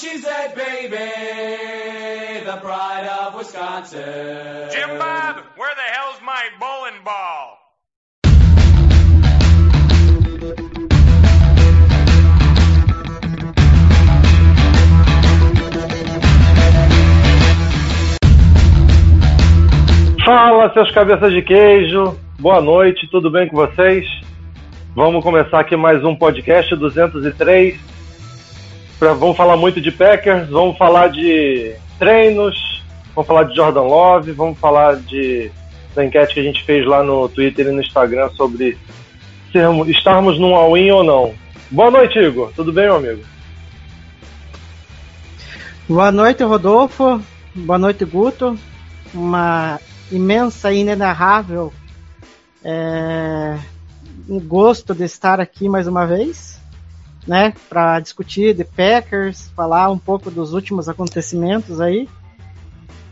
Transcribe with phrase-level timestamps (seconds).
[0.00, 0.96] A cheesehead baby,
[2.46, 4.70] the pride of Wisconsin.
[4.70, 7.58] Jim Bob, where the hell's my bowling ball?
[20.24, 22.18] Fala, seus cabeças de queijo.
[22.38, 24.06] Boa noite, tudo bem com vocês?
[24.94, 27.99] Vamos começar aqui mais um podcast 203.
[29.00, 32.84] Pra, vamos falar muito de Packers, vamos falar de treinos,
[33.14, 35.50] vamos falar de Jordan Love, vamos falar de
[35.94, 38.78] da enquete que a gente fez lá no Twitter e no Instagram sobre
[39.50, 41.34] sermos, estarmos num all-in ou não.
[41.68, 42.52] Boa noite, Igor.
[42.54, 43.22] Tudo bem, meu amigo?
[45.88, 47.20] Boa noite, Rodolfo.
[47.54, 48.56] Boa noite, Guto.
[49.12, 49.80] Uma
[50.12, 51.72] imensa e inenarrável
[52.64, 53.58] é,
[54.28, 56.59] um gosto de estar aqui mais uma vez,
[57.26, 62.08] né, para discutir de Packers, falar um pouco dos últimos acontecimentos aí.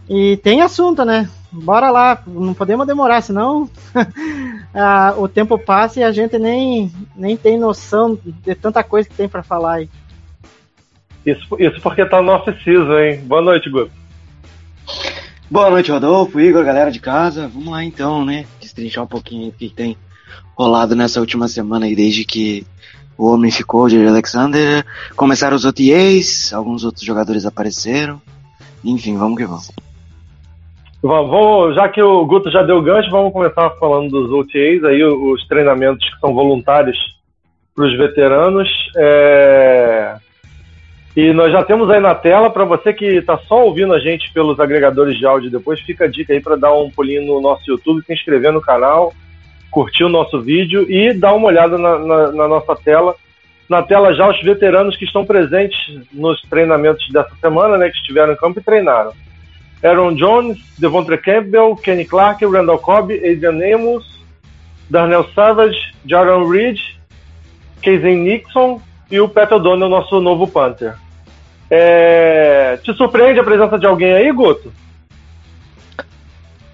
[0.09, 1.28] E tem assunto, né?
[1.53, 3.69] Bora lá, não podemos demorar, senão
[4.75, 9.15] ah, o tempo passa e a gente nem, nem tem noção de tanta coisa que
[9.15, 9.91] tem para falar aí.
[11.25, 13.20] Isso, isso porque tá no off-season, hein?
[13.25, 13.91] Boa noite, Guto.
[15.50, 17.48] Boa noite, Rodolfo, Igor, galera de casa.
[17.48, 18.47] Vamos lá então, né?
[18.61, 19.97] Destrinchar um pouquinho o que tem
[20.56, 22.67] rolado nessa última semana aí, desde que
[23.19, 23.86] o homem ficou.
[23.86, 24.86] Alexander.
[25.16, 28.22] Começaram os OTAs, alguns outros jogadores apareceram.
[28.84, 29.70] Enfim, vamos que vamos.
[31.03, 35.04] Vamos, vamos- já que o Guto já deu gancho, vamos começar falando dos OTAs, aí
[35.04, 36.97] os treinamentos que são voluntários
[37.75, 38.69] para os veteranos.
[38.97, 40.16] É,
[41.16, 44.32] E nós já temos aí na tela, para você que está só ouvindo a gente
[44.32, 47.62] pelos agregadores de áudio depois, fica a dica aí para dar um pulinho no nosso
[47.69, 49.12] YouTube, se inscrever no canal,
[49.71, 53.15] curtir o nosso vídeo e dar uma olhada na, na- na nossa tela.
[53.69, 55.79] Na tela já os veteranos que estão presentes
[56.12, 59.12] nos treinamentos dessa semana, né, que estiveram em campo e treinaram.
[59.84, 64.19] Aaron Jones, Devontre Campbell, Kenny Clark, Randall Cobb, Adrian Amos,
[64.91, 66.79] Darnell Savage, Jaron Reed,
[67.83, 68.81] Casey Nixon
[69.11, 70.95] e o Pat O'Donnell, nosso novo Panther.
[71.71, 74.73] É, Te surpreende a presença de alguém aí, Guto?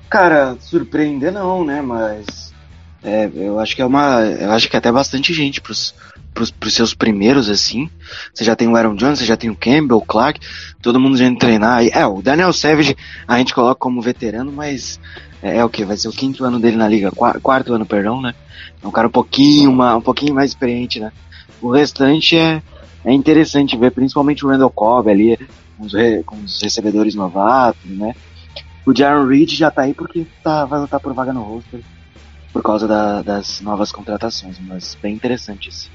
[0.09, 1.83] Cara, surpreender não, né?
[1.83, 2.44] Mas
[3.05, 4.21] é, eu acho que é uma.
[4.23, 5.95] Eu acho que é até bastante gente pros,
[6.33, 7.89] pros, pros seus primeiros, assim.
[8.33, 10.41] Você já tem o Aaron Jones, você já tem o Campbell, o Clark,
[10.83, 11.79] todo mundo já indo treinar.
[11.79, 11.91] aí.
[11.93, 12.97] É, o Daniel Savage
[13.29, 14.99] a gente coloca como veterano, mas
[15.43, 15.85] é, é o que?
[15.85, 18.35] Vai ser o quinto ano dele na liga, qua- quarto ano, perdão, né?
[18.83, 21.13] É um cara um pouquinho, uma, um pouquinho mais experiente, né?
[21.61, 22.63] O restante é,
[23.05, 25.39] é interessante ver, principalmente o Randall Cobb ali,
[25.77, 28.15] com os, re- com os recebedores novatos, né?
[28.87, 31.81] O Jaron Reed já tá aí porque tá, vai lutar por vaga no roster
[32.55, 35.91] por causa da- das novas contratações, mas bem interessante esse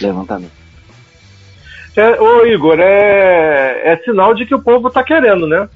[0.00, 0.50] levantamento.
[1.96, 5.68] É, ô Igor, é, é sinal de que o povo tá querendo, né?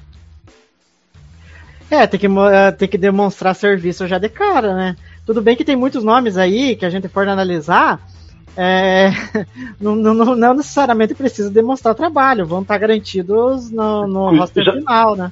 [1.89, 4.95] É, tem que, é, tem que demonstrar serviço já de cara, né?
[5.25, 8.01] Tudo bem que tem muitos nomes aí que a gente for analisar,
[8.57, 9.09] é,
[9.79, 15.15] não, não- não- necessariamente precisa demonstrar trabalho, vão estar garantidos no, no Já- roster final,
[15.15, 15.31] né?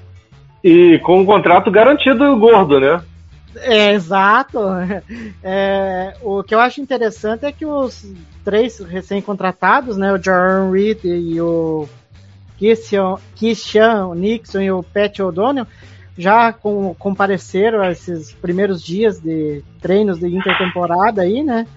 [0.64, 3.02] E com um contrato garantido gordo, né?
[3.62, 4.60] É, exato.
[5.44, 8.06] É, o que eu acho interessante é que os
[8.44, 11.88] três recém-contratados, né, o Jaron Reed e o
[12.58, 15.68] Kishan Nixon e o Pat O'Donnell,
[16.18, 21.68] já com, compareceram a esses primeiros dias de treinos de intertemporada aí, né?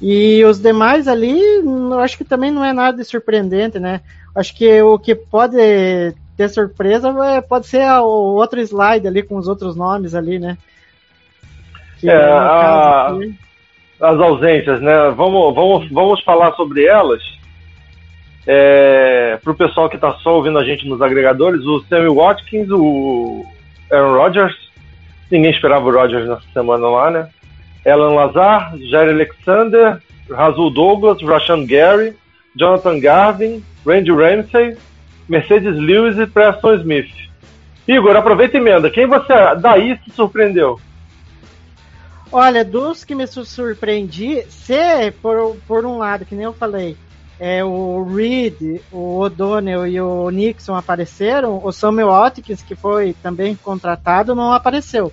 [0.00, 4.00] E os demais ali, eu acho que também não é nada de surpreendente, né?
[4.34, 5.56] Acho que o que pode
[6.36, 10.56] ter surpresa é- pode ser o outro slide ali com os outros nomes ali, né?
[12.04, 13.18] É, no a-
[14.00, 15.10] as ausências, né?
[15.16, 17.22] Vamos, vamos, vamos falar sobre elas.
[18.46, 22.68] É, para o pessoal que está só ouvindo a gente nos agregadores, o Sammy Watkins,
[22.70, 23.44] o
[23.92, 24.56] Aaron Rodgers,
[25.30, 27.28] ninguém esperava o Rodgers nessa semana lá, né?
[27.86, 29.98] Alan Lazar, Jair Alexander,
[30.30, 32.14] Razul Douglas, Rashan Gary,
[32.56, 34.76] Jonathan Garvin, Randy Ramsey,
[35.28, 37.10] Mercedes Lewis e Preston Smith.
[37.86, 38.90] Igor, aproveita e emenda.
[38.90, 40.78] Quem você daí se surpreendeu?
[42.30, 46.96] Olha, dos que me su- surpreendi, se por, por um lado, que nem eu falei,
[47.40, 53.54] é, o Reed, o O'Donnell e o Nixon apareceram, o Samuel Watkins, que foi também
[53.56, 55.12] contratado, não apareceu.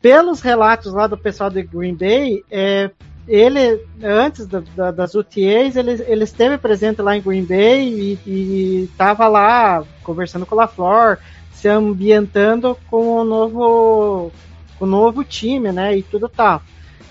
[0.00, 2.90] Pelos relatos lá do pessoal do Green Bay, é,
[3.26, 8.84] ele, antes da- da- das UTAs, ele, ele esteve presente lá em Green Bay e
[8.84, 11.18] estava lá conversando com o LaFleur,
[11.52, 14.30] se ambientando com o novo,
[14.78, 16.62] com o novo time, né, e tudo tal.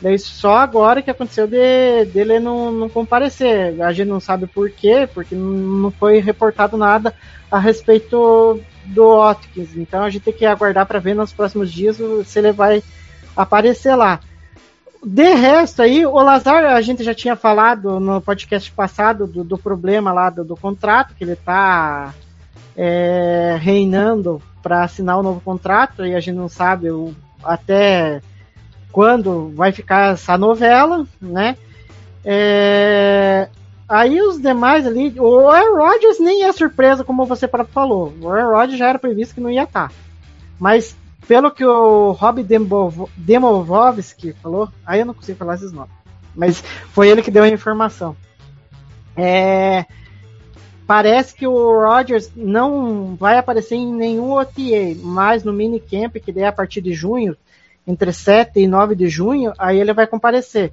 [0.01, 3.81] Daí só agora que aconteceu de, dele não, não comparecer.
[3.81, 7.13] A gente não sabe por quê, porque não foi reportado nada
[7.50, 9.75] a respeito do Watkins.
[9.75, 12.83] Então a gente tem que aguardar para ver nos próximos dias se ele vai
[13.35, 14.19] aparecer lá.
[15.03, 19.57] De resto aí, o Lazar, a gente já tinha falado no podcast passado do, do
[19.57, 22.13] problema lá do, do contrato, que ele tá
[22.75, 27.13] é, reinando para assinar o novo contrato, e a gente não sabe o-
[27.45, 28.21] até
[28.92, 31.57] quando vai ficar essa novela, né?
[32.24, 33.47] É,
[33.88, 38.13] aí os demais ali, o Aaron Rodgers nem é surpresa, como você próprio falou.
[38.21, 39.92] O Aaron Rodgers já era previsto que não ia estar.
[40.59, 40.95] Mas
[41.27, 42.45] pelo que o Rob
[43.18, 45.91] Demovovsky falou, aí eu não consigo falar esses nomes,
[46.36, 48.15] mas foi ele que deu a informação.
[49.18, 49.86] É,
[50.88, 56.44] parece que o Rodgers não vai aparecer em nenhum OTA, mas no minicamp, que daí
[56.44, 57.36] é a partir de junho,
[57.88, 60.72] entre 7 e 9 de junho, aí ele vai comparecer.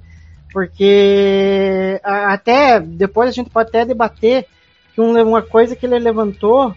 [0.51, 4.45] Porque até depois a gente pode até debater
[4.93, 6.75] que um- uma coisa que ele levantou,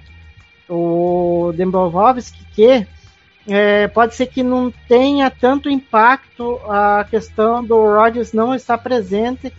[0.69, 2.87] o Dembowski, que
[3.49, 9.53] é, pode ser que não tenha tanto impacto a questão do Rodgers não estar presente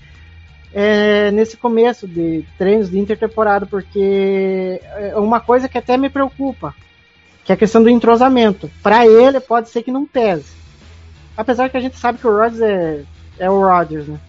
[0.79, 6.71] é, nesse começo de treinos de intertemporada, porque é uma coisa que até me preocupa,
[7.43, 8.69] que é a questão do entrosamento.
[8.83, 10.55] Para ele, pode ser que não pese.
[11.35, 13.01] Apesar que a gente sabe que o Rodgers é,
[13.39, 14.19] é o Rodgers, né?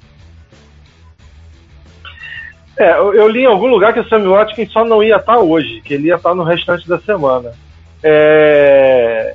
[2.78, 5.82] É, eu, li em algum lugar que o Sammy Watkins só não ia estar hoje,
[5.82, 7.52] que ele ia estar no restante da semana.
[8.02, 9.34] É,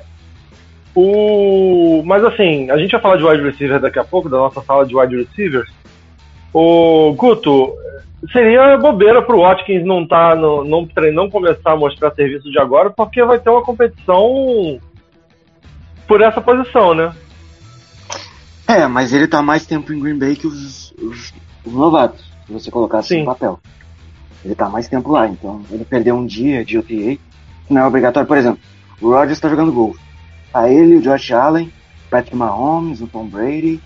[0.92, 4.60] o, mas assim, a gente vai falar de wide receiver daqui a pouco, da nossa
[4.62, 5.70] sala de wide receivers.
[6.54, 7.74] O Guto,
[8.32, 12.90] seria bobeira pro Watkins não tá no, não, não começar a mostrar serviço de agora,
[12.90, 14.80] porque vai ter uma competição
[16.06, 17.12] por essa posição, né?
[18.68, 21.34] É, mas ele tá mais tempo em Green Bay que os, os,
[21.64, 23.20] os novatos, se você colocasse Sim.
[23.20, 23.58] no papel.
[24.44, 27.18] Ele tá mais tempo lá, então ele perdeu um dia de OTA,
[27.68, 28.28] não é obrigatório.
[28.28, 28.60] Por exemplo,
[29.00, 29.96] o Rodgers tá jogando gol.
[30.52, 31.72] Tá ele, o Josh Allen,
[32.06, 33.80] o Patrick Mahomes, o Tom Brady.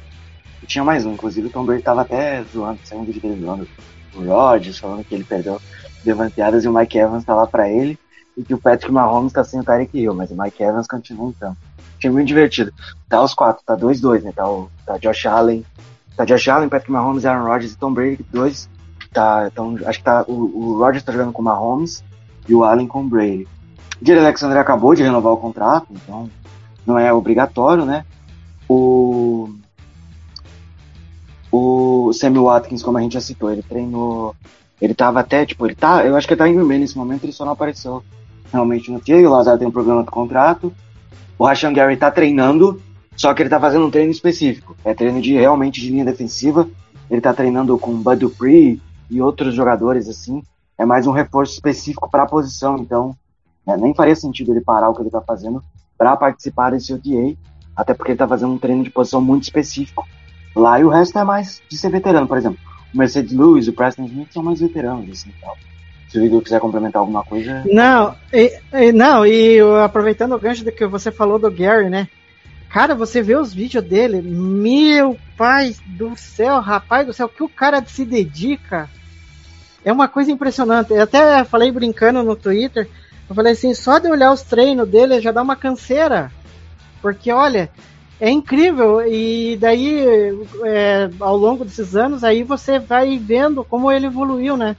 [0.63, 3.41] E tinha mais um, inclusive o Tom Brady tava até zoando, saiu um vídeo dele
[3.41, 3.69] zoando
[4.15, 5.61] o Rodgers, falando que ele perdeu
[6.05, 7.99] levanteadas e o Mike Evans tá lá pra ele.
[8.37, 11.31] E que o Patrick Mahomes tá sem o Tyreek Hill, mas o Mike Evans continua
[11.37, 11.57] então.
[11.99, 12.73] Time muito divertido.
[13.09, 14.33] Tá os quatro, tá 2-2, né?
[14.33, 15.65] Tá, o, tá Josh Allen,
[16.17, 18.71] tá Josh Allen, Patrick Mahomes, Aaron Rodgers e Tom Brady, dois.
[19.13, 22.05] Tá, então, acho que tá, o, o Rodgers tá jogando com o Mahomes
[22.49, 23.49] e o Allen com o Brady.
[24.01, 26.31] Jair Alexander acabou de renovar o contrato, então
[26.87, 28.05] não é obrigatório, né?
[28.69, 29.49] O,
[31.51, 34.35] o Sammy Watkins, como a gente já citou, ele treinou,
[34.81, 36.97] ele tava até, tipo, ele tá, eu acho que ele tá em Green Bay nesse
[36.97, 38.03] momento, ele só não apareceu
[38.53, 40.73] realmente no dia, o Lazar tem um problema o contrato,
[41.39, 42.81] o Rashan Gary tá treinando,
[43.17, 44.77] só que ele tá fazendo um treino específico.
[44.85, 46.69] É treino de realmente de linha defensiva.
[47.11, 48.81] Ele tá treinando com Bud Dupree
[49.11, 50.43] e outros jogadores assim.
[50.77, 53.17] É mais um reforço específico para a posição, então
[53.67, 55.63] né, nem faria sentido ele parar o que ele tá fazendo
[55.97, 57.37] para participar desse OTA,
[57.75, 60.07] até porque ele tá fazendo um treino de posição muito específico
[60.59, 62.59] lá e o resto é mais de ser veterano, por exemplo.
[62.93, 65.57] O Mercedes Lewis o Preston Smith são mais veteranos assim, tal.
[66.09, 70.65] Se o Igor quiser complementar alguma coisa, Não, e, e- não, e aproveitando o gancho
[70.65, 72.09] do que você falou do Gary, né?
[72.71, 77.49] Cara, você vê os vídeos dele, meu pai do céu, rapaz do céu, que o
[77.49, 78.89] cara se dedica.
[79.85, 80.93] É uma coisa impressionante.
[80.93, 82.89] Eu até falei brincando no Twitter,
[83.29, 86.31] eu falei assim, só de olhar os treinos dele já dá uma canseira.
[87.01, 87.71] Porque, olha,
[88.21, 89.07] é incrível.
[89.07, 94.77] E daí, é, ao longo desses anos, aí você vai vendo como ele evoluiu, né?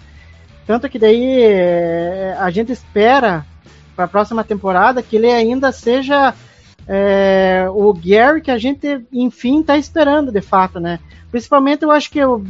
[0.68, 3.46] Tanto que daí é, a gente espera
[3.96, 6.34] para a próxima temporada que ele ainda seja
[6.88, 11.00] é, o Gary que a gente, enfim, está esperando de fato, né?
[11.32, 12.44] Principalmente eu acho que eu,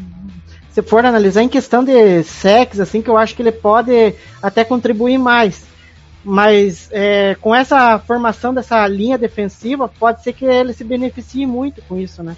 [0.70, 4.64] se for analisar em questão de sexo, assim, que eu acho que ele pode até
[4.64, 5.69] contribuir mais.
[6.24, 11.82] Mas é, com essa formação dessa linha defensiva, pode ser que ele se beneficie muito
[11.84, 12.36] com isso, né?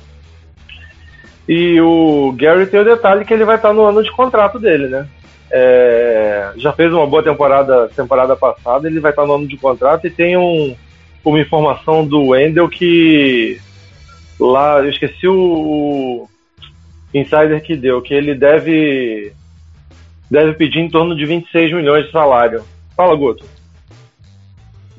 [1.49, 4.87] E o Gary tem o detalhe que ele vai estar no ano de contrato dele,
[4.87, 5.07] né?
[5.51, 10.07] É, já fez uma boa temporada temporada passada, ele vai estar no ano de contrato
[10.07, 10.73] e tem um,
[11.25, 13.59] uma informação do Wendell que
[14.39, 16.29] lá, eu esqueci o, o
[17.13, 19.33] insider que deu, que ele deve
[20.29, 22.63] deve pedir em torno de 26 milhões de salário.
[22.95, 23.43] Fala, Guto.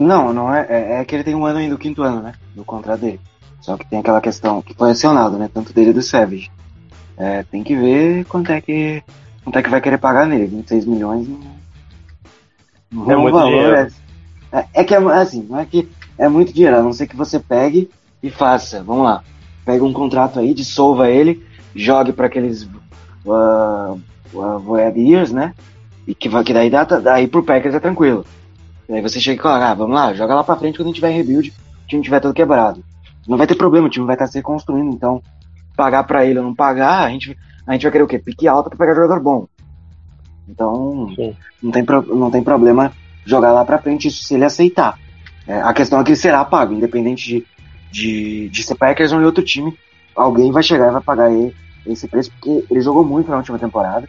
[0.02, 1.00] Não, não é, é.
[1.00, 2.34] é que ele tem um ano ainda, o quinto ano, né?
[2.54, 3.20] Do contrato dele.
[3.60, 5.48] Só que tem aquela questão que foi acionado, né?
[5.52, 6.50] Tanto dele e do Savage.
[7.16, 9.02] É, tem que ver quanto é que.
[9.44, 10.46] Quanto é que vai querer pagar nele.
[10.46, 11.38] 26 milhões não,
[12.90, 13.74] não É um muito valor.
[13.74, 13.88] É,
[14.52, 17.16] é, é que é assim, não é que é muito dinheiro, a não ser que
[17.16, 17.88] você pegue
[18.22, 18.82] e faça.
[18.82, 19.24] Vamos lá.
[19.64, 21.44] Pega um contrato aí, dissolva ele,
[21.74, 22.64] jogue para aqueles
[23.24, 23.98] uh,
[24.34, 25.54] uh, Void Years, né?
[26.06, 28.26] E que, que daí, dá, daí pro Packers é tranquilo.
[28.92, 30.96] Daí você chega e fala, ah, vamos lá, joga lá pra frente quando a gente
[30.96, 32.84] tiver em rebuild, o time tiver todo quebrado.
[33.26, 35.22] Não vai ter problema, o time vai estar se reconstruindo, então
[35.74, 37.34] pagar pra ele ou não pagar, a gente,
[37.66, 38.18] a gente vai querer o quê?
[38.18, 39.46] Pique alta pra pegar jogador bom.
[40.46, 41.34] Então, Sim.
[41.62, 42.92] não tem, pro- não tem problema
[43.24, 44.98] jogar lá pra frente isso se ele aceitar.
[45.46, 47.46] É, a questão é que ele será pago, independente de,
[47.90, 49.72] de, de ser Packers ou em outro time,
[50.14, 51.54] alguém vai chegar e vai pagar ele
[51.86, 54.06] esse preço, porque ele jogou muito na última temporada.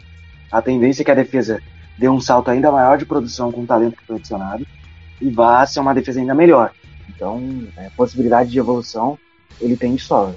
[0.52, 1.58] A tendência é que a defesa
[1.98, 4.66] dê um salto ainda maior de produção com o talento que foi adicionado
[5.20, 6.72] e vá ser uma defesa ainda melhor.
[7.08, 9.18] Então, é, possibilidade de evolução
[9.60, 10.34] ele tem de sobra.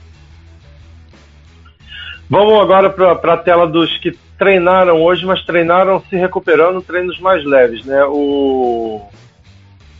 [2.29, 7.43] Vamos agora para a tela dos que treinaram hoje, mas treinaram se recuperando, treinos mais
[7.43, 8.03] leves, né?
[8.05, 9.01] O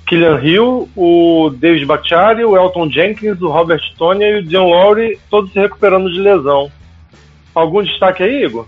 [0.05, 5.19] Killian Hill, o David Bakhtiari, o Elton Jenkins, o Robert Tonya e o John Lowry,
[5.29, 6.71] todos se recuperando de lesão.
[7.55, 8.67] Algum destaque aí, Igor?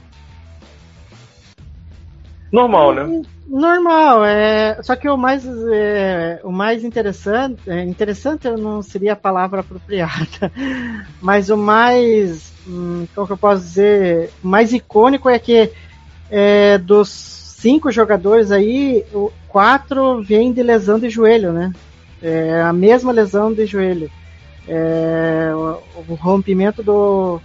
[2.52, 3.22] Normal, né?
[3.48, 4.78] Normal, é.
[4.84, 10.52] Só que o mais, é, o mais interessante, é, interessante não seria a palavra apropriada,
[11.22, 15.72] mas o mais, hum, como que eu posso dizer, o mais icônico é que
[16.30, 19.04] é, dos cinco jogadores aí,
[19.48, 21.74] quatro vêm de lesão de joelho, né?
[22.22, 24.12] É, a mesma lesão de joelho,
[24.68, 27.42] É, o, o rompimento do,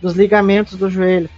[0.00, 1.30] dos ligamentos do joelho.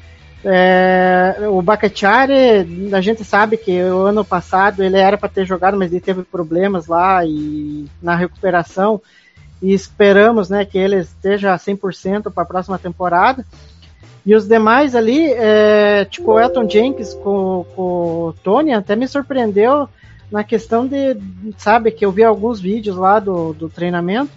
[0.47, 5.79] É, o Bacachari, a gente sabe que o ano passado ele era para ter jogado,
[5.79, 9.01] mas ele teve problemas lá e na recuperação.
[9.63, 13.45] E esperamos né, que ele esteja 100% para a próxima temporada.
[14.27, 19.09] E os demais ali, é, tipo o Elton Jenkins com, com o Tony, até me
[19.09, 19.89] surpreendeu
[20.31, 21.17] na questão de,
[21.57, 24.33] sabe, que eu vi alguns vídeos lá do, do treinamento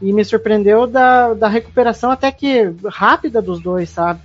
[0.00, 4.20] e me surpreendeu da, da recuperação até que rápida dos dois, sabe?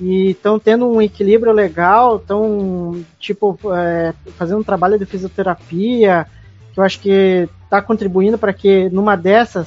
[0.00, 6.26] E estão tendo um equilíbrio legal, estão tipo é, fazendo um trabalho de fisioterapia
[6.72, 9.66] que eu acho que está contribuindo para que numa dessas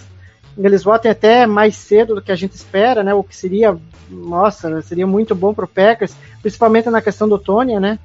[0.58, 3.14] eles voltem até mais cedo do que a gente espera, né?
[3.14, 3.78] O que seria,
[4.10, 8.00] nossa, seria muito bom para o Packers, principalmente na questão do Tony, né?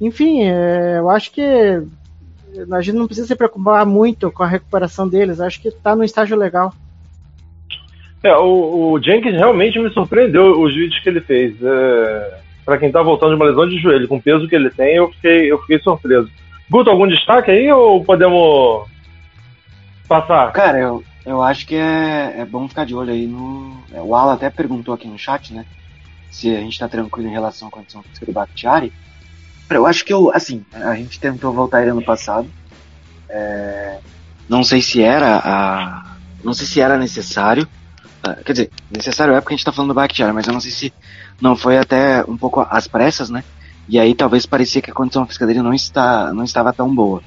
[0.00, 1.42] Enfim, é, eu acho que
[2.70, 5.40] a gente não precisa se preocupar muito com a recuperação deles.
[5.40, 6.72] Acho que está no estágio legal.
[8.26, 11.54] É, o, o Jenkins realmente me surpreendeu os vídeos que ele fez.
[11.62, 14.70] É, para quem tá voltando de uma lesão de joelho, com o peso que ele
[14.70, 16.28] tem, eu fiquei, eu fiquei surpreso.
[16.68, 18.88] Guto, algum destaque aí ou podemos
[20.08, 20.50] passar?
[20.52, 23.80] Cara, eu, eu acho que é, é bom ficar de olho aí no.
[23.92, 25.64] é, O Alan até perguntou aqui no chat, né?
[26.30, 28.92] Se a gente tá tranquilo em relação à condição do Bakhtiari.
[29.70, 32.48] Eu acho que eu, assim, a gente tentou voltar ele ano passado.
[33.28, 33.98] É,
[34.48, 36.16] não sei se era a.
[36.42, 37.66] Não sei se era necessário.
[38.26, 40.60] Ah, Quer dizer, necessário é porque a gente tá falando do Bakhtiari, mas eu não
[40.60, 40.92] sei se
[41.40, 43.44] não foi até um pouco às pressas, né?
[43.88, 47.22] E aí talvez parecia que a condição física dele não, está, não estava tão boa.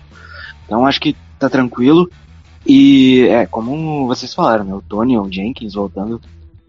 [0.65, 2.09] Então acho que tá tranquilo.
[2.65, 4.73] E é, como vocês falaram, né?
[4.73, 6.21] O Tony, o Jenkins voltando.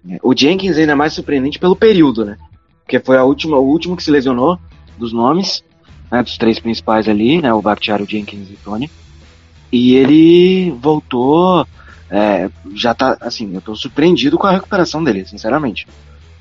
[0.08, 2.36] É, O Jenkins ainda é mais surpreendente pelo período, né?
[2.84, 4.58] Porque foi a última, o último que se lesionou
[4.96, 5.64] dos nomes,
[6.10, 6.22] né?
[6.22, 7.52] Dos três principais ali, né?
[7.52, 8.88] O Bakhtiari, o Jenkins e o Tony.
[9.72, 11.66] E ele voltou.
[12.10, 15.86] É, já tá, assim, eu tô surpreendido com a recuperação dele, sinceramente.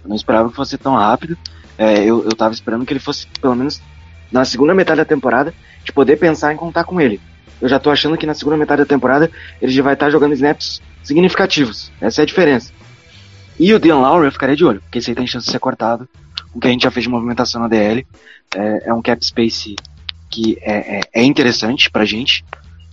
[0.04, 1.38] Eu não esperava que fosse tão rápido.
[1.78, 3.82] É, eu, eu tava esperando que ele fosse, pelo menos,
[4.32, 7.22] na segunda metade da temporada, de poder pensar em contar com ele.
[7.62, 9.30] Eu já tô achando que na segunda metade da temporada
[9.62, 11.92] ele já vai estar jogando snaps significativos.
[12.02, 12.72] Essa é a diferença.
[13.60, 15.60] E o Dean Lowry eu ficaria de olho, porque esse aí tem chance de ser
[15.60, 16.08] cortado.
[16.54, 18.08] O que a gente já fez de movimentação na DL.
[18.56, 19.76] É, é um cap space
[20.30, 22.44] que é, é, é interessante pra gente,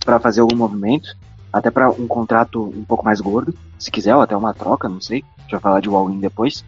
[0.03, 1.15] pra fazer algum movimento.
[1.57, 5.01] Até pra um contrato um pouco mais gordo, se quiser, ou até uma troca, não
[5.01, 5.23] sei.
[5.37, 6.63] A gente vai falar de all-in depois.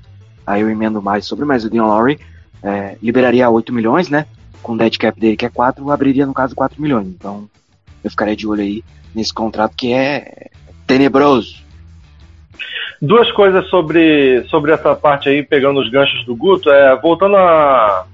[0.46, 2.20] Aí eu emendo mais sobre, mas o Dean Lowry
[2.64, 4.26] é, liberaria 8 milhões, né?
[4.64, 7.08] Com o dead cap dele que é 4, abriria no caso 4 milhões.
[7.08, 7.48] Então
[8.04, 10.50] eu ficaria de olho aí nesse contrato que é
[10.88, 11.56] tenebroso.
[13.02, 16.70] Duas coisas sobre, sobre essa parte aí, pegando os ganchos do Guto.
[16.70, 18.06] É, voltando à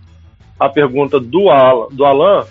[0.60, 2.46] a, pergunta do, Al, do Alan,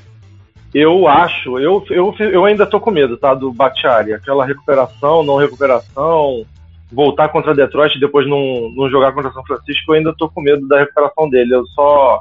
[0.75, 3.33] eu acho, eu, eu, eu ainda tô com medo, tá?
[3.33, 4.12] Do Bakhtiari.
[4.12, 6.45] Aquela recuperação, não recuperação,
[6.90, 10.40] voltar contra Detroit e depois não, não jogar contra São Francisco, eu ainda tô com
[10.40, 11.54] medo da recuperação dele.
[11.54, 12.21] Eu só,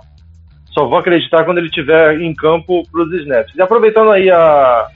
[0.68, 3.56] só vou acreditar quando ele estiver em campo para os snaps.
[3.56, 4.88] E aproveitando aí a,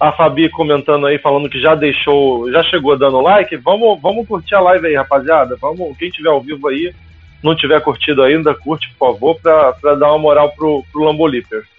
[0.00, 4.54] a Fabi comentando aí, falando que já deixou, já chegou dando like, vamos, vamos curtir
[4.54, 5.54] a live aí, rapaziada.
[5.60, 6.94] Vamos, quem tiver ao vivo aí,
[7.42, 11.75] não tiver curtido ainda, curte, por favor, para dar uma moral pro, pro Lambolipers.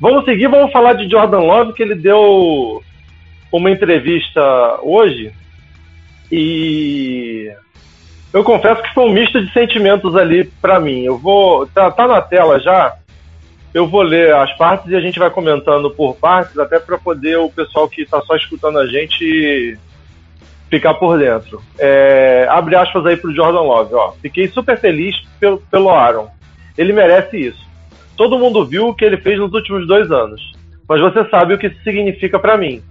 [0.00, 2.82] Vamos seguir, vamos falar de Jordan Love, que ele deu
[3.52, 4.40] uma entrevista
[4.82, 5.32] hoje
[6.30, 7.52] e
[8.32, 11.02] eu confesso que foi um misto de sentimentos ali para mim.
[11.02, 11.66] Eu vou.
[11.66, 12.96] Tá, tá na tela já.
[13.74, 17.38] Eu vou ler as partes e a gente vai comentando por partes, até para poder
[17.38, 19.78] o pessoal que está só escutando a gente
[20.68, 21.62] ficar por dentro.
[21.78, 24.12] É, abre aspas aí pro Jordan Love, ó.
[24.20, 26.28] Fiquei super feliz pelo, pelo Aaron.
[26.76, 27.69] Ele merece isso.
[28.20, 30.52] Todo mundo viu o que ele fez nos últimos dois anos.
[30.86, 32.82] Mas você sabe o que isso significa para mim.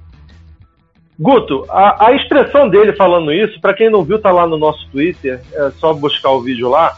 [1.19, 4.89] Guto, a, a, expressão dele falando isso, para quem não viu, tá lá no nosso
[4.89, 6.98] Twitter, é só buscar o vídeo lá.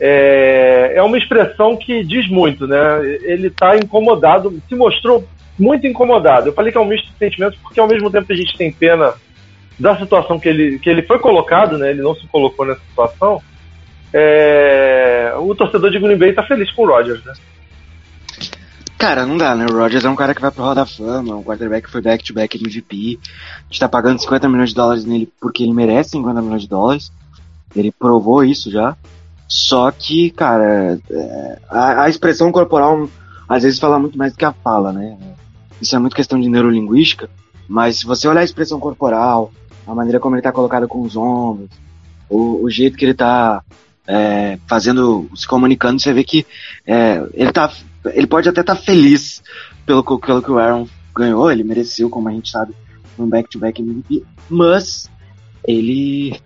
[0.00, 2.76] É, é uma expressão que diz muito, né?
[3.22, 5.24] Ele tá incomodado, se mostrou
[5.56, 6.48] muito incomodado.
[6.48, 8.72] Eu falei que é um misto de sentimentos porque ao mesmo tempo a gente tem
[8.72, 9.14] pena
[9.78, 11.90] da situação que ele, que ele foi colocado, né?
[11.90, 13.40] Ele não se colocou nessa situação.
[14.12, 17.32] É, o torcedor de Green Bay tá feliz com o Rodgers, né?
[19.00, 19.64] Cara, não dá, né?
[19.64, 22.02] O Rodgers é um cara que vai pro Hall da Fama, um quarterback que foi
[22.02, 23.18] back-to-back MVP.
[23.58, 26.68] A gente tá pagando 50 milhões de dólares nele porque ele merece 50 milhões de
[26.68, 27.10] dólares.
[27.74, 28.94] Ele provou isso já.
[29.48, 33.08] Só que, cara, é, a, a, expressão corporal
[33.48, 35.16] às vezes fala muito mais do que a fala, né?
[35.80, 37.30] Isso é muito questão de neurolinguística.
[37.66, 39.50] Mas se você olhar a expressão corporal,
[39.86, 41.70] a maneira como ele tá colocado com os ombros,
[42.28, 43.62] o, o jeito que ele tá
[44.06, 46.46] é, fazendo, se comunicando, você vê que
[46.86, 47.72] é, ele tá
[48.06, 49.42] ele pode até estar tá feliz
[49.84, 52.74] pelo, pelo que o Aaron ganhou, ele mereceu, como a gente sabe,
[53.18, 55.10] um back-to-back MVP, mas
[55.64, 56.40] ele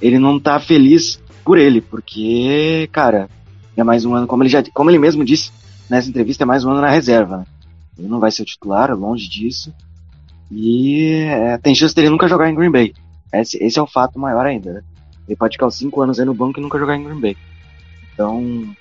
[0.00, 3.28] ele não tá feliz por ele, porque, cara,
[3.76, 5.50] é mais um ano, como ele já como ele mesmo disse
[5.88, 7.38] nessa entrevista, é mais um ano na reserva.
[7.38, 7.44] Né?
[7.98, 9.72] Ele não vai ser o titular, longe disso.
[10.50, 12.94] E é, tem chance dele nunca jogar em Green Bay.
[13.32, 14.72] Esse, esse é o fato maior ainda.
[14.74, 14.82] Né?
[15.26, 17.36] Ele pode ficar os cinco anos aí no banco e nunca jogar em Green Bay.
[18.12, 18.74] Então,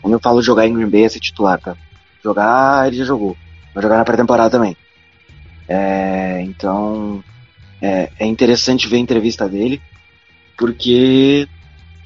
[0.00, 1.76] quando eu falo jogar em Green Bay, é ser titular, tá?
[2.22, 3.36] Jogar, ele já jogou.
[3.74, 4.76] Vai jogar na pré-temporada também.
[5.68, 7.22] É, então,
[7.80, 9.80] é, é, interessante ver a entrevista dele,
[10.56, 11.46] porque,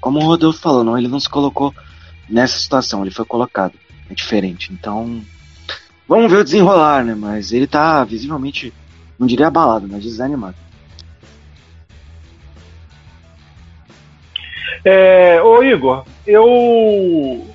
[0.01, 1.75] como o Rodolfo falou, não, ele não se colocou
[2.29, 3.75] nessa situação, ele foi colocado.
[4.11, 4.73] É diferente.
[4.73, 5.23] Então,
[6.09, 7.15] vamos ver o desenrolar, né?
[7.15, 8.73] Mas ele tá visivelmente,
[9.19, 10.57] não diria abalado, mas desanimado.
[14.85, 17.47] É, ô Igor, eu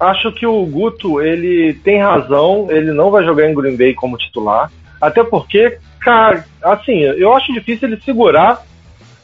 [0.00, 4.16] acho que o Guto ele tem razão, ele não vai jogar em Green Bay como
[4.16, 8.64] titular, até porque, cara, assim, eu acho difícil ele segurar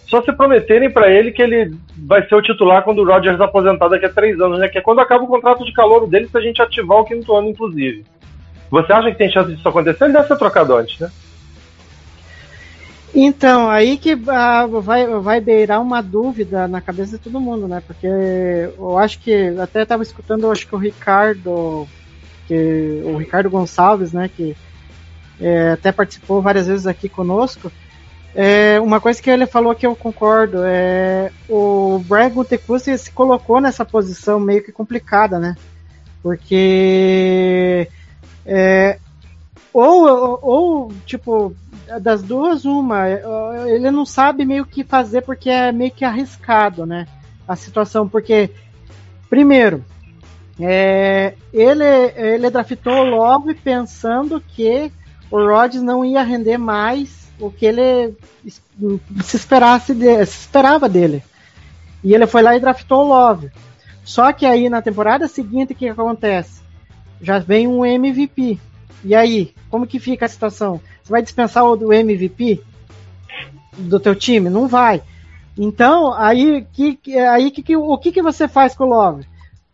[0.07, 3.89] só se prometerem para ele que ele vai ser o titular quando o Rodgers aposentar
[3.89, 4.69] daqui a três anos, né?
[4.69, 7.35] Que é quando acaba o contrato de calor dele, se a gente ativar o quinto
[7.35, 8.05] ano, inclusive.
[8.71, 10.05] Você acha que tem chance disso acontecer?
[10.05, 11.11] Ele deve ser trocado antes, né?
[13.19, 17.83] Então, aí que ah, vai, vai beirar uma dúvida na cabeça de todo mundo, né?
[17.87, 21.89] Porque eu acho que até estava escutando, acho que o Ricardo,
[22.47, 24.29] que, o Ricardo Gonçalves, né?
[24.29, 24.55] Que
[25.41, 27.73] é, até participou várias vezes aqui conosco.
[28.35, 33.63] É, uma coisa que ele falou que eu concordo é o Brian Gutekunst se colocou
[33.63, 35.57] nessa posição meio que complicada, né?
[36.23, 37.89] Porque
[38.45, 38.99] é,
[39.79, 41.55] ou, ou, ou, tipo
[42.01, 43.09] das duas, uma.
[43.69, 47.07] Ele não sabe meio que fazer porque é meio que arriscado, né?
[47.47, 48.09] A situação.
[48.09, 48.51] Porque,
[49.29, 49.85] primeiro,
[50.59, 51.85] é, ele,
[52.17, 54.91] ele draftou o Love pensando que
[55.31, 58.17] o Rodgers não ia render mais o que ele
[59.23, 61.23] se, esperasse de, se esperava dele.
[62.03, 63.51] E ele foi lá e draftou o Love.
[64.05, 66.63] Só que aí na temporada seguinte o que acontece?
[67.21, 68.59] Já vem um MVP.
[69.07, 70.81] E aí, como que fica a situação?
[71.01, 72.61] Você vai dispensar o MVP
[73.79, 74.51] do teu time?
[74.51, 75.01] Não vai.
[75.57, 79.25] Então, aí, que, aí que, o que, que você faz com o Love?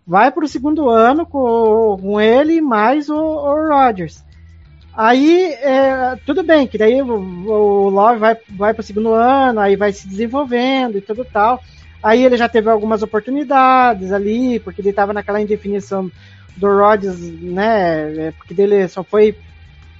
[0.06, 4.22] Vai para o segundo ano com, com ele mais o, o Rodgers.
[4.94, 9.60] Aí, é, tudo bem, que daí o, o Love vai, vai para o segundo ano,
[9.60, 11.58] aí vai se desenvolvendo e tudo tal.
[12.02, 16.10] Aí ele já teve algumas oportunidades ali, porque ele estava naquela indefinição
[16.56, 18.28] do Rodgers, né?
[18.28, 19.36] É, porque dele só foi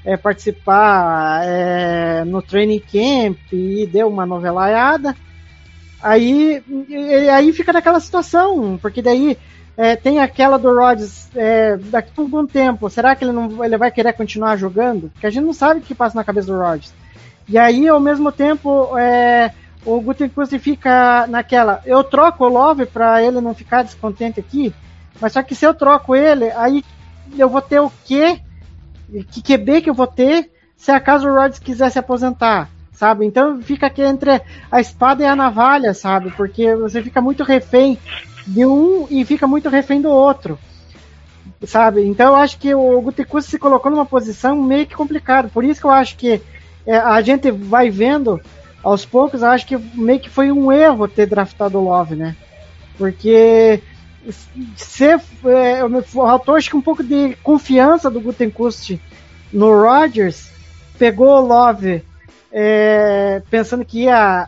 [0.05, 5.17] é, participar é, no training camp e deu uma novelaiada.
[6.03, 6.63] Aí,
[7.33, 9.39] aí fica naquela situação, porque daí
[9.77, 13.79] é, tem aquela do Rodgers é, daqui a algum tempo, será que ele não ele
[13.79, 15.11] vai querer continuar jogando?
[15.11, 16.93] Porque a gente não sabe o que passa na cabeça do Rodgers.
[17.49, 19.53] E aí, ao mesmo tempo, é,
[19.85, 24.73] o Gutekunst fica naquela, eu troco o Love para ele não ficar descontente aqui,
[25.21, 26.85] mas só que se eu troco ele, aí
[27.39, 28.41] eu vou ter o quê?
[29.31, 33.25] Que QB que eu vou ter se acaso o Rodgers quiser se aposentar, sabe?
[33.25, 36.33] Então fica aqui entre a espada e a navalha, sabe?
[36.33, 37.99] Porque você fica muito refém
[38.47, 40.59] de um e fica muito refém do outro.
[41.65, 42.05] Sabe?
[42.05, 45.49] Então eu acho que o Gutekunst se colocou numa posição meio que complicada.
[45.49, 46.43] Por isso que eu acho que
[46.85, 48.41] é, a gente vai vendo
[48.83, 52.35] aos poucos, acho que meio que foi um erro ter draftado o Love, né?
[52.99, 53.81] Porque
[54.77, 55.21] se, é,
[56.05, 59.01] faltou acho que um pouco de confiança do Gutenkust
[59.53, 60.51] no Rodgers,
[60.99, 62.03] pegou o Love
[62.53, 64.47] é, pensando que ia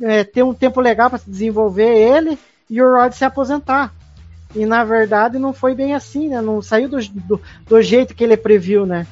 [0.00, 2.38] é, ter um tempo legal para se desenvolver ele
[2.70, 3.92] e o Rodgers se aposentar.
[4.54, 6.40] E na verdade não foi bem assim, né?
[6.40, 9.06] Não saiu do, do, do jeito que ele previu, né?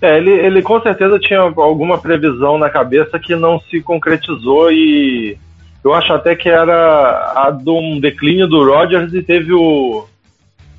[0.00, 5.38] É, ele, ele com certeza tinha alguma previsão na cabeça que não se concretizou e
[5.86, 10.06] eu acho até que era a de um declínio do Rodgers e teve o,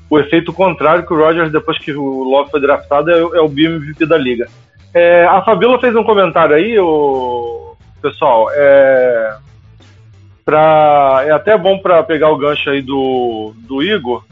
[0.09, 3.47] o efeito contrário que o Rodgers, depois que o Love foi draftado, é, é o
[3.47, 4.47] BMVP da liga.
[4.93, 9.37] É, a Fabíola fez um comentário aí, o, pessoal, é,
[10.43, 14.25] pra, é até bom para pegar o gancho aí do, do Igor,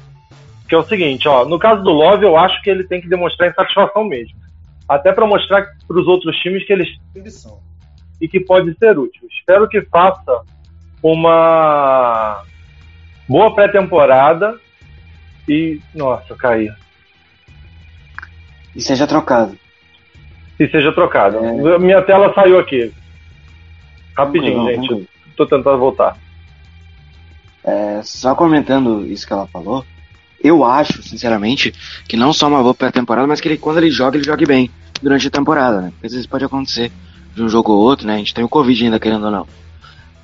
[0.68, 3.08] que é o seguinte, ó, no caso do Love, eu acho que ele tem que
[3.08, 4.46] demonstrar insatisfação mesmo
[4.88, 7.60] até para mostrar para os outros times que eles são
[8.22, 9.28] e que pode ser útil.
[9.32, 10.42] Espero que faça
[11.08, 12.42] uma
[13.30, 14.60] boa pré-temporada
[15.48, 16.72] e nossa, caí.
[18.76, 19.56] E seja trocado.
[20.60, 21.38] E seja trocado.
[21.38, 21.78] É...
[21.78, 22.92] Minha tela saiu aqui.
[24.18, 25.10] Rapidinho, não, gente.
[25.30, 26.18] Estou tentando voltar.
[27.64, 29.86] É, só comentando isso que ela falou,
[30.44, 31.72] eu acho, sinceramente,
[32.08, 34.72] que não só uma boa pré-temporada, mas que ele, quando ele joga, ele jogue bem
[35.02, 35.94] durante a temporada, né?
[36.04, 36.92] Às vezes pode acontecer
[37.36, 38.16] de um jogo ou outro, né?
[38.16, 39.48] A gente tem o Covid ainda, querendo ou não.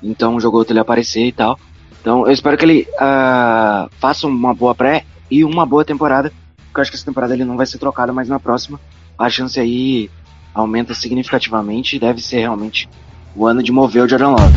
[0.02, 1.58] Então, um jogo ou outro ele aparecer e tal.
[2.00, 6.32] Então, eu espero que ele uh, faça uma boa pré e uma boa temporada.
[6.56, 8.80] Porque eu acho que essa temporada ele não vai ser trocado, mas na próxima
[9.18, 10.10] a chance aí
[10.54, 12.88] aumenta significativamente e deve ser realmente
[13.34, 14.54] o ano de mover o Jordan Love.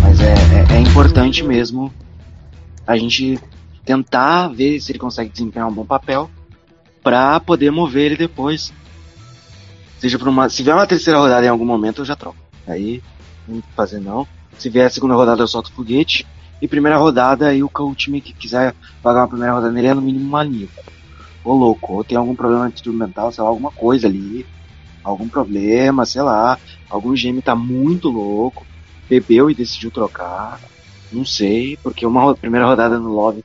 [0.00, 1.92] Mas é, é, é importante mesmo
[2.86, 3.38] a gente
[3.84, 6.30] tentar ver se ele consegue desempenhar um bom papel
[7.02, 8.72] para poder mover ele depois.
[9.98, 12.38] Seja por uma, se vier uma terceira rodada em algum momento eu já troco.
[12.66, 13.02] Aí
[13.48, 14.26] não fazer não.
[14.58, 16.26] Se vier a segunda rodada eu solto o foguete
[16.60, 19.94] e primeira rodada aí o, o time que quiser pagar uma primeira rodada nele é
[19.94, 20.72] no mínimo maníaco.
[21.44, 24.46] Ô louco, ou tem algum problema instrumental, sei lá, alguma coisa ali,
[25.02, 28.66] algum problema, sei lá, algum GM tá muito louco,
[29.08, 30.58] bebeu e decidiu trocar,
[31.12, 33.44] não sei, porque uma primeira rodada no lobby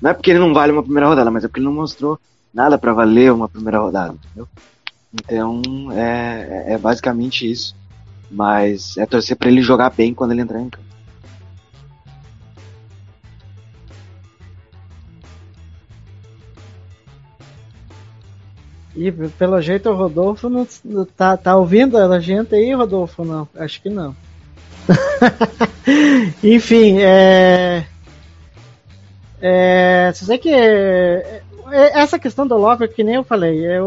[0.00, 2.18] não é porque ele não vale uma primeira rodada, mas é porque ele não mostrou
[2.52, 4.48] nada para valer uma primeira rodada, entendeu?
[5.12, 7.74] Então é, é basicamente isso.
[8.30, 10.88] Mas é torcer para ele jogar bem quando ele entrar em campo.
[18.96, 20.66] E pelo jeito o Rodolfo não
[21.16, 23.24] tá, tá ouvindo a gente aí, Rodolfo?
[23.24, 24.14] Não, acho que não.
[26.42, 27.86] Enfim, é.
[29.40, 33.80] É, você que é, é, essa questão do Love, que nem eu falei, é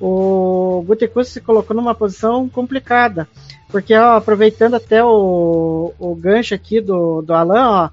[0.00, 3.28] o, Gutekunst se colocou numa posição complicada,
[3.68, 7.90] porque ó, aproveitando até o, o gancho aqui do, do Alan, ó,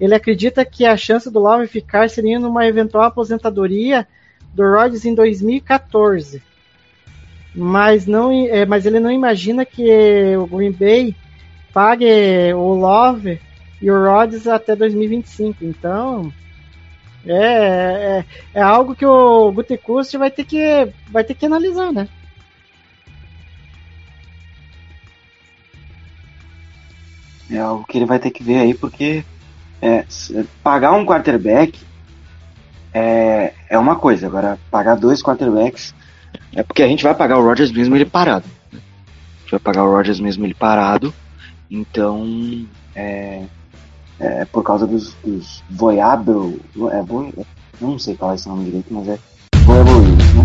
[0.00, 4.06] ele acredita que a chance do Love ficar seria numa eventual aposentadoria
[4.54, 6.42] do Rodgers em 2014.
[7.54, 11.16] Mas, não, é, mas ele não imagina que o Green Bay
[11.72, 13.40] pague o Love
[13.82, 15.64] e o Rodgers até 2025.
[15.64, 16.32] Então,
[17.28, 22.08] é, é, é algo que o Gutekunst vai ter que vai ter que analisar, né?
[27.50, 29.24] É algo que ele vai ter que ver aí, porque
[29.80, 30.04] é,
[30.62, 31.78] pagar um quarterback
[32.92, 35.94] é, é uma coisa, agora pagar dois quarterbacks
[36.54, 38.46] é porque a gente vai pagar o Rodgers mesmo ele parado.
[38.72, 38.80] Né?
[38.80, 41.12] A gente vai pagar o Rodgers mesmo ele parado,
[41.70, 43.44] então é,
[44.20, 47.32] é, por causa dos, dos Voyable, é, Voy,
[47.80, 49.18] não sei falar esse nome direito, mas é
[49.64, 50.44] Voyable né?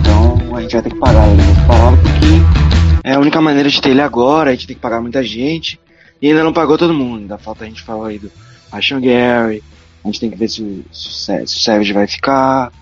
[0.00, 3.80] Então a gente vai ter que pagar ele parado porque é a única maneira de
[3.80, 5.78] ter ele agora, a gente tem que pagar muita gente
[6.20, 8.30] e ainda não pagou todo mundo, ainda falta a gente falar aí do
[8.72, 9.62] Ashon Gary,
[10.02, 12.72] a gente tem que ver se o, se o Savage vai ficar,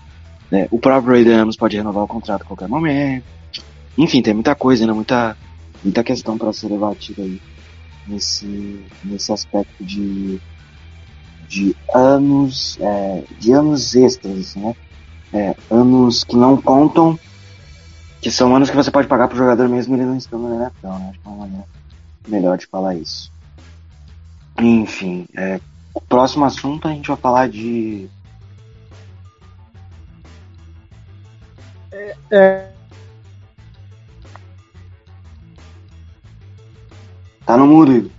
[0.49, 0.67] né?
[0.71, 1.25] o próprio Ray
[1.57, 3.25] pode renovar o contrato a qualquer momento,
[3.97, 5.37] enfim, tem muita coisa ainda, muita,
[5.83, 7.41] muita questão para ser debatida aí
[8.07, 10.39] nesse, nesse aspecto de,
[11.47, 14.75] de anos, é, de anos extras, né?
[15.33, 17.17] É, anos que não contam
[18.21, 20.87] Que são anos que você pode pagar pro jogador mesmo ele não estando na NFL,
[20.87, 21.09] né?
[21.09, 21.65] Acho que é uma maneira
[22.27, 23.31] melhor de falar isso.
[24.59, 25.59] Enfim, é,
[25.93, 28.09] o próximo assunto a gente vai falar de.
[32.31, 32.72] É,
[37.53, 38.09] Tá no mudo, Igor.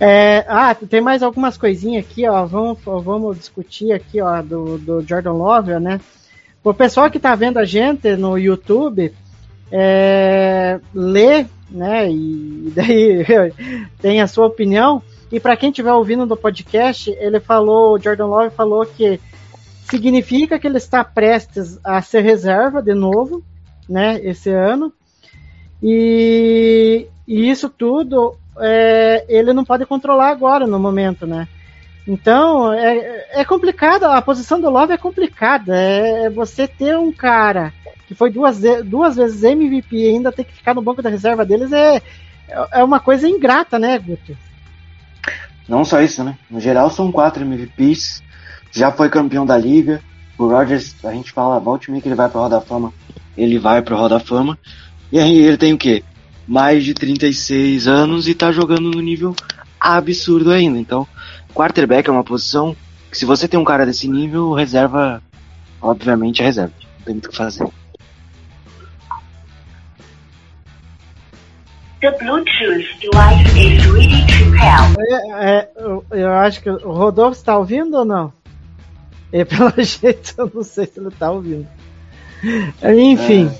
[0.00, 2.46] É, ah, tem mais algumas coisinhas aqui, ó.
[2.46, 6.00] Vamos, vamos discutir aqui, ó, do, do Jordan Love, né?
[6.64, 9.12] O pessoal que tá vendo a gente no YouTube,
[9.70, 12.10] é, lê, né?
[12.10, 13.26] E daí
[14.00, 15.02] tem a sua opinião.
[15.30, 19.20] E para quem estiver ouvindo do podcast, ele falou, o Jordan Love falou que
[19.90, 23.44] significa que ele está prestes a ser reserva de novo,
[23.86, 24.18] né?
[24.24, 24.90] Esse ano.
[25.82, 31.46] E, e isso tudo é, ele não pode controlar agora no momento, né?
[32.06, 35.76] Então é, é complicado, a posição do Love é complicada.
[35.76, 37.70] É você ter um cara
[38.06, 41.44] que foi duas, duas vezes MVP e ainda ter que ficar no banco da reserva
[41.44, 42.00] deles é,
[42.72, 44.34] é uma coisa ingrata, né, Guto?
[45.68, 46.38] Não só isso, né?
[46.50, 48.22] No geral são quatro MVPs,
[48.72, 50.00] já foi campeão da liga.
[50.38, 52.94] O Rodgers, a gente fala, volte que ele vai pra Roda da Fama,
[53.36, 54.58] ele vai pra Roda da Fama.
[55.12, 56.02] E aí ele tem o quê?
[56.48, 59.36] Mais de 36 anos e tá jogando no nível
[59.78, 60.78] absurdo ainda.
[60.78, 61.06] Então,
[61.54, 62.74] quarterback é uma posição
[63.10, 65.22] que se você tem um cara desse nível, reserva,
[65.80, 66.72] obviamente, é reserva.
[66.80, 67.68] Não tem muito o que fazer.
[72.00, 74.94] The Bluetooth device is ready to pair.
[75.34, 78.32] É, é, eu, eu acho que o Rodolfo está ouvindo ou não?
[79.32, 81.66] E pelo jeito eu não sei se ele está ouvindo.
[82.84, 83.50] Enfim.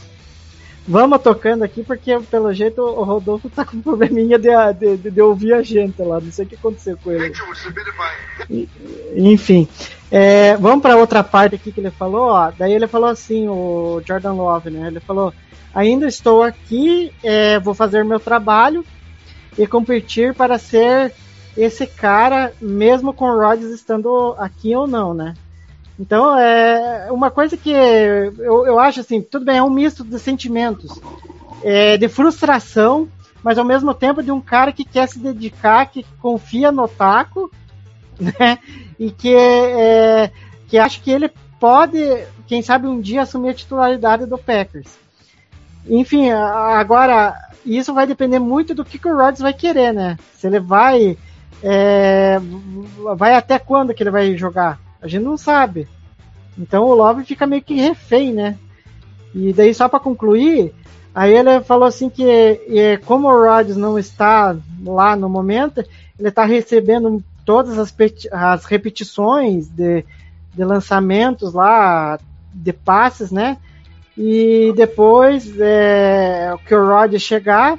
[0.91, 4.49] Vamos tocando aqui, porque pelo jeito o Rodolfo tá com probleminha de,
[4.97, 6.19] de, de ouvir a gente lá.
[6.19, 7.31] Não sei o que aconteceu com ele.
[9.15, 9.69] Enfim.
[10.11, 12.31] É, vamos para outra parte aqui que ele falou.
[12.31, 14.87] Ó, daí ele falou assim, o Jordan Love, né?
[14.87, 15.35] Ele falou:
[15.75, 18.83] ainda estou aqui, é, vou fazer meu trabalho
[19.59, 21.13] e competir para ser
[21.55, 25.35] esse cara, mesmo com o Rodgers estando aqui ou não, né?
[25.99, 30.19] Então, é uma coisa que eu, eu acho assim, tudo bem, é um misto de
[30.19, 31.01] sentimentos,
[31.63, 33.09] é, de frustração,
[33.43, 37.51] mas ao mesmo tempo de um cara que quer se dedicar, que confia no taco,
[38.21, 38.59] né?
[38.99, 40.31] E que, é,
[40.69, 41.99] que acha que ele pode,
[42.47, 44.99] quem sabe, um dia assumir a titularidade do Packers.
[45.87, 47.35] Enfim, agora,
[47.65, 50.17] isso vai depender muito do que, que o Rodgers vai querer, né?
[50.35, 51.17] Se ele vai.
[51.63, 52.39] É,
[53.17, 54.79] vai até quando que ele vai jogar?
[55.01, 55.89] A gente não sabe.
[56.59, 58.57] Então o Love fica meio que refém, né?
[59.35, 60.75] E daí só para concluir,
[61.15, 65.85] aí ele falou assim que e, como o Rodgers não está lá no momento,
[66.19, 67.95] ele está recebendo todas as,
[68.33, 70.05] as repetições de,
[70.55, 72.19] de lançamentos lá,
[72.53, 73.57] de passes, né?
[74.17, 77.79] E depois é, que o Rodgers chegar,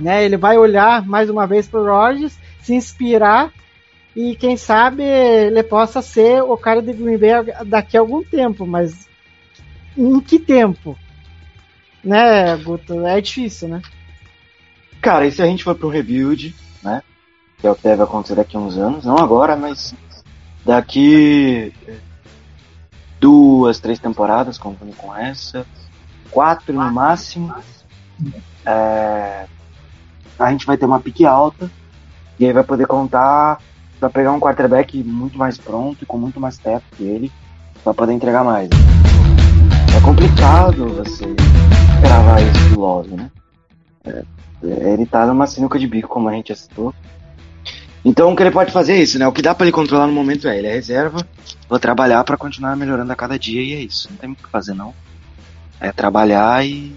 [0.00, 0.24] né?
[0.24, 3.52] Ele vai olhar mais uma vez para o Rodgers, se inspirar
[4.18, 7.30] e quem sabe ele possa ser o cara de Green Bay
[7.64, 9.08] daqui a algum tempo, mas
[9.96, 10.98] em que tempo?
[12.02, 13.06] Né, Guto?
[13.06, 13.80] É difícil, né?
[15.00, 16.52] Cara, e se a gente for pro rebuild,
[16.82, 17.00] né?
[17.58, 19.94] Que é o que deve acontecer daqui a uns anos, não agora, mas
[20.64, 21.72] daqui
[23.20, 25.64] duas, três temporadas, contando com essa,
[26.28, 27.54] quatro no máximo,
[28.66, 29.46] é,
[30.36, 31.70] a gente vai ter uma pique alta
[32.36, 33.60] e aí vai poder contar
[33.98, 37.32] para pegar um quarterback muito mais pronto e com muito mais teto que ele
[37.82, 38.68] para poder entregar mais.
[39.96, 41.26] É complicado você
[42.00, 43.30] gravar isso do Love, né?
[44.04, 44.22] É,
[44.92, 46.94] ele tá numa sinuca de bico, como a gente citou.
[48.04, 49.26] Então o que ele pode fazer é isso, né?
[49.26, 51.26] O que dá para ele controlar no momento é ele é reserva,
[51.68, 54.08] vou trabalhar para continuar melhorando a cada dia e é isso.
[54.10, 54.94] Não tem o que fazer não.
[55.80, 56.94] É trabalhar e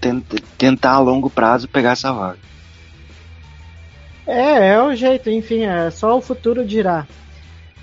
[0.00, 2.38] tenta, tentar a longo prazo pegar essa vaga.
[4.26, 7.06] É, é o jeito, enfim, é só o futuro dirá.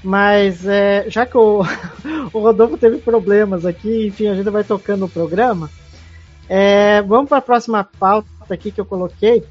[0.03, 1.61] Mas é, já que o,
[2.33, 5.69] o Rodolfo teve problemas aqui, enfim, a gente vai tocando o programa.
[6.49, 9.43] É, vamos para a próxima pauta aqui que eu coloquei.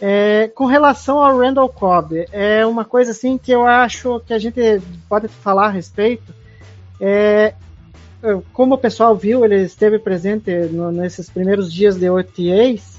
[0.00, 4.38] É, com relação ao Randall Cobb, é uma coisa assim que eu acho que a
[4.38, 6.34] gente pode falar a respeito.
[7.00, 7.54] É,
[8.52, 12.93] como o pessoal viu, ele esteve presente no, nesses primeiros dias de OTAs.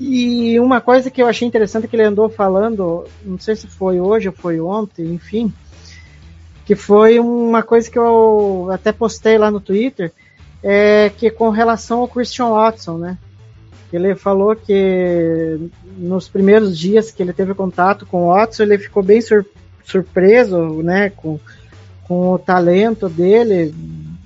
[0.00, 4.00] E uma coisa que eu achei interessante que ele andou falando, não sei se foi
[4.00, 5.52] hoje ou foi ontem, enfim,
[6.64, 10.12] que foi uma coisa que eu até postei lá no Twitter,
[10.62, 13.18] é que com relação ao Christian Watson, né?
[13.92, 19.02] Ele falou que nos primeiros dias que ele teve contato com o Watson, ele ficou
[19.02, 19.44] bem sur
[19.84, 21.40] surpreso, né, com,
[22.04, 23.74] com o talento dele,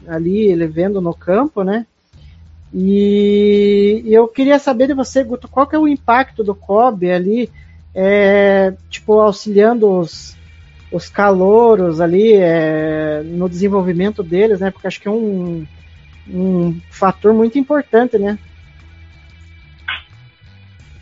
[0.07, 1.87] ali, ele vendo no campo, né?
[2.79, 7.51] E, eu queria saber de você, Guto, qual que é o impacto do Kobe ali,
[7.95, 10.37] é, tipo, auxiliando os,
[10.93, 14.71] os calouros ali é, no desenvolvimento deles, né?
[14.71, 15.67] Porque acho que é um,
[16.29, 18.39] um fator muito importante, né?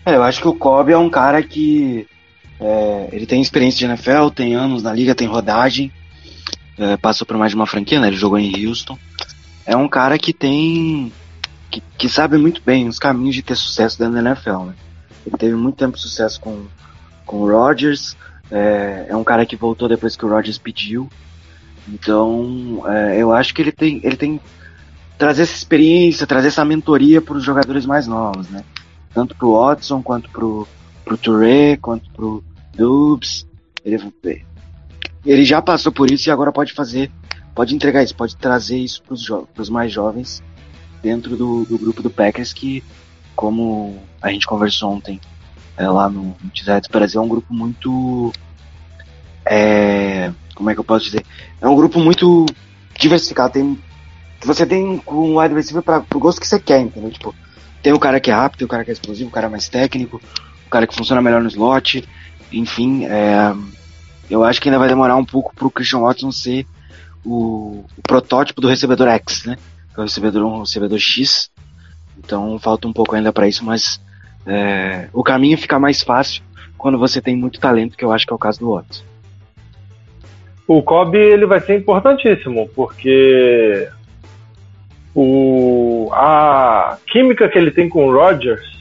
[0.07, 2.07] É, eu acho que o Kobe é um cara que
[2.61, 5.91] é, ele tem experiência de NFL, tem anos na liga, tem rodagem,
[6.79, 8.07] é, passou por mais de uma franquia, né?
[8.07, 8.97] Ele jogou em Houston.
[9.67, 11.13] É um cara que tem.
[11.75, 14.75] Que, que sabe muito bem os caminhos de ter sucesso dentro da NFL, né?
[15.27, 16.67] Ele teve muito tempo de sucesso com,
[17.27, 18.17] com o Rodgers.
[18.51, 21.09] É, é um cara que voltou depois que o Rodgers pediu.
[21.89, 24.41] Então, é, eu acho que ele tem, ele tem
[25.19, 28.63] trazer essa experiência, trazer essa mentoria para os jogadores mais novos, né?
[29.13, 30.69] Tanto pro Watson quanto pro,
[31.05, 32.45] pro Touré, quanto pro
[32.77, 33.47] Dubs.
[33.85, 34.13] Ele,
[35.25, 37.11] ele já passou por isso e agora pode fazer,
[37.55, 40.43] pode entregar isso, pode trazer isso jo pros mais jovens
[41.05, 42.83] dentro do, do grupo do Packers que,
[43.37, 45.21] como a gente conversou ontem
[45.77, 48.33] é, lá no, no Brasil, é um grupo muito.
[49.45, 51.25] É, como é que eu posso dizer?
[51.61, 52.47] É um grupo muito
[52.99, 53.53] diversificado.
[53.53, 53.79] Tem,
[54.43, 57.11] você tem um wide receiver para pro gosto que você quer, entendeu?
[57.11, 57.35] Tipo,
[57.83, 60.23] tem o cara que é rápido, o cara que é explosivo, o cara mais técnico,
[60.67, 62.09] o cara que funciona melhor no slot.
[62.51, 63.55] Enfim, é,
[64.31, 66.67] eu acho que ainda vai demorar um pouco pro Christian Watson ser
[67.23, 69.59] o, o protótipo do recebedor X, né?
[69.97, 71.51] É o recebedor, um recebedor X.
[72.19, 74.01] Então falta um pouco ainda para isso, mas
[74.47, 76.43] é, o caminho fica mais fácil
[76.77, 79.05] quando você tem muito talento, que eu acho que é o caso do Watson.
[80.67, 83.89] O Kobe ele vai ser importantíssimo, porque
[85.15, 88.75] o, a química que ele tem com o Rodgers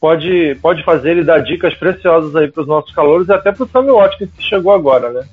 [0.00, 3.64] pode, pode fazer ele dar dicas preciosas aí para os nossos calores e até para
[3.64, 5.24] o Sammy Watkins que chegou agora, né?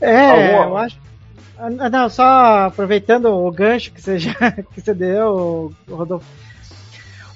[0.00, 0.98] É, Alguma- eu acho.
[1.58, 4.32] Ah, Não, só aproveitando o gancho que você, já,
[4.74, 6.24] que você deu, Rodolfo.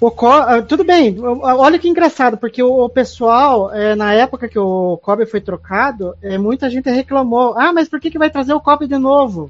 [0.00, 4.58] O Co- ah, tudo bem, olha que engraçado, porque o, pessoal, é, na época que
[4.58, 8.52] o Kobe foi trocado, é, muita gente reclamou: ah, mas por que, que vai trazer
[8.52, 9.48] o Kobe de novo?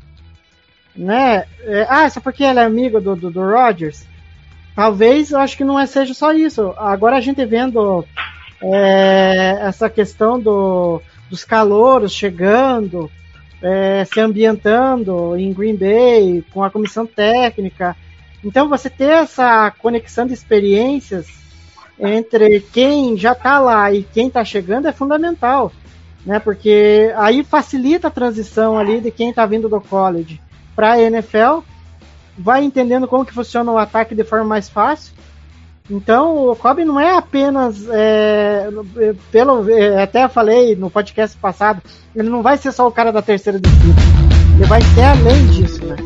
[0.95, 1.45] Né?
[1.63, 4.05] É, ah, só porque ele é amigo do, do, do Rodgers?
[4.77, 6.75] Talvez, eu acho que não é, seja só isso.
[6.77, 8.05] Agora a gente vendo
[8.61, 11.01] é, essa questão do,
[11.33, 13.11] dos calouros chegando,
[13.63, 17.97] é, se ambientando em Green Bay, com a comissão técnica.
[18.45, 21.27] Então, você ter essa conexão de experiências
[21.99, 25.73] entre quem já está lá e quem está chegando é fundamental,
[26.27, 26.39] né?
[26.39, 30.39] Porque aí facilita a transição ali de quem está vindo do college
[30.77, 31.61] para a NFL,
[32.37, 35.15] vai entendendo como que funciona o ataque de forma mais fácil.
[35.91, 38.69] Então, o Kobe não é apenas, é,
[39.31, 41.83] pelo, é, até falei no podcast passado,
[42.15, 44.01] ele não vai ser só o cara da terceira descida.
[44.55, 45.97] Ele vai ser além disso, né?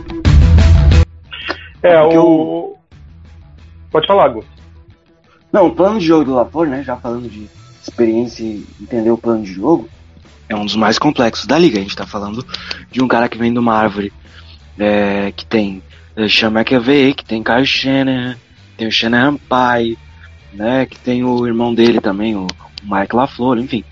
[1.83, 2.77] É, Porque o.
[3.91, 4.45] Pode falar, Gu.
[5.53, 6.83] Não, o plano de jogo do Lapor, né?
[6.83, 7.49] Já falando de
[7.83, 9.89] experiência e entender o plano de jogo,
[10.49, 11.79] é um dos mais complexos da liga.
[11.79, 12.45] A gente tá falando
[12.91, 14.13] de um cara que vem de uma árvore
[14.79, 15.83] é, que tem
[16.17, 18.37] é, Sean McAvey, que tem Kyle Shanahan,
[18.77, 19.97] tem o Shanahan Pai,
[20.53, 20.87] né?
[20.87, 22.47] Que tem o irmão dele também, o
[22.83, 23.85] Mike LaFleur, enfim.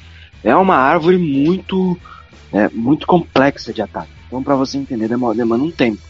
[0.43, 1.99] É uma árvore muito,
[2.53, 4.11] é, muito complexa de ataque.
[4.27, 6.03] Então, para você entender, demora, demanda um tempo.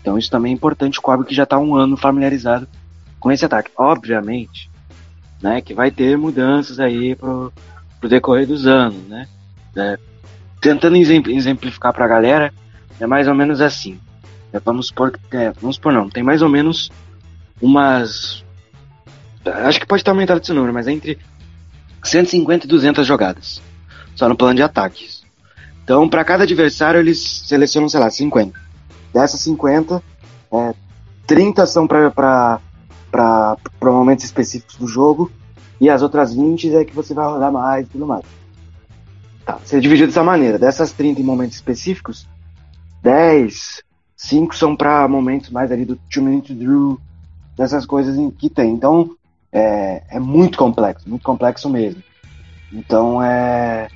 [0.00, 0.98] Então, isso também é importante.
[0.98, 2.66] O Cobb que já tá um ano familiarizado
[3.20, 3.70] com esse ataque.
[3.76, 4.70] Obviamente,
[5.42, 7.52] né, que vai ter mudanças aí pro,
[8.00, 9.26] pro decorrer dos anos, né?
[9.76, 9.98] É,
[10.60, 12.52] tentando exempl- exemplificar pra galera,
[12.98, 13.98] é mais ou menos assim.
[14.52, 16.90] É, vamos que é, vamos supor não, tem mais ou menos
[17.60, 18.44] umas
[19.64, 21.18] acho que pode estar aumentado esse número, mas é entre
[22.02, 23.62] 150 e 200 jogadas.
[24.14, 25.22] Só no plano de ataques.
[25.84, 28.58] Então, para cada adversário, eles selecionam, sei lá, 50.
[29.12, 30.02] Dessas 50,
[30.52, 30.74] é,
[31.26, 32.60] 30 são para
[33.82, 35.30] momentos específicos do jogo,
[35.80, 38.24] e as outras 20 é que você vai rodar mais e tudo mais.
[39.46, 40.58] Tá, você dividiu dessa maneira.
[40.58, 42.28] Dessas 30 em momentos específicos,
[43.02, 43.82] 10,
[44.16, 47.00] 5 são para momentos mais ali do 2 minute drill,
[47.58, 48.70] dessas coisas que tem.
[48.70, 49.10] Então,
[49.52, 52.02] é, é muito complexo, muito complexo mesmo.
[52.72, 53.88] Então, é,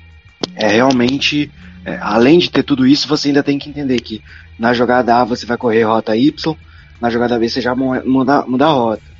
[0.55, 1.49] é realmente,
[1.85, 4.21] é, além de ter tudo isso, você ainda tem que entender que
[4.59, 6.55] na jogada A você vai correr rota Y,
[6.99, 9.13] na jogada B você já mu- muda, muda a rota.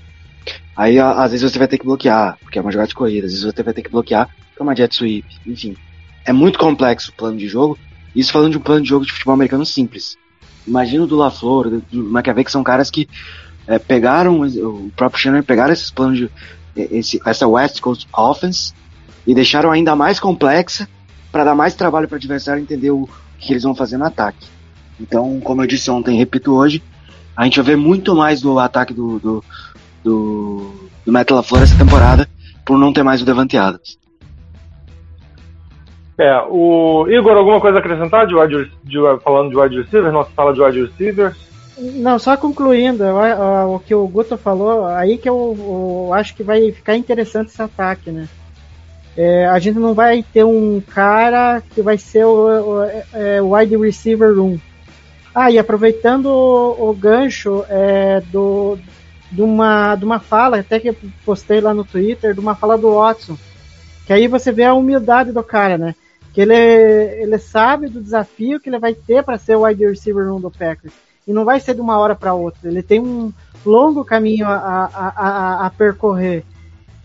[0.76, 3.32] Aí, às vezes, você vai ter que bloquear, porque é uma jogada de corrida, às
[3.32, 4.28] vezes você vai ter que bloquear,
[4.60, 5.76] é uma jet sweep, enfim.
[6.26, 7.78] É muito complexo o plano de jogo,
[8.16, 10.18] isso falando de um plano de jogo de futebol americano simples.
[10.66, 13.08] Imagina o do LaFleur, do, do McAvey, que são caras que
[13.68, 16.32] é, pegaram, o próprio Shannon pegaram esses planos de,
[16.76, 18.74] esse, essa West Coast Offense
[19.26, 20.88] e deixaram ainda mais complexa
[21.32, 23.07] para dar mais trabalho para o adversário entender o
[23.39, 24.47] que eles vão fazer no ataque.
[24.99, 26.84] Então, como eu disse ontem, repito hoje,
[27.36, 29.43] a gente vai ver muito mais do ataque do, do,
[30.03, 32.30] do, do Matt LaFleur essa temporada,
[32.66, 33.97] por não ter mais o Devante Adams.
[36.18, 40.11] É, o Igor, alguma coisa a acrescentar de, wide, de, falando de wide receiver?
[40.11, 41.53] Nossa sala de wide receivers?
[41.78, 45.55] Não, só concluindo, a- o que o Guto falou, aí que eu,
[46.07, 48.28] eu acho que vai ficar interessante esse ataque, né?
[49.17, 53.51] É, a gente não vai ter um cara que vai ser o, o- é, o
[53.55, 54.59] wide receiver 1.
[55.34, 58.78] Ah, e aproveitando o, o gancho é, do,
[59.32, 60.95] de, uma, de uma fala, até que eu
[61.26, 63.38] postei lá no Twitter, de uma fala do Watson,
[64.05, 65.95] que aí você vê a humildade do cara, né?
[66.34, 70.32] Que ele, ele sabe do desafio que ele vai ter para ser o wide receiver
[70.34, 70.93] 1 do Packers
[71.28, 72.69] e não vai ser de uma hora para outra.
[72.69, 73.32] Ele tem um
[73.65, 76.43] longo caminho a, a, a, a percorrer.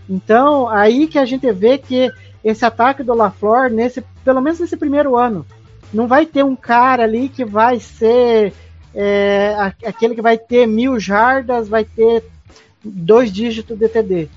[0.09, 2.11] Então, aí que a gente vê que
[2.43, 5.45] esse ataque do LaFleur, nesse, pelo menos nesse primeiro ano,
[5.93, 8.53] não vai ter um cara ali que vai ser
[8.95, 9.55] é,
[9.85, 12.25] aquele que vai ter mil jardas, vai ter
[12.83, 14.29] dois dígitos de TD.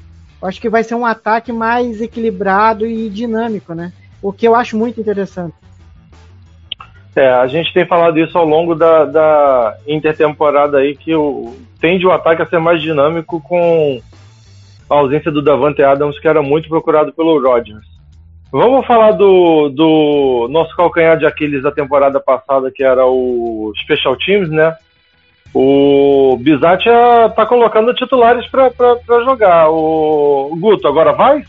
[0.41, 3.93] Acho que vai ser um ataque mais equilibrado e dinâmico, né?
[4.21, 5.53] O que eu acho muito interessante.
[7.15, 12.05] É, a gente tem falado isso ao longo da, da intertemporada aí, que o, tende
[12.07, 14.01] o ataque a ser mais dinâmico com
[14.89, 17.85] a ausência do Davante Adams, que era muito procurado pelo Rodgers.
[18.51, 24.15] Vamos falar do, do nosso calcanhar de Aquiles da temporada passada, que era o Special
[24.17, 24.75] Teams, né?
[25.53, 29.69] O Bizatia tá colocando titulares para jogar.
[29.69, 31.43] O Guto, agora vai?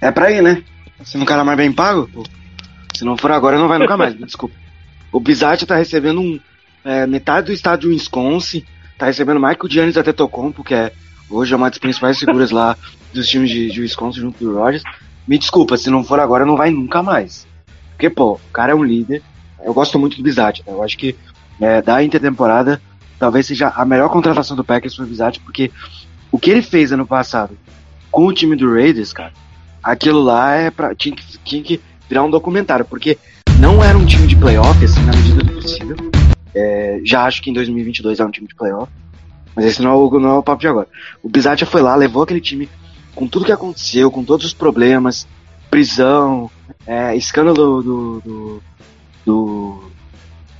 [0.00, 0.62] É pra ir, né?
[1.02, 2.24] Se não cara mais bem pago, pô.
[2.96, 4.54] Se não for agora, não vai nunca mais, desculpa.
[5.12, 6.40] O Bizatti tá recebendo um,
[6.84, 8.64] é, metade do estado de Wisconsin,
[8.98, 10.92] tá recebendo o Giannis até Tocompo, que é,
[11.30, 12.76] hoje é uma das principais figuras lá
[13.12, 14.82] dos times de, de Wisconsin junto do Rogers.
[15.26, 17.46] Me desculpa, se não for agora, não vai nunca mais.
[17.90, 19.22] Porque, pô, o cara é um líder.
[19.64, 20.72] Eu gosto muito do Bizatti, né?
[20.72, 21.16] Eu acho que
[21.60, 22.80] é, da intertemporada,
[23.18, 25.72] talvez seja a melhor contratação do Packers foi o Bizatti, porque
[26.30, 27.56] o que ele fez ano passado
[28.10, 29.32] com o time do Raiders, cara,
[29.82, 33.18] aquilo lá é pra, tinha, que, tinha que virar um documentário, porque
[33.60, 35.96] não era um time de playoff, assim, na medida do possível.
[36.54, 38.90] É, já acho que em 2022 é um time de playoff,
[39.54, 40.88] mas esse não é o, não é o papo de agora.
[41.22, 42.68] O Bizatti foi lá, levou aquele time
[43.14, 45.26] com tudo que aconteceu, com todos os problemas,
[45.70, 46.50] prisão,
[46.86, 48.62] é, escândalo do, do,
[49.24, 49.84] do...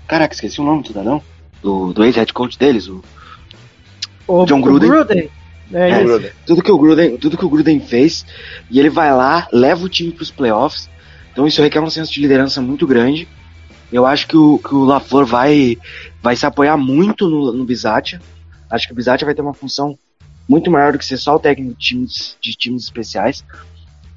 [0.07, 1.23] Caraca, esqueci o nome do cidadão.
[1.63, 3.03] Do, do ex-head coach deles, o
[4.27, 5.31] O, John o Gruden?
[5.73, 8.25] É, É, tudo que o Gruden, tudo que o Gruden fez,
[8.71, 10.89] e ele vai lá, leva o time para os playoffs.
[11.37, 13.29] Então isso requer um senso de liderança muito grande.
[13.93, 15.77] Eu acho que o, que o LaFleur vai,
[16.23, 18.23] vai se apoiar muito no, no Bizatia.
[18.71, 19.99] Acho que o Bizatia vai ter uma função
[20.49, 23.45] muito maior do que ser só o técnico de times, de times especiais.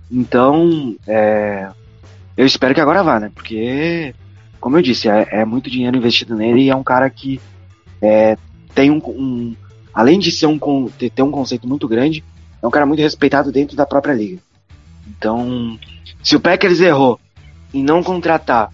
[0.10, 1.70] Então, é,
[2.38, 3.30] eu espero que agora vá, né?
[3.36, 4.16] Porque,
[4.62, 7.42] como eu disse, é, é muito dinheiro investido nele e é um cara que
[8.02, 8.38] é,
[8.74, 9.56] tem um, um
[9.94, 12.24] além de ser um ter ter um conceito muito grande,
[12.64, 14.40] é um cara muito respeitado dentro da própria liga.
[15.20, 15.78] Então,
[16.24, 17.20] se o Packers errou
[17.74, 18.72] em não contratar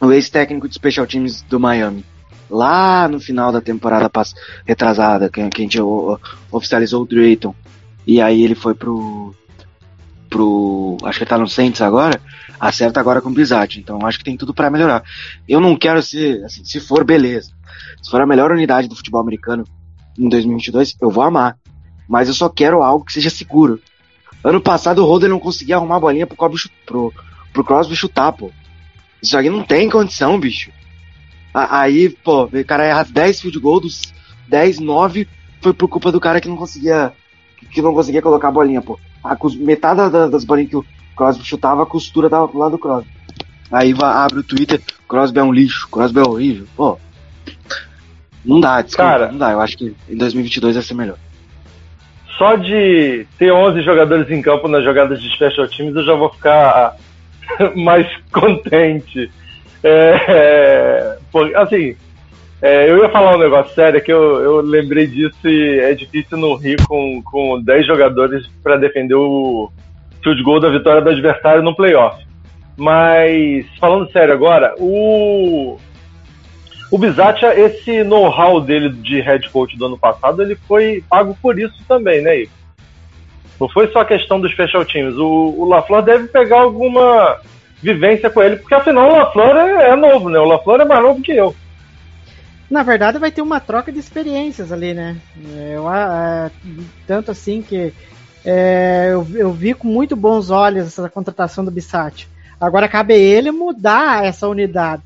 [0.00, 2.04] o ex-técnico de special teams do Miami
[2.50, 4.10] lá no final da temporada
[4.64, 5.78] retrasada, que, a gente
[6.52, 7.54] oficializou o Drayton,
[8.06, 9.34] e aí ele foi pro
[10.30, 12.20] pro acho que ele tá no Saints agora,
[12.60, 13.80] acerta agora com o Bizatti.
[13.80, 15.02] Então acho que tem tudo para melhorar.
[15.48, 17.50] Eu não quero ser, assim, se for beleza,
[18.02, 19.64] se for a melhor unidade do futebol americano
[20.18, 21.56] em 2022, eu vou amar.
[22.06, 23.80] Mas eu só quero algo que seja seguro.
[24.42, 27.12] Ano passado o Holden não conseguia arrumar a bolinha pro, Crosby pro,
[27.52, 28.50] pro Crosby chutar, pô.
[29.22, 30.70] Isso aqui não tem condição, bicho.
[31.52, 34.02] Aí, pô, o cara erra 10 field goals, dos
[34.46, 35.26] 10, 9
[35.60, 37.12] foi por culpa do cara que não conseguia
[37.72, 38.98] que não conseguia colocar a bolinha, pô.
[39.24, 40.84] A, metade da- das bolinhas que o
[41.16, 43.10] Crosby chutava, a costura tava pro lado do Crosby.
[43.72, 46.66] Aí va- abre o Twitter, Crosby é um lixo, Crosby é horrível.
[46.76, 46.96] Pô,
[48.44, 49.32] não dá, desculpa, Cara.
[49.32, 49.50] não dá.
[49.50, 51.18] Eu acho que em 2022 vai ser melhor.
[52.38, 56.30] Só de ter 11 jogadores em campo nas jogadas de special teams eu já vou
[56.30, 56.94] ficar
[57.74, 59.28] mais contente.
[59.82, 61.96] É, é, pô, assim,
[62.62, 66.38] é, eu ia falar um negócio sério que eu, eu lembrei disso e é difícil
[66.38, 69.70] não rir com, com 10 jogadores para defender o
[70.22, 72.24] field goal da vitória do adversário no playoff.
[72.76, 75.76] Mas, falando sério agora, o,
[76.90, 81.58] o Bizatia, esse know-how dele de head coach do ano passado, ele foi pago por
[81.58, 82.58] isso também, né, Igor?
[83.60, 85.16] Não foi só a questão dos special teams.
[85.16, 87.40] O, o LaFleur deve pegar alguma
[87.82, 90.38] vivência com ele, porque afinal o LaFleur é, é novo, né?
[90.38, 91.54] O LaFleur é mais novo que eu.
[92.70, 95.16] Na verdade, vai ter uma troca de experiências ali, né?
[95.56, 96.50] É, Eu, ah,
[97.06, 97.92] tanto assim que
[98.44, 102.28] é, eu, eu vi com muito bons olhos essa contratação do Bissat.
[102.60, 105.02] Agora cabe a ele mudar essa unidade,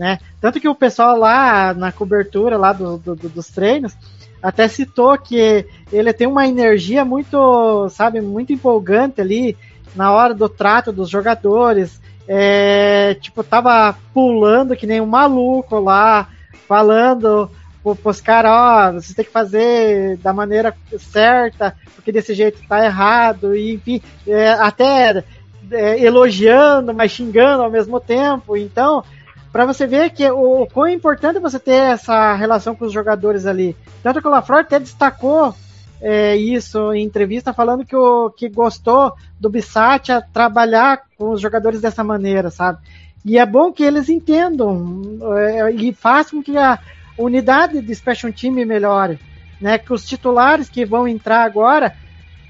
[0.00, 0.18] né?
[0.40, 3.94] Tanto que o pessoal lá na cobertura lá do, do- do- dos treinos
[4.42, 9.54] até citou que ele tem uma energia muito, sabe, muito empolgante ali
[9.94, 12.00] na hora do trato dos jogadores.
[12.26, 16.28] É, tipo, tava pulando que nem um maluco lá,
[16.66, 17.50] falando
[17.82, 22.82] pro- pros caras, ó, você tem que fazer da maneira certa, porque desse jeito tá
[22.82, 25.22] errado, e enfim, é, até
[25.70, 28.56] é, elogiando, mas xingando ao mesmo tempo.
[28.56, 29.04] Então,
[29.52, 32.92] para você ver que o, o quão importante é você ter essa relação com os
[32.92, 33.76] jogadores ali.
[34.02, 35.54] Tanto que o Lafleur até destacou
[36.00, 41.80] é, isso em entrevista, falando que, o, que gostou do Bissatia trabalhar com os jogadores
[41.80, 42.78] dessa maneira, sabe?
[43.24, 45.02] E é bom que eles entendam
[45.36, 46.78] é, e façam com que a
[47.18, 49.18] unidade de Special Team melhore.
[49.60, 49.76] Né?
[49.76, 51.94] Que os titulares que vão entrar agora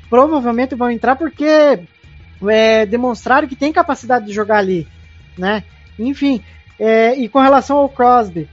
[0.08, 1.80] provavelmente vão entrar porque
[2.48, 4.86] é, demonstraram que tem capacidade de jogar ali.
[5.36, 5.64] Né?
[5.98, 6.40] Enfim,
[6.80, 8.48] é, e com relação ao Crosby,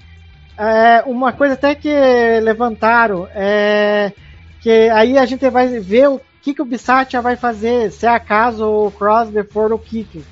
[0.57, 1.89] é, uma coisa até que
[2.41, 4.11] levantaram é
[4.59, 8.65] que aí a gente vai ver o que, que o Bissatia vai fazer, se acaso
[8.65, 10.23] o Crosby for o kicker.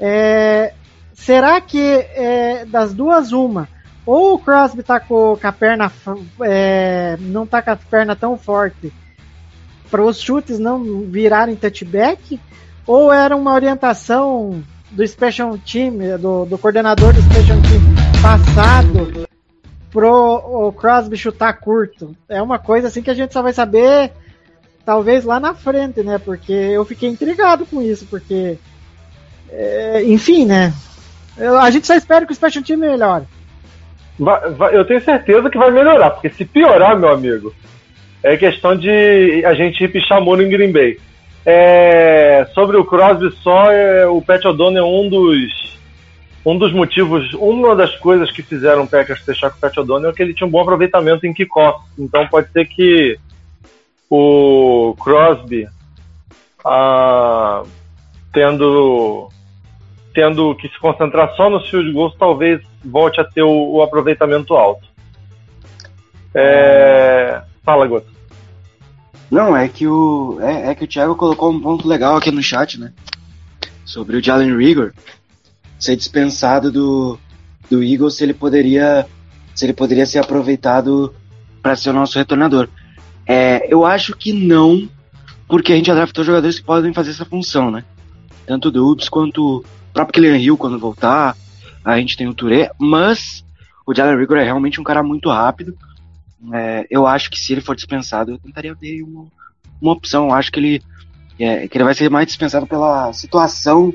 [0.00, 0.72] É,
[1.12, 3.68] será que é, das duas uma,
[4.06, 5.92] ou o Crosby tá com, com a perna
[6.40, 8.90] é, não tá com a perna tão forte
[9.90, 12.40] para os chutes não virarem touchback,
[12.86, 19.26] ou era uma orientação do Special Team, do, do coordenador do Special Team passado
[19.90, 22.16] pro o Crosby chutar curto.
[22.28, 24.12] É uma coisa assim que a gente só vai saber
[24.84, 26.18] talvez lá na frente, né?
[26.18, 28.58] Porque eu fiquei intrigado com isso, porque
[29.50, 30.72] é, enfim, né?
[31.36, 33.24] Eu- a gente só espera que o Special Team melhore.
[34.72, 37.54] Eu tenho certeza que vai melhorar, porque se piorar, meu amigo,
[38.22, 40.98] é questão de a gente pichar muro em Green Bay.
[41.50, 45.78] É, sobre o Crosby só, é, o Pat O'Donnell é um dos
[46.44, 50.10] um dos motivos, uma das coisas que fizeram o Packers fechar com o Pat O'Donnell
[50.10, 51.82] é que ele tinha um bom aproveitamento em kickoff.
[51.98, 53.18] Então pode ser que
[54.10, 55.66] o Crosby
[56.62, 57.62] ah,
[58.30, 59.30] tendo
[60.12, 64.54] tendo que se concentrar só nos field goals, talvez volte a ter o, o aproveitamento
[64.54, 64.86] alto.
[66.34, 67.40] É...
[67.64, 68.17] Fala, Goto.
[69.30, 70.38] Não, é que o.
[70.40, 72.92] É, é que o Thiago colocou um ponto legal aqui no chat, né?
[73.84, 74.92] Sobre o Jalen Rigor
[75.78, 77.18] ser dispensado do,
[77.70, 79.06] do Eagles se ele poderia.
[79.54, 81.14] Se ele poderia ser aproveitado
[81.62, 82.68] para ser o nosso retornador.
[83.26, 84.88] É, eu acho que não,
[85.48, 87.84] porque a gente já draftou jogadores que podem fazer essa função, né?
[88.46, 91.36] Tanto o Dubs quanto o próprio Killian Hill quando voltar.
[91.84, 93.44] A gente tem o Touré, mas
[93.86, 95.76] o Jalen Rigor é realmente um cara muito rápido.
[96.52, 99.26] É, eu acho que se ele for dispensado, eu tentaria ver uma,
[99.80, 100.28] uma opção.
[100.28, 100.82] Eu acho que ele,
[101.38, 103.92] é, que ele vai ser mais dispensado pela situação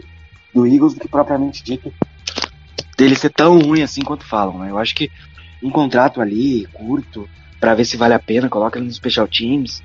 [0.53, 1.93] do Eagles do que propriamente dito
[2.97, 4.59] dele ser tão ruim assim quanto falam.
[4.59, 4.69] Né?
[4.69, 5.09] Eu acho que
[5.61, 7.27] um contrato ali, curto,
[7.59, 9.81] para ver se vale a pena, coloca ele nos special teams,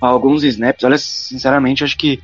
[0.00, 0.84] alguns snaps.
[0.84, 2.20] Olha, sinceramente, acho que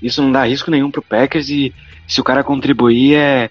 [0.00, 1.74] isso não dá risco nenhum pro Packers e
[2.06, 3.50] se o cara contribuir é,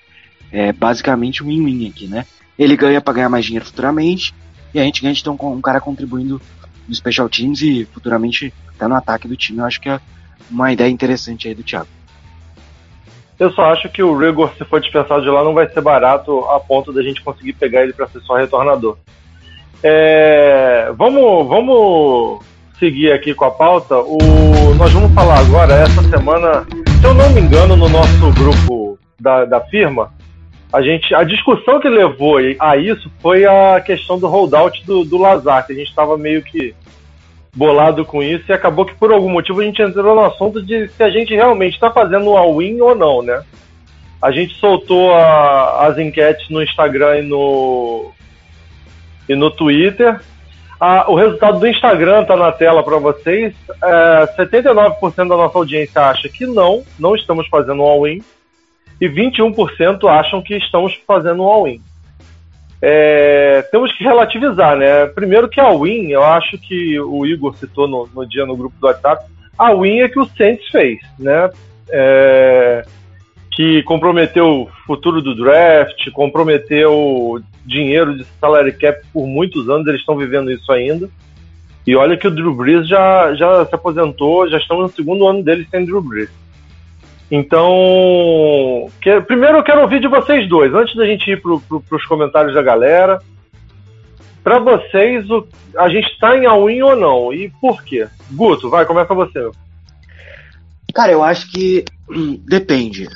[0.51, 2.25] é basicamente um win-win aqui, né?
[2.59, 4.33] Ele ganha para ganhar mais dinheiro futuramente
[4.73, 6.41] e a gente ganha de ter um, um cara contribuindo
[6.87, 9.59] no special teams e futuramente tá no ataque do time.
[9.59, 9.99] Eu acho que é
[10.49, 11.87] uma ideia interessante aí do Thiago.
[13.39, 16.45] Eu só acho que o Rigor, se for dispensado de lá, não vai ser barato
[16.45, 18.97] a ponto da gente conseguir pegar ele para ser só retornador.
[19.81, 22.45] É, vamos, vamos
[22.77, 23.95] seguir aqui com a pauta.
[23.97, 26.67] O, nós vamos falar agora, essa semana,
[26.99, 30.13] se eu não me engano, no nosso grupo da, da firma,
[30.71, 35.17] a, gente, a discussão que levou a isso foi a questão do holdout do, do
[35.17, 36.73] Lazar, que a gente estava meio que
[37.53, 40.87] bolado com isso e acabou que por algum motivo a gente entrou no assunto de
[40.87, 43.43] se a gente realmente está fazendo um all-in ou não, né?
[44.21, 48.11] A gente soltou a- as enquetes no Instagram e no,
[49.27, 50.21] e no Twitter.
[51.07, 53.53] O resultado do Instagram está na tela para vocês.
[53.83, 58.21] É, 79% da nossa audiência acha que não, não estamos fazendo um all-in.
[59.01, 61.81] E 21% acham que estamos fazendo um all-in.
[62.79, 65.07] É, temos que relativizar, né?
[65.07, 68.75] Primeiro que a Win, eu acho que o Igor citou no, no dia no grupo
[68.79, 69.25] do WhatsApp,
[69.57, 71.49] a Win é que o Saints fez, né?
[71.89, 72.85] É,
[73.51, 79.99] que comprometeu o futuro do draft, comprometeu dinheiro de salary cap por muitos anos, eles
[79.99, 81.09] estão vivendo isso ainda.
[81.85, 85.43] E olha que o Drew Brees já, já se aposentou, já estamos no segundo ano
[85.43, 86.29] dele sem Drew Brees.
[87.31, 91.83] Então, que- primeiro eu quero ouvir de vocês dois, antes da gente ir para pro,
[91.91, 93.21] os comentários da galera.
[94.43, 97.33] Para vocês, o- a gente está em all-in ou não?
[97.33, 98.07] E por quê?
[98.31, 99.49] Guto, vai, começa você.
[100.93, 103.07] Cara, eu acho que hum, depende.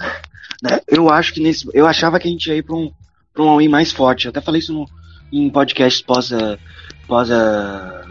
[0.64, 0.80] né?
[0.88, 1.68] Eu acho que nesse.
[1.74, 2.90] Eu achava que a gente ia ir pra um,
[3.38, 4.26] um all-in mais forte.
[4.26, 4.86] Eu até falei isso no,
[5.34, 6.58] em podcasts pós a,
[7.08, 8.02] pós a,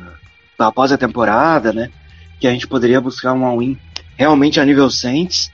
[0.58, 1.90] após a temporada, né?
[2.38, 3.78] Que a gente poderia buscar um all-in
[4.18, 5.50] realmente a nível Saints.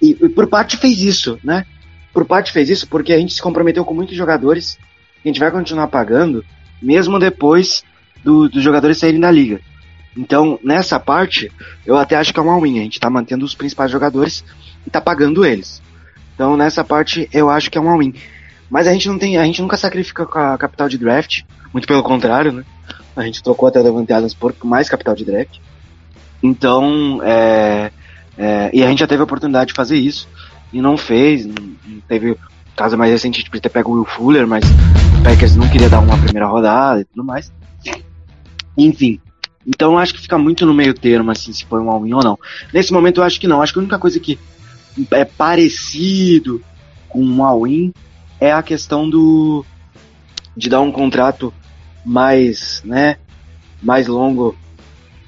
[0.00, 1.64] E, e por parte fez isso, né?
[2.12, 4.78] Por parte fez isso porque a gente se comprometeu com muitos jogadores.
[5.24, 6.44] A gente vai continuar pagando,
[6.80, 7.82] mesmo depois
[8.22, 9.60] do- dos jogadores saírem da liga.
[10.16, 11.50] Então, nessa parte,
[11.84, 12.78] eu até acho que é uma win.
[12.78, 14.44] A gente tá mantendo os principais jogadores
[14.86, 15.82] e tá pagando eles.
[16.34, 18.14] Então, nessa parte, eu acho que é uma win.
[18.70, 21.42] Mas a gente não tem, a gente nunca sacrifica a capital de draft.
[21.72, 22.64] Muito pelo contrário, né?
[23.16, 25.58] A gente trocou até o Devante Adams por mais capital de draft.
[26.42, 27.90] Então, é,
[28.36, 30.28] é, e a gente já teve a oportunidade de fazer isso
[30.72, 31.46] e não fez.
[31.46, 31.54] Não,
[31.86, 32.36] não teve
[32.76, 36.00] caso mais recente de ter pego o Will Fuller, mas o Packers não queria dar
[36.00, 37.52] uma primeira rodada e tudo mais.
[38.76, 39.20] Enfim.
[39.66, 42.38] Então acho que fica muito no meio termo, assim, se foi um all-in ou não.
[42.72, 43.62] Nesse momento eu acho que não.
[43.62, 44.38] Acho que a única coisa que
[45.10, 46.60] é parecido
[47.08, 47.92] com um all-in
[48.40, 49.64] é a questão do
[50.56, 51.52] de dar um contrato
[52.04, 53.16] mais, né,
[53.82, 54.56] mais longo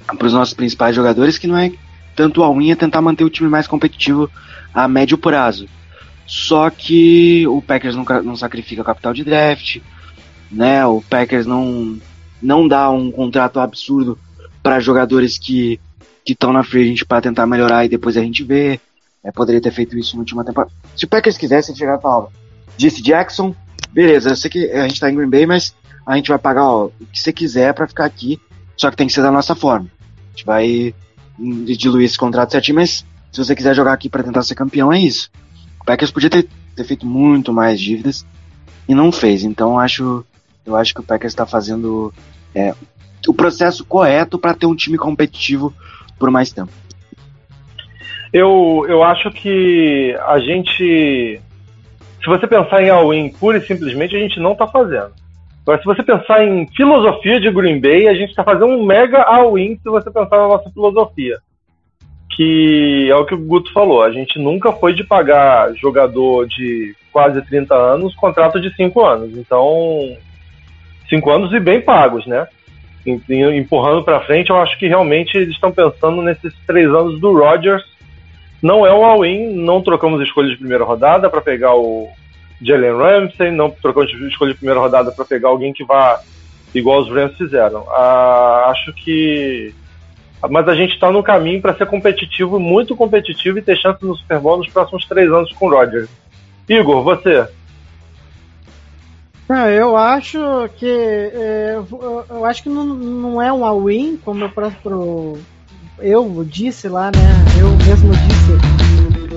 [0.06, 1.72] para os nossos principais jogadores, que não é
[2.16, 4.30] tanto all-in, é tentar manter o time mais competitivo
[4.74, 5.68] a médio prazo.
[6.26, 9.78] Só que o Packers não, não sacrifica capital de draft,
[10.50, 10.84] né?
[10.86, 11.98] O Packers não
[12.42, 14.18] não dá um contrato absurdo
[14.62, 15.80] para jogadores que
[16.26, 18.80] estão na agent para tentar melhorar e depois a gente vê.
[19.22, 20.72] É, poderia ter feito isso na última temporada.
[20.96, 23.54] Se o Packers quisesse, ele chegava e Disse Jackson,
[23.92, 25.74] beleza, eu sei que a gente tá em Green Bay, mas
[26.06, 28.40] a gente vai pagar ó, o que você quiser para ficar aqui,
[28.76, 29.88] só que tem que ser da nossa forma.
[29.88, 30.94] A gente vai
[31.38, 34.92] hum, diluir esse contrato certinho, mas se você quiser jogar aqui para tentar ser campeão,
[34.92, 35.30] é isso.
[35.80, 38.26] O Packers podia ter, ter feito muito mais dívidas
[38.88, 39.44] e não fez.
[39.44, 40.24] Então acho,
[40.64, 42.12] eu acho que o Packers está fazendo
[42.54, 42.74] é,
[43.28, 45.72] o processo correto para ter um time competitivo
[46.18, 46.72] por mais tempo.
[48.32, 51.40] Eu, eu acho que a gente.
[52.20, 55.12] Se você pensar em all-in pura e simplesmente, a gente não está fazendo.
[55.66, 59.22] Agora, se você pensar em filosofia de Green Bay, a gente está fazendo um mega
[59.22, 61.38] all-in se você pensar na nossa filosofia.
[62.36, 64.02] Que é o que o Guto falou.
[64.04, 69.36] A gente nunca foi de pagar jogador de quase 30 anos contrato de 5 anos.
[69.36, 70.16] Então,
[71.08, 72.46] 5 anos e bem pagos, né?
[73.04, 77.18] Em- em- Empurrando para frente, eu acho que realmente eles estão pensando nesses três anos
[77.20, 77.82] do Rodgers
[78.62, 82.08] não é um all-in, não trocamos escolha de primeira rodada para pegar o
[82.60, 86.20] Jalen Ramsey, não trocamos escolha de primeira rodada para pegar alguém que vá
[86.74, 87.84] igual os Rams fizeram.
[87.90, 89.74] Ah, acho que.
[90.50, 94.14] Mas a gente está no caminho para ser competitivo, muito competitivo e ter chance no
[94.14, 96.08] Super Bowl nos próximos três anos com o Rodgers.
[96.68, 97.46] Igor, você?
[99.48, 100.38] Não, eu acho
[100.76, 105.38] que é, eu- eu acho que não, não é um all-in, como o próprio
[105.98, 107.20] eu disse lá, né?
[107.58, 108.52] Eu mesmo disse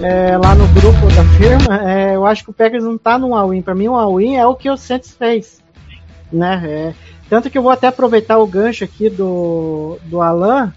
[0.02, 1.90] é, lá no grupo da firma.
[1.90, 3.62] é, eu acho que o Packers não tá num all-in.
[3.62, 5.62] Para mim, um all-in é o que o Saints fez,
[6.32, 6.62] né?
[6.66, 6.94] É,
[7.30, 10.74] tanto que eu vou até aproveitar o gancho aqui do, do Alan,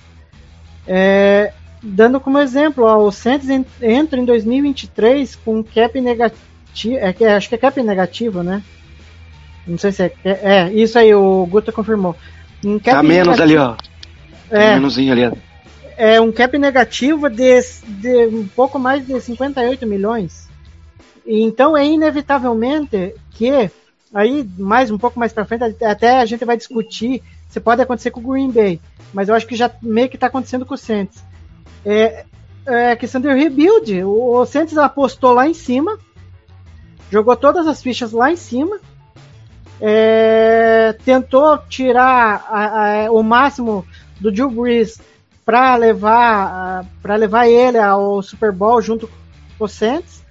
[0.87, 1.53] é,
[1.83, 7.25] dando como exemplo, ó, o Saints en- entra em 2023 com cap negativo, é, que-
[7.25, 8.63] acho que é cap negativo, né?
[9.67, 10.13] Não sei se é.
[10.25, 12.17] É, é, isso aí, o Guto confirmou.
[12.65, 13.77] Um cap Tá menos ali, ó.
[14.51, 15.33] É, Menusinho ali, ó.
[15.97, 17.61] É um cap negativo de,
[18.01, 20.49] de um pouco mais de 58 milhões.
[21.27, 23.71] Então é inevitavelmente que
[24.13, 28.11] aí mais um pouco mais para frente até a gente vai discutir se pode acontecer
[28.11, 28.81] com o Green Bay,
[29.13, 31.23] mas eu acho que já meio que está acontecendo com o Saints.
[31.85, 32.25] É,
[32.67, 34.03] é questão de rebuild.
[34.05, 35.99] O, o Saints apostou lá em cima,
[37.11, 38.79] jogou todas as fichas lá em cima,
[39.81, 43.85] é, tentou tirar a- a- o máximo
[44.21, 44.99] do Drew Brees
[45.45, 49.09] para levar para levar ele ao Super Bowl junto
[49.59, 50.23] com o Saints.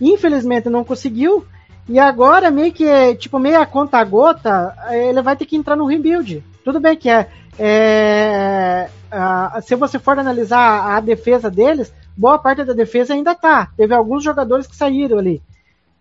[0.00, 1.44] Infelizmente não conseguiu.
[1.88, 5.86] E agora meio que tipo meio a conta gota, ele vai ter que entrar no
[5.86, 6.42] rebuild.
[6.64, 12.64] Tudo bem que é, é, a- se você for analisar a defesa deles, boa parte
[12.64, 13.68] da defesa ainda tá.
[13.76, 15.42] Teve alguns jogadores que saíram ali,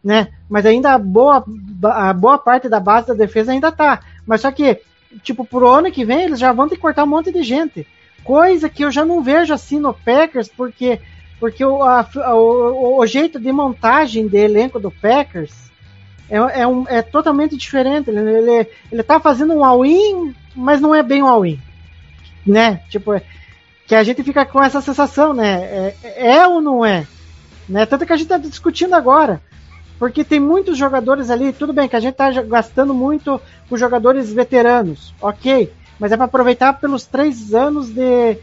[0.03, 0.27] né?
[0.49, 1.43] Mas ainda a boa
[1.83, 4.01] a boa parte da base da defesa ainda tá.
[4.25, 4.79] Mas só que
[5.23, 7.87] tipo pro ano que vem eles já vão ter que cortar um monte de gente.
[8.23, 10.99] Coisa que eu já não vejo assim no Packers, porque,
[11.39, 15.51] porque o, a- o, o jeito de montagem de elenco do Packers
[16.29, 18.09] é, é, um, é totalmente diferente.
[18.09, 21.59] Ele, ele, ele tá fazendo um all-in, mas não é bem um all-in.
[22.45, 22.81] Né?
[22.89, 23.23] Tipo, é-
[23.87, 25.93] que a gente fica com essa sensação, né?
[26.03, 27.05] É, é ou não é?
[27.67, 27.85] Né?
[27.85, 29.41] Tanto que a gente tá discutindo agora.
[29.99, 34.31] Porque tem muitos jogadores ali, tudo bem que a gente tá gastando muito com jogadores
[34.31, 35.71] veteranos, ok
[36.01, 38.37] mas é para aproveitar pelos três anos de,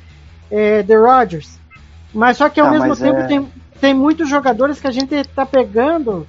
[0.51, 1.59] é, de Rodgers.
[2.15, 3.49] Mas só que ao Ah, mesmo tempo é- tem,
[3.81, 6.25] tem muitos jogadores que a gente tá pegando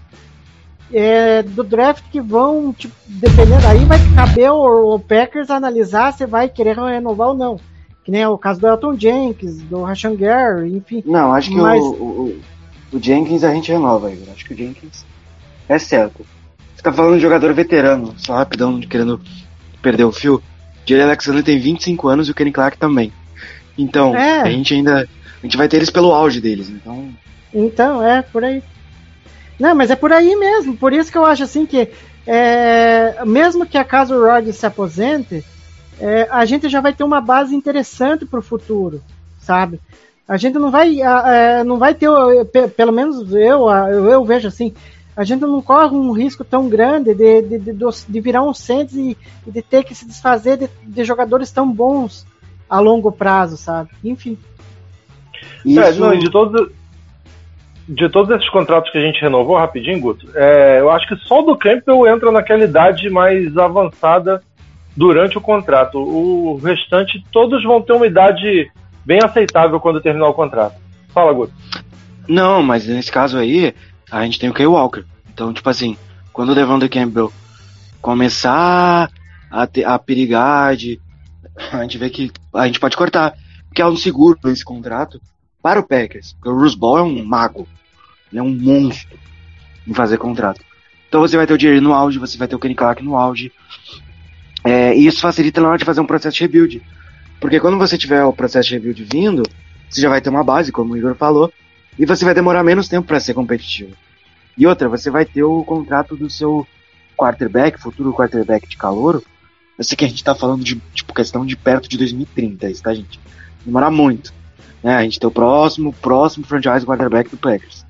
[0.92, 6.26] é, do draft que vão, tipo, dependendo, aí vai caber o, o Packers analisar se
[6.26, 7.60] vai querer renovar ou não.
[8.04, 11.04] Que nem é o caso do Elton Jenkins, do Rashan Gary, enfim.
[11.06, 12.42] Não, acho que Mas- o, o,
[12.94, 14.30] o Jenkins a gente renova, Igor.
[14.34, 15.06] Acho que o Jenkins
[15.68, 16.26] é certo.
[16.76, 19.22] Você tá falando de jogador veterano, só rapidão, querendo
[19.84, 20.42] perder o fio.
[20.90, 23.14] Jerry Alexander tem 25 anos e o Kenny Clark também.
[23.78, 24.42] Então, É.
[24.42, 25.08] a gente ainda.
[25.42, 26.70] A gente vai ter eles pelo auge deles.
[26.70, 27.10] Então,
[27.54, 28.62] Então, é, por aí.
[29.60, 30.76] Não, mas é por aí mesmo.
[30.76, 31.90] Por isso que eu acho assim que,
[32.26, 35.44] é, mesmo que a casa o Rodgers se aposente,
[36.00, 39.02] é, a gente já vai ter uma base interessante para o futuro,
[39.40, 39.80] sabe?
[40.28, 42.10] A gente não vai, é, não vai ter,
[42.76, 44.74] pelo menos eu, eu vejo assim,
[45.20, 47.74] a gente não corre um risco tão grande de, de, de,
[48.08, 51.70] de virar um Saints e, e de ter que se desfazer de, de jogadores tão
[51.70, 52.26] bons
[52.70, 53.90] a longo prazo, sabe?
[54.02, 54.38] Enfim.
[55.66, 55.78] isso.
[55.78, 56.72] É, não, de todos,
[57.86, 61.42] de todos esses contratos que a gente renovou, rapidinho, Guto, é, eu acho que só
[61.42, 64.42] o do Campbell entra naquela idade mais avançada
[64.96, 66.00] durante o contrato.
[66.00, 68.72] O restante, todos vão ter uma idade
[69.06, 70.76] bem aceitável quando terminar o contrato.
[71.10, 71.52] Fala, Guto.
[72.26, 73.74] Não, mas nesse caso aí,
[74.12, 75.04] a gente tem o Kay Walker.
[75.32, 75.98] Então, tipo assim,
[76.34, 77.32] quando o Devondre Campbell
[78.02, 79.10] começar
[79.50, 81.00] a, ter, a perigar de.
[81.72, 83.36] A gente vê que a gente pode cortar.
[83.68, 85.22] Porque é um seguro esse contrato
[85.62, 86.34] para o Packers.
[86.34, 87.68] Porque o Bruce Ball é um mago.
[88.32, 89.18] Ele é um monstro
[89.88, 90.62] em fazer contrato.
[91.08, 93.18] Então você vai ter o Jerry no auge, você vai ter o Kenny Clark no
[93.18, 93.52] auge.
[94.64, 96.82] É, e isso facilita na hora de fazer um processo de rebuild.
[97.40, 99.44] Porque quando você tiver o processo de rebuild vindo,
[99.90, 101.52] você já vai ter uma base, como o Igor falou,
[102.00, 103.94] e você vai demorar menos tempo para ser competitivo.
[104.58, 106.66] E outra, você vai ter o contrato do seu
[107.18, 109.22] quarterback, futuro quarterback de calouro.
[109.78, 112.82] Eu sei que a gente tá falando de tipo, questão de perto de 2030, isso,
[112.82, 113.20] tá, gente?
[113.66, 114.34] Demorar muito.
[114.82, 114.96] Né?
[114.96, 117.86] A gente tem o próximo, próximo franchise quarterback do Packers.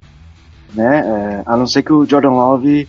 [0.73, 0.99] Né?
[0.99, 2.87] É, a não ser que o Jordan Love,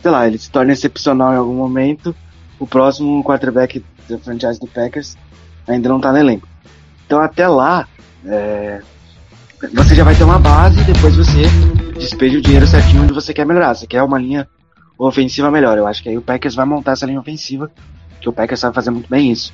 [0.00, 2.16] sei lá, ele se torne excepcional em algum momento,
[2.58, 5.18] o próximo quarterback do franchise do Packers
[5.68, 6.48] ainda não tá no elenco.
[7.06, 7.86] Então até lá,
[8.24, 8.80] é,
[9.70, 11.42] você já vai ter uma base e depois você
[11.98, 13.74] despeja o dinheiro certinho onde você quer melhorar.
[13.74, 14.48] Você quer uma linha
[14.98, 15.78] ofensiva melhor.
[15.78, 17.70] Eu acho que aí o Packers vai montar essa linha ofensiva,
[18.20, 19.52] que o Packers sabe fazer muito bem isso.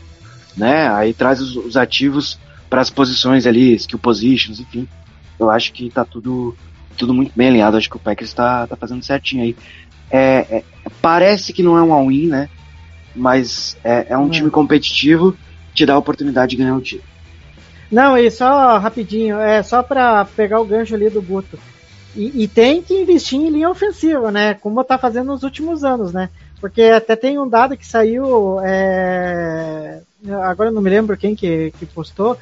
[0.56, 0.88] Né?
[0.88, 2.38] Aí traz os, os ativos
[2.70, 4.88] para as posições ali, skill positions, enfim.
[5.38, 6.56] Eu acho que tá tudo,
[6.96, 7.76] tudo muito bem alinhado.
[7.76, 9.56] Acho que o Packers tá, tá fazendo certinho aí.
[10.10, 10.64] É, é,
[11.02, 12.48] parece que não é um all-in, né?
[13.14, 14.30] Mas é, é um Não.
[14.30, 15.32] time competitivo
[15.70, 17.17] que te dá a oportunidade de ganhar o título.
[17.90, 21.58] Não, e só rapidinho, é só para pegar o gancho ali do Guto.
[22.14, 24.54] E, e tem que investir em linha ofensiva, né?
[24.54, 26.28] Como tá fazendo nos últimos anos, né?
[26.60, 30.00] Porque até tem um dado que saiu, é,
[30.42, 32.36] agora não me lembro quem que, que postou,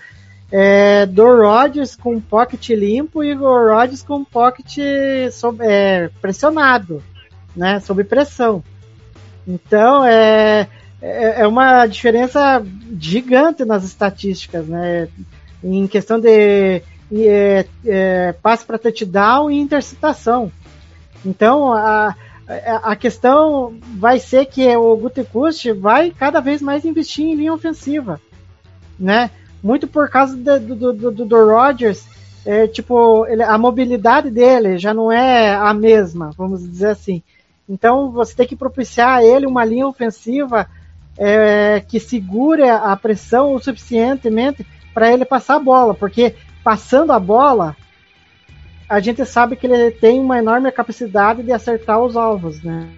[0.51, 4.78] é, do Rodgers com pocket limpo e o Rodgers com pocket
[5.32, 7.03] sob, é, pressionado,
[7.55, 7.80] né?
[7.80, 8.64] Sob pressão.
[9.47, 10.68] Então é,
[11.03, 12.64] é é uma diferença
[12.99, 15.09] gigante nas estatísticas, né?
[15.66, 20.50] Em questão de é, é, passe para touchdown e interceptação.
[21.24, 22.14] Então a,
[22.82, 28.20] a questão vai ser que o Gutekunst vai cada vez mais investir em linha ofensiva,
[28.98, 29.30] né?
[29.62, 32.04] Muito por causa do, do, do, do Rodgers,
[32.44, 37.20] é, tipo, ele- a mobilidade dele já não é a mesma, vamos dizer assim.
[37.68, 40.68] Então você tem que propiciar a ele uma linha ofensiva
[41.18, 44.64] é, que segure a pressão o suficientemente
[44.97, 46.34] para ele passar a bola, porque
[46.64, 47.76] passando a bola
[48.88, 52.88] a gente sabe que ele tem uma enorme capacidade de acertar os alvos, né?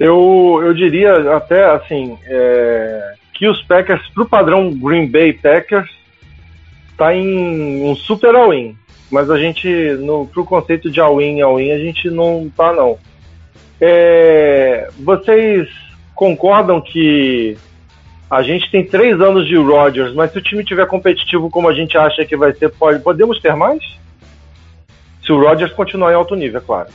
[0.00, 5.90] Eu, eu diria até assim é, que os Packers, pro padrão Green Bay Packers,
[6.96, 8.74] tá em um super all-in.
[9.10, 9.68] Mas a gente,
[10.00, 12.98] no, pro conceito de all-in all-in, a gente não tá não.
[13.78, 15.68] É, vocês
[16.14, 17.58] concordam que
[18.30, 21.74] a gente tem três anos de Rodgers, mas se o time tiver competitivo como a
[21.74, 23.80] gente acha que vai ser, pode, podemos ter mais?
[25.24, 26.88] Se o Rodgers continuar em alto nível, é claro.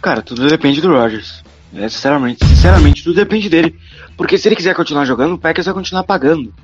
[0.00, 1.42] Cara, tudo depende do Rodgers.
[1.74, 3.76] É, sinceramente, sinceramente, tudo depende dele.
[4.16, 6.54] Porque se ele quiser continuar jogando, o Packers vai continuar pagando.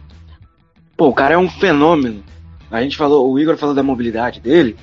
[0.97, 2.23] Pô, o cara é um fenômeno.
[2.71, 4.77] A gente falou, o Igor falou da mobilidade dele.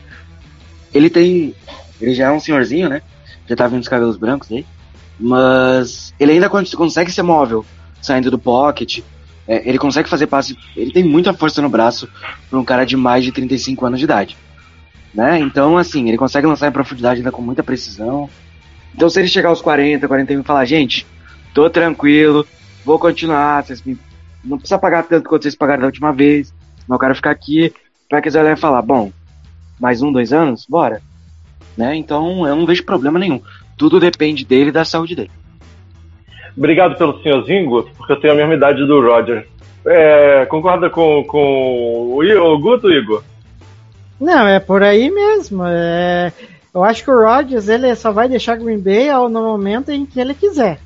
[0.94, 1.56] Ele tem.
[2.02, 3.02] Ele já é um senhorzinho, né?
[3.48, 4.66] Já tá vendo os cabelos brancos aí.
[5.20, 7.66] Mas ele ainda con- consegue ser móvel,
[8.02, 9.00] saindo do pocket.
[9.48, 10.58] É, ele consegue fazer passe.
[10.76, 12.08] Ele tem muita força no braço
[12.50, 14.38] pra um cara de mais de 35 anos de idade.
[15.14, 15.40] Né?
[15.40, 18.30] Então, assim, ele consegue lançar em profundidade ainda com muita precisão.
[18.94, 21.06] Então, se ele chegar aos 40, 41 e falar, gente,
[21.54, 22.46] tô tranquilo,
[22.86, 23.98] vou continuar, vocês me-
[24.44, 26.54] não precisa pagar tanto quanto vocês pagaram da última vez,
[26.88, 27.74] eu quero ficar aqui,
[28.08, 29.12] pra que eles falar, bom,
[29.80, 31.02] mais um, dois anos, bora.
[31.78, 31.96] Né?
[31.96, 33.42] Então eu não vejo problema nenhum.
[33.78, 35.32] Tudo depende dele e da saúde dele.
[36.58, 39.48] Obrigado pelo senhorzinho, Guto, porque eu tenho a mesma idade do Roger.
[39.86, 43.24] É, concorda com, com o, I- o Guto, Igor?
[44.20, 45.64] Não, é por aí mesmo.
[45.66, 46.34] É,
[46.74, 50.06] eu acho que o Rodgers ele só vai deixar Green Bay ao- no momento em
[50.06, 50.80] que ele quiser.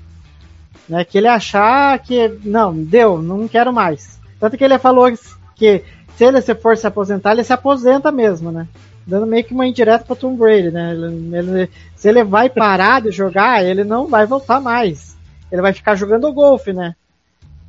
[0.87, 4.19] Né, que ele achar que não, deu, não quero mais.
[4.39, 5.09] Tanto que ele falou
[5.55, 5.81] que
[6.17, 8.67] se ele se for se aposentar, ele se aposenta mesmo, né?
[9.07, 10.91] Dando meio que uma indireta para Tom Brady, né?
[10.91, 15.12] Ele- ele- se ele vai parar de jogar, ele não vai voltar mais.
[15.53, 16.95] Ele vai ficar jogando golfe, né?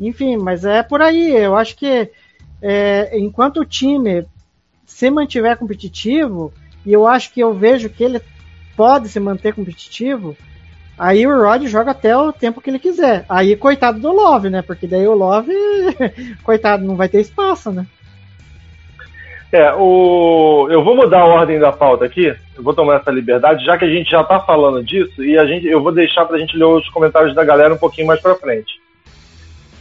[0.01, 1.33] Enfim, mas é por aí.
[1.33, 2.11] Eu acho que
[2.63, 4.27] é, enquanto o time
[4.87, 6.51] se mantiver competitivo,
[6.87, 8.23] e eu acho que eu vejo que ele
[8.75, 10.35] pode se manter competitivo,
[10.97, 13.27] aí o Rod joga até o tempo que ele quiser.
[13.29, 14.63] Aí, coitado do Love, né?
[14.63, 15.53] Porque daí o Love,
[16.43, 17.87] coitado, não vai ter espaço, né?
[19.55, 20.67] É, o...
[20.69, 22.27] eu vou mudar a ordem da pauta aqui,
[22.57, 25.47] eu vou tomar essa liberdade, já que a gente já tá falando disso, e a
[25.47, 28.35] gente, eu vou deixar pra gente ler os comentários da galera um pouquinho mais pra
[28.35, 28.81] frente.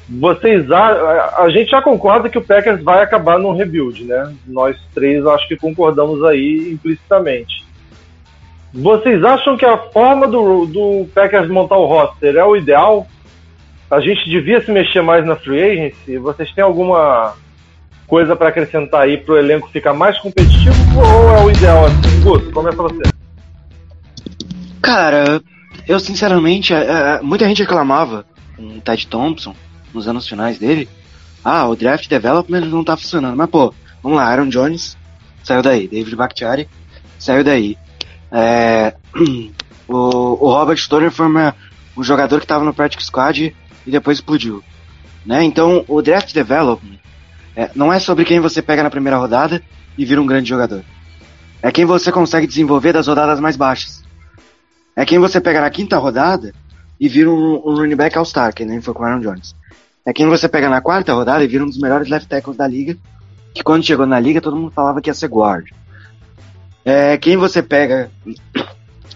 [0.07, 4.31] Vocês a, a gente já concorda que o Packers vai acabar num rebuild, né?
[4.45, 7.65] Nós três acho que concordamos aí implicitamente.
[8.71, 13.07] Vocês acham que a forma do, do Packers montar o roster é o ideal?
[13.89, 16.17] A gente devia se mexer mais na free agency?
[16.19, 17.33] Vocês têm alguma
[18.07, 22.21] coisa para acrescentar aí pro elenco ficar mais competitivo ou é o ideal assim?
[22.21, 23.01] Guto, começa você.
[24.81, 25.41] Cara,
[25.87, 26.83] eu sinceramente, é,
[27.17, 28.25] é, muita gente reclamava
[28.55, 29.55] com o Ted Thompson
[29.93, 30.87] nos anos finais dele.
[31.43, 33.35] Ah, o draft development não tá funcionando.
[33.35, 34.97] Mas pô, vamos lá, Aaron Jones
[35.43, 36.69] saiu daí, David Bakhtiari
[37.19, 37.77] saiu daí.
[38.31, 38.95] É,
[39.87, 39.95] o,
[40.45, 41.55] o Robert Stoner foi uma-
[41.95, 44.63] um jogador que tava no practice squad e depois explodiu.
[45.25, 45.43] Né?
[45.43, 46.97] Então, o draft development
[47.55, 49.61] é, não é sobre quem você pega na primeira rodada
[49.97, 50.83] e vira um grande jogador.
[51.61, 54.03] É quem você consegue desenvolver das rodadas mais baixas.
[54.95, 56.53] É quem você pega na quinta rodada
[56.99, 59.55] e vira um, um running back all-star, que nem foi com Aaron Jones.
[60.05, 62.67] É quem você pega na quarta rodada e vira um dos melhores left tackles da
[62.67, 62.97] liga,
[63.53, 65.69] que quando chegou na liga todo mundo falava que ia ser guard.
[66.83, 68.11] É quem você pega,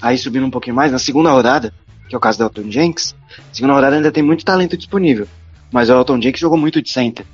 [0.01, 1.73] aí subindo um pouquinho mais, na segunda rodada,
[2.07, 3.13] que é o caso do Elton Jenks,
[3.51, 5.27] segunda rodada ainda tem muito talento disponível,
[5.71, 7.25] mas o Elton Jenks jogou muito de center.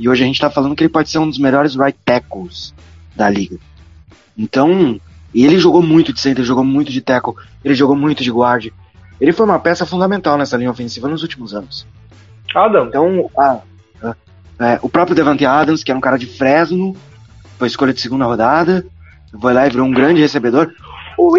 [0.00, 2.74] E hoje a gente tá falando que ele pode ser um dos melhores right tackles
[3.14, 3.58] da liga.
[4.36, 4.98] Então,
[5.34, 8.68] e ele jogou muito de center, jogou muito de tackle, ele jogou muito de guard.
[9.20, 11.86] Ele foi uma peça fundamental nessa linha ofensiva nos últimos anos.
[12.54, 13.60] Adam, Então, a-
[14.02, 14.16] a-
[14.58, 16.96] é, o próprio Devante Adams, que era um cara de Fresno,
[17.58, 18.84] foi escolha de segunda rodada,
[19.38, 20.72] foi lá e virou um grande recebedor.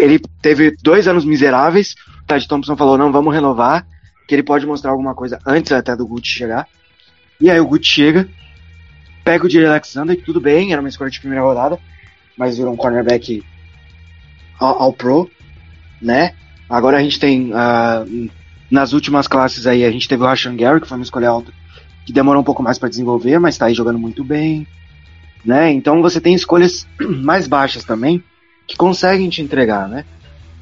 [0.00, 3.84] Ele teve dois anos miseráveis, o Ted Thompson falou, não, vamos renovar,
[4.28, 6.68] que ele pode mostrar alguma coisa antes até do Gucci chegar.
[7.40, 8.28] E aí o Gucci chega,
[9.24, 11.78] pega o Jerry Alexander, que tudo bem, era uma escolha de primeira rodada,
[12.36, 13.42] mas virou um cornerback
[14.58, 15.30] ao, ao pro,
[16.00, 16.34] né?
[16.68, 18.04] Agora a gente tem, ah,
[18.70, 21.52] nas últimas classes aí, a gente teve o Rashan Gary, que foi uma escolha alta,
[22.04, 24.66] que demorou um pouco mais para desenvolver, mas tá aí jogando muito bem,
[25.44, 25.70] né?
[25.70, 28.22] Então você tem escolhas mais baixas também,
[28.66, 30.04] que conseguem te entregar, né?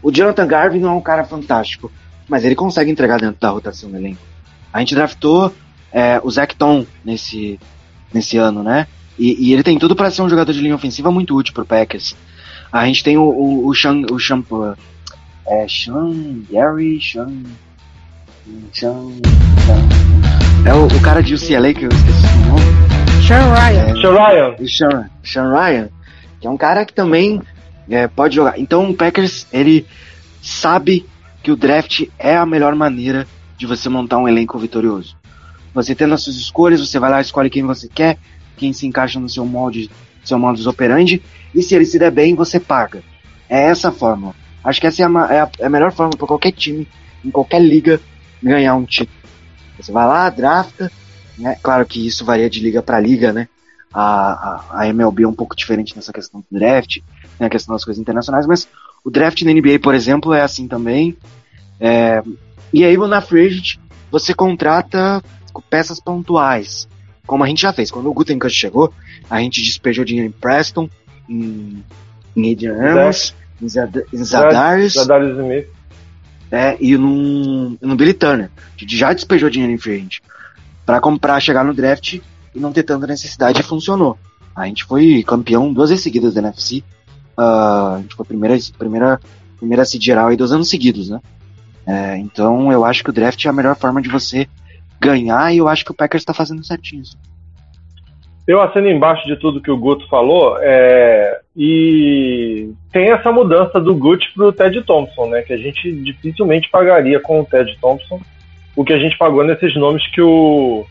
[0.02, 1.92] O Jonathan Garvey não é um cara fantástico,
[2.28, 4.20] mas ele consegue entregar dentro da rotação do elenco.
[4.72, 5.54] A gente draftou
[5.92, 7.58] é, o Zach Tom nesse,
[8.12, 8.86] nesse ano, né?
[9.18, 11.64] E, e ele tem tudo para ser um jogador de linha ofensiva muito útil pro
[11.64, 12.16] Packers.
[12.72, 14.42] A gente tem o, o, o Sean, o Sean,
[15.46, 17.42] é, Sean Gary, Sean,
[18.72, 19.10] Sean,
[19.66, 23.26] Sean- é o, o cara de UCLA que eu esqueci o nome.
[23.26, 24.00] Sean Ryan.
[24.00, 24.54] Sean Ryan.
[24.58, 25.88] O Sean, Sean Ryan,
[26.40, 27.40] que é um cara que também
[27.88, 28.58] é, pode jogar.
[28.58, 29.86] Então o Packers, ele
[30.42, 31.04] sabe
[31.42, 35.16] que o draft é a melhor maneira de você montar um elenco vitorioso.
[35.74, 38.18] Você tendo as suas escolhas, você vai lá escolhe quem você quer,
[38.56, 39.90] quem se encaixa no seu molde,
[40.24, 41.22] seu modus operandi,
[41.54, 43.02] e se ele se der bem, você paga.
[43.48, 44.34] É essa a forma.
[44.62, 46.86] Acho que essa é a, é a- é a melhor forma para qualquer time,
[47.24, 48.00] em qualquer liga,
[48.42, 49.18] ganhar um título.
[49.78, 50.90] Você vai lá, drafta,
[51.38, 51.56] né?
[51.62, 53.48] Claro que isso varia de liga para liga, né?
[53.92, 54.02] A,
[54.72, 56.98] a, a MLB é um pouco diferente nessa questão do draft,
[57.40, 57.48] né?
[57.48, 58.68] questão das coisas internacionais, mas
[59.04, 61.16] o draft na NBA, por exemplo, é assim também.
[61.80, 62.22] É,
[62.72, 63.78] e aí na free agent,
[64.10, 65.22] você contrata
[65.68, 66.88] peças pontuais,
[67.26, 67.90] como a gente já fez.
[67.90, 68.92] Quando o Gutenkast chegou,
[69.28, 70.88] a gente despejou dinheiro em Preston,
[71.28, 71.82] em,
[72.36, 75.66] em Adrian Amos, em, Zad em Zadaris, Smith.
[76.50, 78.50] né, e no, no Billy Turner.
[78.76, 80.18] A gente já despejou dinheiro em agent
[80.84, 82.14] para comprar, chegar no draft
[82.54, 84.18] e não ter tanta necessidade e funcionou.
[84.54, 86.82] A gente foi campeão duas vezes seguidas da NFC.
[87.36, 89.20] ah, a gente foi a primeira, primeira,
[89.56, 91.20] primeira seed geral aí dois anos seguidos, né?
[91.86, 94.46] É, então eu acho que o draft é a melhor forma de você
[95.00, 97.02] ganhar e eu acho que o Packers tá fazendo certinho.
[97.02, 97.16] isso.
[98.46, 103.94] Eu assino embaixo de tudo que o Guto falou, é, e tem essa mudança do
[103.94, 105.42] Guto pro Ted Thompson, né?
[105.42, 108.20] Que a gente dificilmente pagaria com o Ted Thompson
[108.74, 110.84] o que a gente pagou nesses nomes que o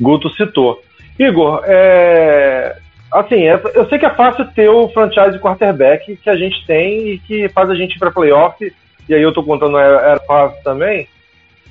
[0.00, 0.82] Guto citou.
[1.18, 2.76] Igor, é,
[3.12, 7.08] assim, é- eu sei que é fácil ter o franchise quarterback que a gente tem
[7.08, 8.72] e que faz a gente ir para playoff,
[9.08, 11.06] e aí eu tô contando era fácil também.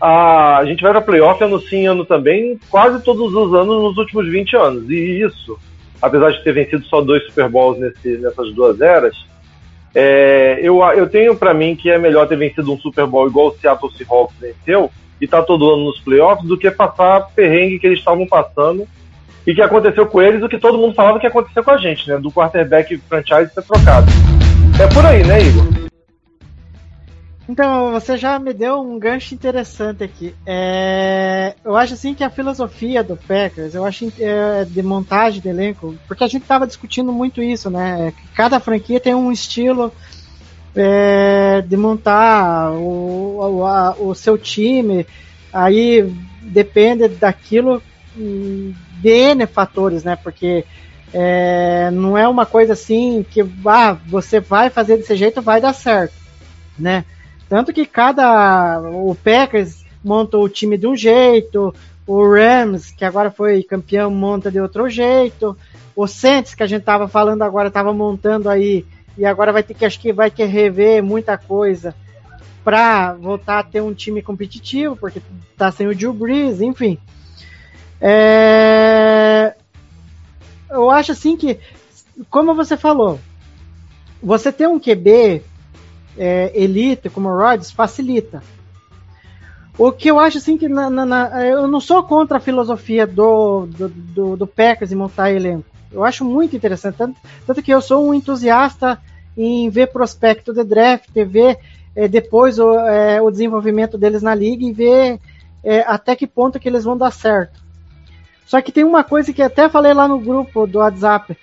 [0.01, 3.97] A, a gente vai para playoff ano sim, ano também, quase todos os anos nos
[3.97, 4.89] últimos 20 anos.
[4.89, 5.59] E isso,
[6.01, 9.15] apesar de ter vencido só dois Super Bowls nesse, nessas duas eras,
[9.93, 13.49] é, eu, eu tenho para mim que é melhor ter vencido um Super Bowl igual
[13.49, 14.89] o Seattle Seahawks venceu
[15.19, 18.87] e tá todo ano nos playoffs do que passar perrengue que eles estavam passando
[19.45, 21.77] e que aconteceu com eles o que todo mundo falava que ia acontecer com a
[21.77, 22.17] gente, né?
[22.17, 24.07] Do quarterback franchise ser trocado.
[24.81, 25.90] É por aí, né, Igor?
[27.47, 30.33] Então, você já me deu um gancho interessante aqui.
[30.45, 35.49] É, eu acho assim que a filosofia do Packers, eu acho é, de montagem de
[35.49, 38.11] elenco, porque a gente estava discutindo muito isso, né?
[38.13, 39.93] Que Cada franquia tem um estilo
[40.75, 45.07] é, de montar o, o, a- o seu time,
[45.51, 46.03] aí
[46.41, 47.83] depende daquilo
[48.15, 50.15] hum, de N fatores, né?
[50.15, 50.65] Porque
[51.13, 55.73] é, não é uma coisa assim que ah, você vai fazer desse jeito, vai dar
[55.73, 56.13] certo,
[56.77, 57.05] né?
[57.51, 58.79] Tanto que cada.
[58.79, 61.75] O Packers monta o time de um jeito,
[62.07, 65.57] o Rams, que agora foi campeão, monta de outro jeito,
[65.93, 68.85] o Saints, que a gente tava falando agora, tava montando aí,
[69.17, 71.93] e agora vai ter que, acho que vai ter rever muita coisa
[72.63, 75.21] para voltar a ter um time competitivo, porque
[75.57, 76.97] tá sem o Drew Brees, enfim.
[77.99, 79.55] É,
[80.69, 81.59] Eu acho assim que,
[82.29, 83.19] como você falou,
[84.23, 85.50] você ter um QB
[86.17, 88.41] é, elite como o Rodgers facilita.
[89.77, 93.07] O que eu acho assim que na- na- na- eu não sou contra a filosofia
[93.07, 95.65] do, do, do, do Packers em montar elenco.
[95.91, 96.97] Eu acho muito interessante.
[96.97, 99.01] Tanto, tanto que eu sou um entusiasta
[99.35, 101.57] em ver prospecto de draft, ver
[101.95, 105.19] é, depois o, é, o desenvolvimento deles na liga e ver
[105.63, 107.61] é, até que ponto que eles vão dar certo.
[108.45, 111.37] Só que tem uma coisa que até falei lá no grupo do WhatsApp.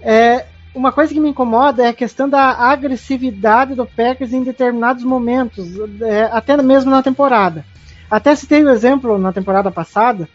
[0.00, 5.04] É, uma coisa que me incomoda é a questão da agressividade do Packers em determinados
[5.04, 5.68] momentos,
[6.00, 7.64] é, até mesmo na temporada.
[8.10, 10.28] Até citei o exemplo na temporada passada,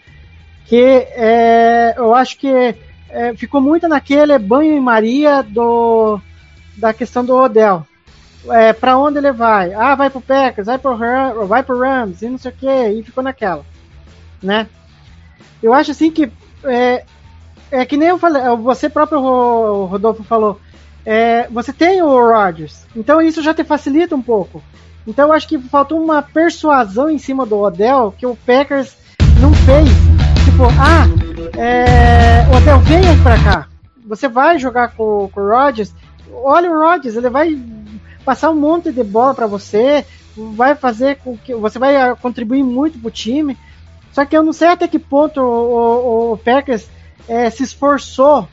[0.66, 2.76] que é, eu acho que
[3.10, 6.20] é, ficou muito naquele banho em Maria do,
[6.76, 7.86] da questão do Odell.
[8.50, 9.74] É, para onde ele vai?
[9.74, 10.96] Ah, vai pro Packers, vai pro,
[11.48, 13.66] vai pro Rams, e não sei o que, e ficou naquela.
[14.42, 14.68] Né?
[15.62, 16.32] Eu acho assim que
[16.64, 17.04] é,
[17.72, 20.60] é que nem eu falei, você próprio Ro- Rodolfo falou,
[21.06, 24.62] é, você tem o Rodgers, então isso já te facilita um pouco.
[25.06, 28.94] Então eu acho que faltou uma persuasão em cima do Odell que o Packers
[29.40, 29.88] não fez.
[30.44, 31.06] Tipo, ah,
[31.58, 33.68] é, Odell, venha pra cá.
[34.06, 35.94] Você vai jogar com, com o Rodgers.
[36.34, 37.58] Olha o Rodgers, ele vai
[38.26, 40.06] passar um monte de bola pra você,
[40.36, 43.58] vai fazer com que você vai contribuir muito pro time.
[44.12, 46.86] Só que eu não sei até que ponto o, o- o Packers
[47.28, 48.48] é, se esforçou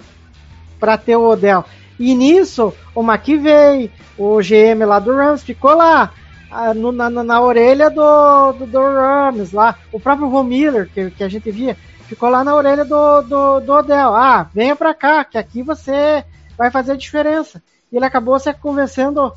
[0.79, 1.64] para ter o Odell.
[1.99, 6.12] E nisso, o McVeigh, o GM lá do Rams, ficou lá
[6.51, 9.77] ah, na, na- orelha do, do, do Rams lá.
[9.93, 13.61] O próprio Von Miller, que, que a gente via, ficou lá na orelha do, do,
[13.61, 14.14] do Odell.
[14.14, 16.25] Ah, venha para cá, que aqui você
[16.59, 17.62] vai fazer a diferença.
[17.93, 19.33] E ele acabou se convencendo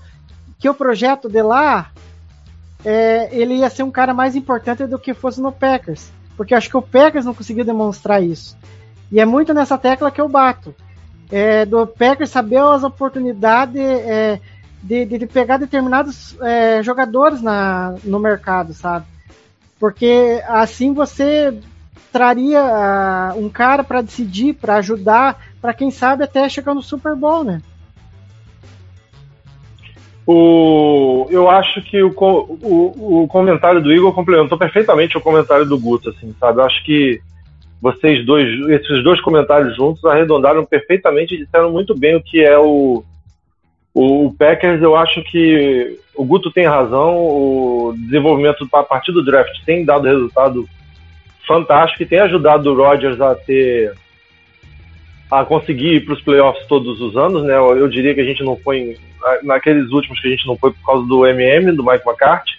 [0.60, 1.92] que o projeto de lá
[2.84, 6.12] é, ele ia ser um cara mais importante do que fosse no Packers.
[6.36, 8.58] Porque acho que o Packers não conseguiu demonstrar isso.
[9.12, 10.74] E é muito nessa tecla que eu bato.
[11.32, 14.40] É, do Packers saber as oportunidades é,
[14.82, 19.06] de, de, de pegar determinados é, jogadores na, no mercado, sabe?
[19.80, 21.60] Porque assim você
[22.12, 27.16] traria ah, um cara para decidir, para ajudar, para quem sabe até chegar no Super
[27.16, 27.62] Bowl, né?
[30.26, 35.80] O, eu acho que o, o, o comentário do Igor complementou perfeitamente o comentário do
[35.80, 36.60] Guto, assim, sabe?
[36.60, 37.22] Eu acho que
[37.82, 42.58] vocês dois, esses dois comentários juntos arredondaram perfeitamente e disseram muito bem o que é
[42.58, 43.04] o,
[43.94, 44.82] o Packers.
[44.82, 50.08] Eu acho que o Guto tem razão, o desenvolvimento a partir do draft tem dado
[50.08, 50.68] resultado
[51.48, 53.94] fantástico e tem ajudado o Rodgers a ter
[55.30, 57.56] a conseguir ir para os playoffs todos os anos, né?
[57.56, 58.98] Eu, diria que a gente não foi
[59.44, 62.57] naqueles últimos que a gente não foi por causa do MM, do Mike McCarthy.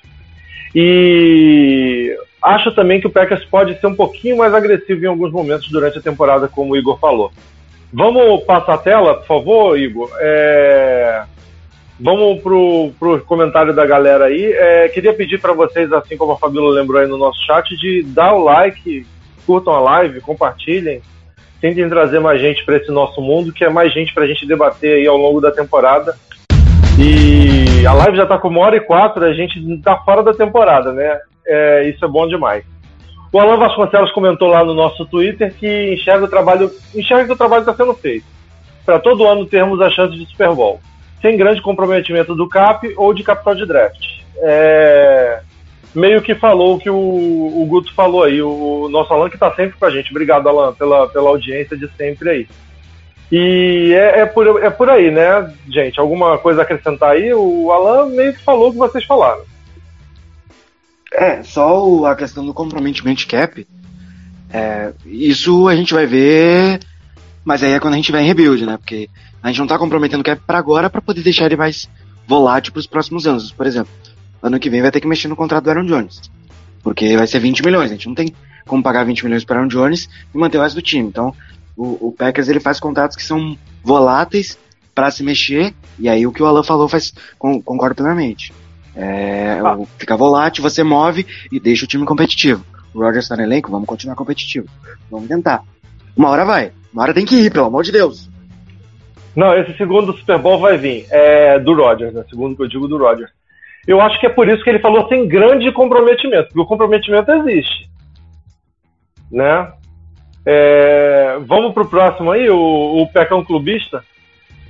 [0.81, 5.69] E acho também que o Packers pode ser um pouquinho mais agressivo em alguns momentos
[5.71, 7.33] durante a temporada, como o Igor falou.
[7.93, 10.09] Vamos passar a tela, por favor, Igor.
[10.21, 11.25] É,
[12.01, 14.53] Vamos pro, pro comentário da galera aí.
[14.53, 18.05] É, queria pedir para vocês, assim como a Fabíola lembrou aí no nosso chat, de
[18.05, 19.05] dar o like,
[19.45, 21.03] curtam a live, compartilhem.
[21.61, 24.47] tentem trazer mais gente para esse nosso mundo, que é mais gente para a gente
[24.47, 26.15] debater aí ao longo da temporada.
[26.97, 27.28] E
[27.87, 30.93] a live já está com uma hora e quatro, a gente está fora da temporada,
[30.93, 31.19] né?
[31.47, 32.65] É, isso é bom demais.
[33.33, 37.37] O Alan Vasconcelos comentou lá no nosso Twitter que enxerga o trabalho, enxerga que o
[37.37, 38.25] trabalho está sendo feito.
[38.85, 40.81] Para todo ano termos a chance de Super Bowl,
[41.21, 44.03] sem grande comprometimento do CAP ou de capital de draft.
[44.37, 45.41] É,
[45.95, 49.53] meio que falou o que o, o Guto falou aí, o nosso Alan que está
[49.55, 50.11] sempre com a gente.
[50.11, 52.49] Obrigado, Alan, pela, pela audiência de sempre aí.
[53.31, 56.01] E é, é, por, é por aí, né, gente?
[56.01, 57.33] Alguma coisa a acrescentar aí?
[57.35, 59.43] O Alan meio que falou o que vocês falaram.
[61.13, 63.67] É, só a questão do comprometimento cap.
[64.51, 66.81] É, isso a gente vai ver,
[67.45, 68.79] mas aí é quando a gente tiver em rebuild, né?
[68.79, 69.11] Porque
[69.43, 71.89] a gente não tá comprometendo cap pra agora pra poder deixar ele mais
[72.27, 73.53] volátil pros próximos anos.
[73.53, 73.93] Por exemplo,
[74.43, 76.31] ano que vem vai ter que mexer no contrato do Aaron Jones.
[76.83, 77.91] Porque vai ser 20 milhões.
[77.91, 78.35] A gente não tem
[78.67, 81.09] como pagar 20 milhões para Aaron Jones e manter o resto do time.
[81.09, 81.35] Então,
[81.79, 84.59] o, o Packers ele faz contratos que são voláteis
[84.95, 85.73] pra se mexer.
[85.99, 88.53] E aí o que o Alan falou faz con- concordo plenamente.
[88.97, 89.79] É, Ah.
[89.97, 92.65] fica volátil, você move e deixa o time competitivo.
[92.93, 94.67] O Rogers tá no elenco, vamos continuar competitivo.
[95.11, 95.63] Vamos tentar.
[96.17, 96.73] Uma hora vai.
[96.93, 98.29] Uma hora tem que ir, pelo amor de Deus.
[99.37, 101.07] Não, esse segundo Super Bowl vai vir.
[101.11, 102.25] É do Rodgers, né?
[102.29, 103.31] Segundo que eu digo do Rodgers.
[103.87, 107.31] Eu acho que é por isso que ele falou sem grande comprometimento, porque o comprometimento
[107.31, 107.89] existe.
[109.31, 109.73] Né?
[110.47, 114.03] É, vamos pro próximo aí, o, o Pecão Clubista.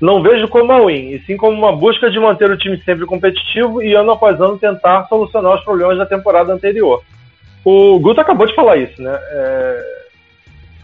[0.01, 3.05] Não vejo como a win, e sim como uma busca de manter o time sempre
[3.05, 7.03] competitivo e ano após ano tentar solucionar os problemas da temporada anterior.
[7.65, 9.19] O Guto acabou de falar isso, né?
[9.31, 9.99] É,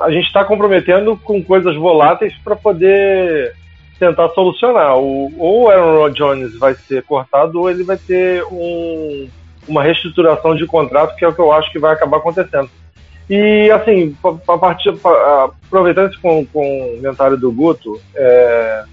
[0.01, 3.55] a gente está comprometendo com coisas voláteis para poder
[4.01, 4.99] tentar solucionar.
[4.99, 9.29] O, ou o Aaron Jones vai ser cortado ou ele vai ter um-
[9.69, 12.69] uma reestruturação de contrato, que é o que eu acho que vai acabar acontecendo.
[13.29, 18.85] E assim, pa- partir- pa- aproveitando esse com- comentário do Guto, é,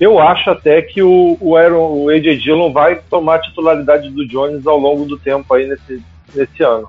[0.00, 4.26] eu acho até que o, o, Aaron, o AJ Dillon vai tomar a titularidade do
[4.26, 6.02] Jones ao longo do tempo aí nesse,
[6.34, 6.88] nesse ano.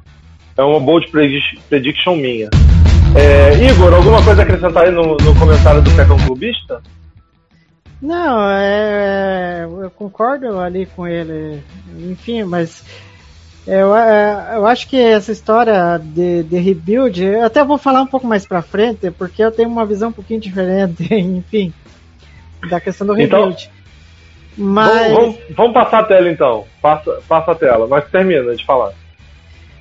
[0.56, 2.50] É uma bold predict- prediction minha.
[3.16, 6.82] É, Igor, alguma coisa a acrescentar aí no, no comentário do Pecão Clubista?
[8.02, 11.62] Não, é, eu concordo ali com ele,
[12.00, 12.84] enfim, mas
[13.68, 18.08] eu, é, eu acho que essa história de, de rebuild, eu até vou falar um
[18.08, 21.74] pouco mais pra frente, porque eu tenho uma visão um pouquinho diferente, enfim,
[22.70, 23.70] da questão do Então, rebuild.
[24.58, 26.66] Mas, Vamos, vamos- vamos passar a tela então.
[26.82, 28.92] Passa, passa a tela, mas termina de falar.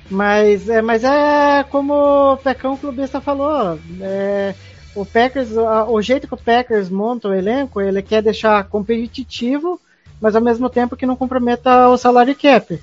[0.09, 4.53] mas, é, mas é como o Pecão Clubista falou, é,
[4.95, 5.49] o Packers,
[5.87, 9.79] o jeito que o Packers monta o elenco, ele quer deixar competitivo,
[10.21, 12.79] mas ao mesmo tempo que não comprometa o salário cap.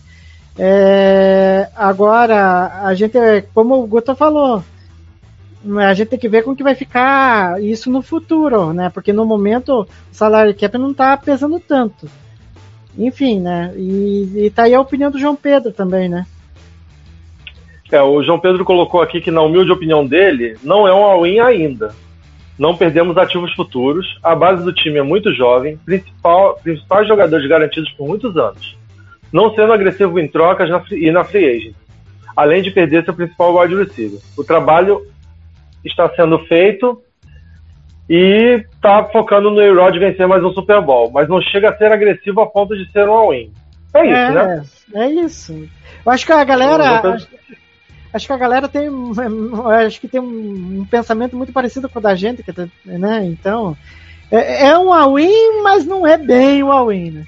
[0.58, 3.16] É, agora, a gente,
[3.54, 4.64] como o Guto falou,
[5.78, 8.90] a gente tem que ver como que vai ficar isso no futuro, né?
[8.90, 12.08] Porque no momento o salário cap não tá pesando tanto.
[12.96, 13.72] Enfim, né?
[13.76, 16.26] E, e tá aí a opinião do João Pedro também, né?
[17.90, 21.38] É, o João Pedro colocou aqui que, na humilde opinião dele, não é um all-in
[21.38, 21.94] ainda.
[22.58, 27.90] Não perdemos ativos futuros, a base do time é muito jovem, principal, principais jogadores garantidos
[27.92, 28.77] por muitos anos.
[29.32, 31.74] Não sendo agressivo em trocas na, e na free agent,
[32.36, 34.20] além de perder seu principal wide receiver.
[34.36, 35.06] O trabalho
[35.84, 37.02] está sendo feito
[38.08, 41.92] e está focando no A-Rod vencer mais um Super Bowl, mas não chega a ser
[41.92, 43.52] agressivo a ponto de ser um all-in.
[43.94, 44.64] É isso, é, né?
[44.94, 45.68] É isso.
[46.04, 47.14] Eu acho que a galera.
[47.14, 47.28] Acho,
[48.12, 48.88] acho que a galera tem.
[49.86, 53.24] Acho que tem um, um pensamento muito parecido com o da gente, tá- né?
[53.26, 53.76] Então.
[54.30, 57.24] É, é um all-in, mas não é bem um all-in, né?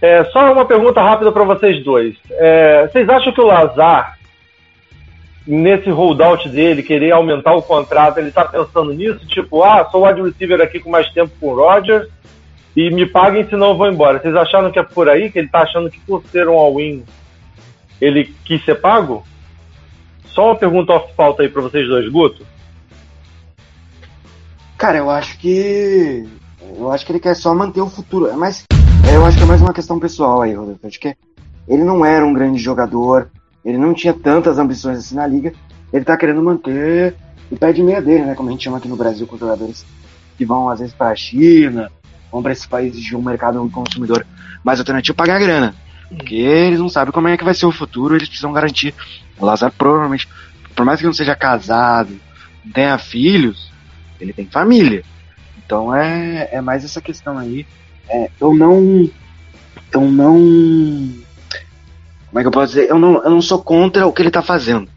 [0.00, 2.16] É, só uma pergunta rápida para vocês dois.
[2.30, 4.18] É, vocês acham que o Lazar,
[5.46, 9.26] nesse holdout dele, querer aumentar o contrato, ele está pensando nisso?
[9.26, 12.08] Tipo, ah, sou o wide receiver aqui com mais tempo com o Rodgers
[12.74, 14.18] e me paguem senão eu vou embora.
[14.18, 15.30] Vocês acharam que é por aí?
[15.30, 17.04] Que ele está achando que por ser um all-in
[18.00, 19.24] ele quis ser pago?
[20.26, 22.46] Só uma pergunta off pauta aí para vocês dois, Guto.
[24.78, 26.26] Cara, eu acho que.
[26.78, 28.28] Eu acho que ele quer só manter o futuro.
[28.28, 28.64] É mais.
[28.72, 30.86] é, Eu acho que é mais uma questão pessoal aí, Rodolfo.
[30.86, 31.16] Acho que
[31.68, 33.30] ele não era um grande jogador,
[33.64, 35.52] ele não tinha tantas ambições assim na liga.
[35.92, 37.14] Ele tá querendo manter
[37.50, 38.34] o pé de meia dele, né?
[38.34, 39.84] Como a gente chama aqui no Brasil com jogadores
[40.36, 41.90] que vão às vezes pra China,
[42.30, 44.26] vão pra esses países de um mercado consumidor
[44.64, 45.74] mais alternativo pagar grana.
[46.08, 48.94] Porque eles não sabem como é que vai ser o futuro, eles precisam garantir.
[49.38, 50.28] O Lazar provavelmente,
[50.74, 52.18] por mais que não seja casado,
[52.74, 53.70] tenha filhos,
[54.20, 55.04] ele tem família.
[55.64, 57.66] Então é, é mais essa questão aí.
[58.10, 59.08] É, eu não.
[59.92, 60.34] Eu não.
[62.28, 62.90] Como é que eu posso dizer?
[62.90, 64.88] Eu não, eu não sou contra o que ele tá fazendo.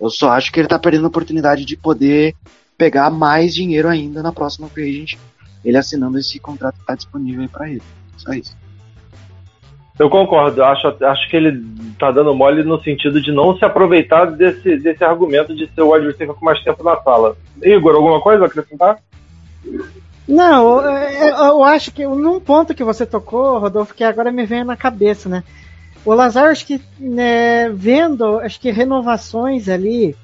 [0.00, 2.34] Eu só acho que ele tá perdendo a oportunidade de poder
[2.76, 5.18] pegar mais dinheiro ainda na próxima free agent,
[5.64, 7.82] ele assinando esse contrato que tá disponível aí pra ele.
[8.16, 8.56] Só isso.
[9.98, 11.62] Eu concordo, acho, acho que ele
[11.98, 15.92] tá dando mole no sentido de não se aproveitar desse, desse argumento de ser o
[15.92, 17.36] receiver com mais tempo na sala.
[17.62, 18.98] Igor, alguma coisa a acrescentar?
[20.26, 24.64] Não, eu, eu- acho que num ponto que você tocou, Rodolfo, que agora me veio
[24.64, 25.42] na cabeça, né?
[26.04, 30.16] O Lazar, acho que né, vendo, acho que renovações ali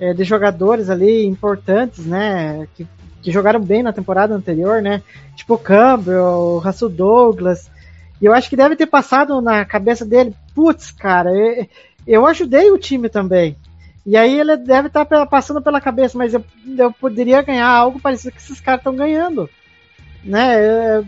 [0.00, 2.66] é, de jogadores ali importantes, né?
[2.74, 2.86] Que,
[3.22, 5.02] que jogaram bem na temporada anterior, né?
[5.36, 7.70] Tipo o Campbell, o Russell Douglas.
[8.20, 11.66] E eu acho que deve ter passado na cabeça dele, putz, cara, eu,
[12.06, 13.56] eu ajudei o time também.
[14.06, 16.44] E aí ele deve estar passando pela cabeça, mas eu,
[16.78, 19.48] eu poderia ganhar algo parecido que esses caras estão ganhando.
[20.24, 21.04] Né?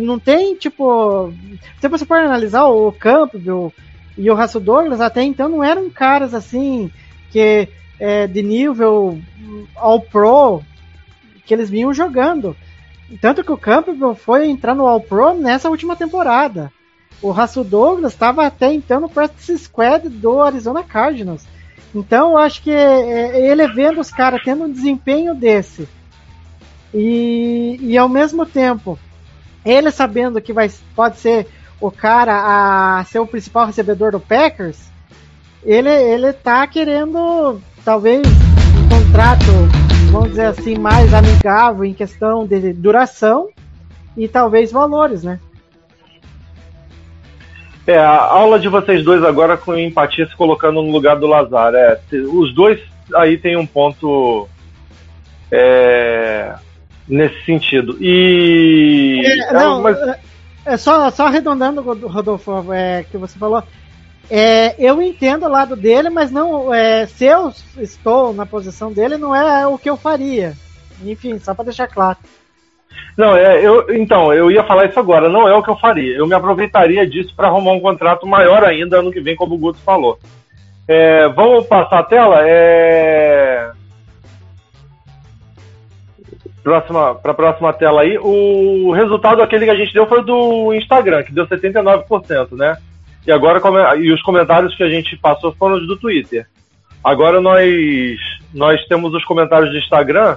[0.00, 1.32] Não tem, tipo.
[1.80, 3.72] Se você for analisar o Campbell
[4.16, 6.90] e o Russell Douglas, até então não eram caras assim
[7.30, 7.68] que
[7.98, 9.18] é, de nível
[9.74, 10.62] All Pro
[11.44, 12.56] que eles vinham jogando.
[13.20, 16.72] Tanto que o Campbell foi entrar no All Pro nessa última temporada.
[17.20, 21.44] O Russell Douglas estava até então no Practice Squad do Arizona Cardinals.
[21.94, 25.88] Então eu acho que é, ele vendo os caras tendo um desempenho desse
[26.92, 28.98] e, e ao mesmo tempo
[29.64, 31.46] ele sabendo que vai, pode ser
[31.80, 34.78] o cara a ser o principal recebedor do Packers,
[35.62, 39.44] ele, ele tá querendo talvez um contrato,
[40.10, 43.48] vamos dizer assim, mais amigável em questão de duração
[44.16, 45.40] e talvez valores, né?
[47.86, 51.74] É, a aula de vocês dois agora com empatia se colocando no lugar do Lazar.
[51.74, 52.00] É,
[52.32, 52.80] os dois
[53.14, 54.48] aí tem um ponto
[55.50, 56.54] é,
[57.06, 57.96] nesse sentido.
[58.00, 59.20] E.
[59.24, 60.18] É, é, não, mas- é-
[60.66, 63.62] é só, só arredondando, Rod- Rodolfo, é, que você falou.
[64.30, 66.72] É, eu entendo o lado dele, mas não.
[66.72, 70.54] É, se eu estou na posição dele, não é o que eu faria.
[71.04, 72.16] Enfim, só para deixar claro.
[73.16, 76.16] Não, é, eu, então, eu ia falar isso agora, não é o que eu faria.
[76.16, 79.58] Eu me aproveitaria disso para arrumar um contrato maior ainda ano que vem, como o
[79.58, 80.18] Guto falou.
[80.86, 82.38] É, vamos passar a tela?
[82.40, 83.70] É...
[86.62, 88.18] Próxima, para a próxima tela aí.
[88.18, 92.76] O resultado aquele que a gente deu foi do Instagram, que deu 79%, né?
[93.26, 93.60] E agora
[93.96, 96.46] e os comentários que a gente passou foram os do Twitter.
[97.02, 98.18] Agora nós
[98.52, 100.36] nós temos os comentários do Instagram.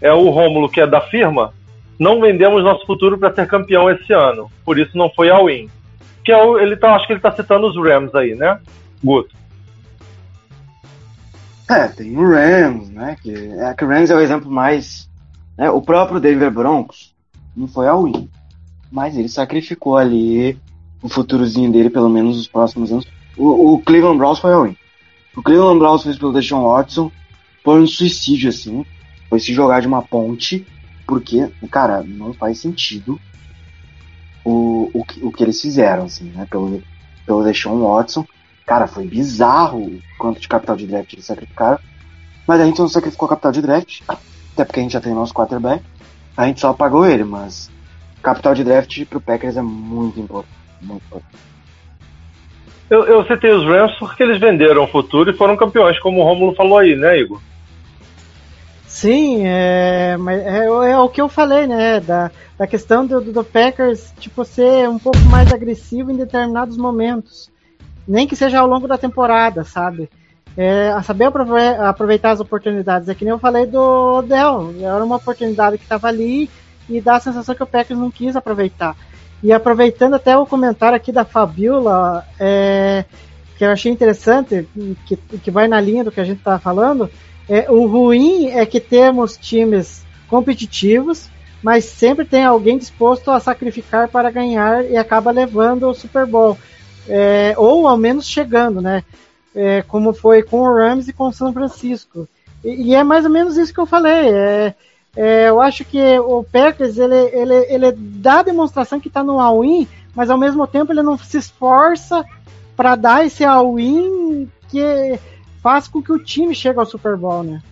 [0.00, 1.52] É o Rômulo, que é da firma,
[1.98, 4.50] não vendemos nosso futuro para ser campeão esse ano.
[4.64, 5.68] Por isso não foi ao win.
[6.24, 8.58] Que é o, ele tá, acho que ele tá citando os Rams aí, né?
[9.02, 9.34] Guto.
[11.70, 13.16] É, tem o Rams, né?
[13.22, 15.08] Que, é, que o Rams é o exemplo mais.
[15.56, 17.14] Né, o próprio Denver Broncos
[17.56, 18.28] não foi ao win.
[18.90, 20.58] Mas ele sacrificou ali
[21.02, 23.06] o futurozinho dele, pelo menos os próximos anos.
[23.36, 24.76] O, o Cleveland Browns foi ao win.
[25.36, 27.10] O Cleveland Browns fez pelo Deshaun Watson.
[27.62, 28.84] Foi um suicídio, assim.
[29.28, 30.66] Foi se jogar de uma ponte.
[31.06, 33.20] Porque, cara, não faz sentido
[34.44, 36.46] o, o, que, o que eles fizeram, assim, né?
[36.50, 36.82] Pelo,
[37.26, 38.26] pelo Deshaun Watson.
[38.66, 41.78] Cara, foi bizarro o quanto de capital de draft eles sacrificaram.
[42.46, 45.34] Mas a gente não sacrificou capital de draft, até porque a gente já tem nosso
[45.34, 45.82] quarterback.
[46.36, 47.70] A gente só pagou ele, mas
[48.22, 50.54] capital de draft pro Packers é muito importante.
[50.80, 51.44] Muito importante.
[52.90, 56.24] Eu, eu citei os Rams porque eles venderam o futuro e foram campeões, como o
[56.24, 57.40] Rômulo falou aí, né, Igor?
[58.94, 61.98] Sim, é, mas é, é o que eu falei, né?
[61.98, 67.50] Da, da questão do, do, Packers, tipo, ser um pouco mais agressivo em determinados momentos.
[68.06, 70.08] Nem que seja ao longo da temporada, sabe?
[70.56, 73.08] É, a saber aprove- aproveitar as oportunidades.
[73.08, 74.72] É que nem eu falei do Odell.
[74.80, 76.48] Era uma oportunidade que estava ali
[76.88, 78.96] e dá a sensação que o Packers não quis aproveitar.
[79.42, 83.04] E aproveitando até o comentário aqui da Fabiola, é,
[83.56, 84.68] que eu achei interessante,
[85.04, 87.10] que, que vai na linha do que a gente estava falando,
[87.48, 91.28] é, o ruim é que temos times competitivos,
[91.62, 96.58] mas sempre tem alguém disposto a sacrificar para ganhar e acaba levando o Super Bowl.
[97.08, 99.02] É, ou ao menos chegando, né?
[99.54, 102.26] É, como foi com o Rams e com o São Francisco.
[102.64, 104.28] E, e é mais ou menos isso que eu falei.
[104.28, 104.74] É,
[105.16, 109.38] é, eu acho que o Packers ele, ele, ele dá a demonstração que está no
[109.38, 112.24] all-in, mas ao mesmo tempo ele não se esforça
[112.76, 115.18] para dar esse all-in que
[115.64, 117.62] faz com que o time chegue ao Super Bowl, né?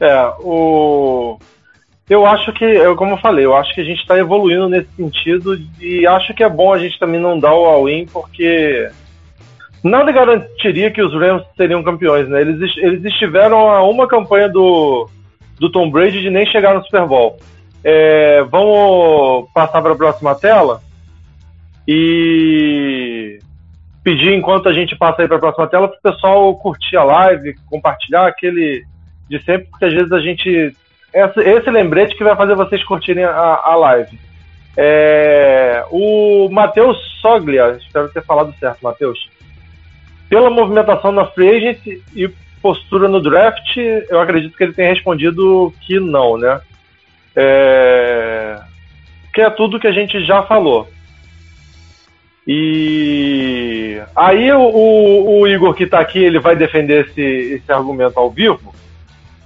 [0.00, 1.38] É, o.
[2.10, 4.88] Eu acho que, eu, como eu falei, eu acho que a gente está evoluindo nesse
[4.96, 8.90] sentido e acho que é bom a gente também não dar o all-in, porque
[9.84, 12.40] nada garantiria que os Rams seriam campeões, né?
[12.40, 15.08] Eles, eles estiveram a uma campanha do,
[15.60, 17.38] do Tom Brady de nem chegar no Super Bowl.
[17.84, 20.80] É, vamos passar para a próxima tela
[21.86, 23.38] e
[24.08, 27.04] pedir, enquanto a gente passa aí para a próxima tela, para o pessoal curtir a
[27.04, 28.82] live, compartilhar aquele
[29.28, 30.74] de sempre, porque às vezes a gente.
[31.12, 34.18] Esse, esse lembrete que vai fazer vocês curtirem a, a live.
[34.76, 39.28] É, o Matheus Soglia, espero ter falado certo, Matheus.
[40.30, 42.30] Pela movimentação na free agent e
[42.62, 46.60] postura no draft, eu acredito que ele tenha respondido que não, né?
[47.36, 48.58] É,
[49.34, 50.88] que é tudo que a gente já falou.
[52.50, 53.57] E
[54.14, 58.30] aí o, o, o Igor que está aqui, ele vai defender esse, esse argumento ao
[58.30, 58.74] vivo.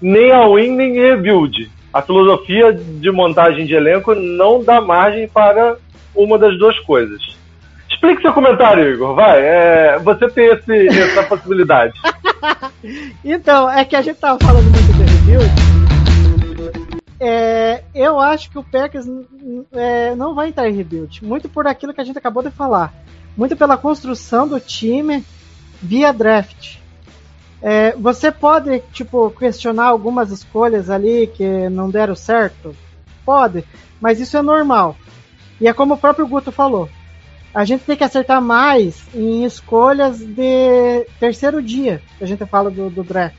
[0.00, 1.70] Nem a win, nem rebuild.
[1.92, 5.76] A filosofia de montagem de elenco não dá margem para
[6.14, 7.20] uma das duas coisas.
[7.90, 9.14] Explique seu comentário, Igor.
[9.14, 9.40] Vai.
[9.40, 11.92] É, você tem esse, essa possibilidade.
[13.24, 15.72] então, é que a gente tava falando muito de rebuild.
[17.20, 19.06] É, eu acho que o Packers
[19.72, 21.24] é, não vai entrar em rebuild.
[21.24, 22.92] Muito por aquilo que a gente acabou de falar.
[23.36, 25.24] Muito pela construção do time
[25.80, 26.76] via draft.
[27.62, 32.74] É, você pode, tipo, questionar algumas escolhas ali que não deram certo?
[33.24, 33.64] Pode,
[34.00, 34.96] mas isso é normal.
[35.60, 36.88] E é como o próprio Guto falou.
[37.54, 42.70] A gente tem que acertar mais em escolhas de terceiro dia, que a gente fala
[42.70, 43.36] do, do draft.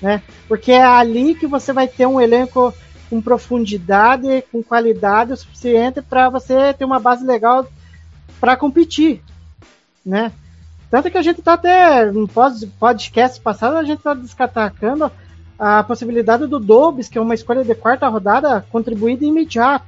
[0.00, 0.22] Né?
[0.46, 2.72] Porque é ali que você vai ter um elenco
[3.08, 7.66] com profundidade, com qualidade o suficiente para você ter uma base legal
[8.40, 9.22] para competir,
[10.04, 10.32] né?
[10.90, 15.10] Tanto que a gente está até no podcast passado a gente está descatacando
[15.58, 19.86] a possibilidade do Dobbs, que é uma escolha de quarta rodada, contribuir de imediato.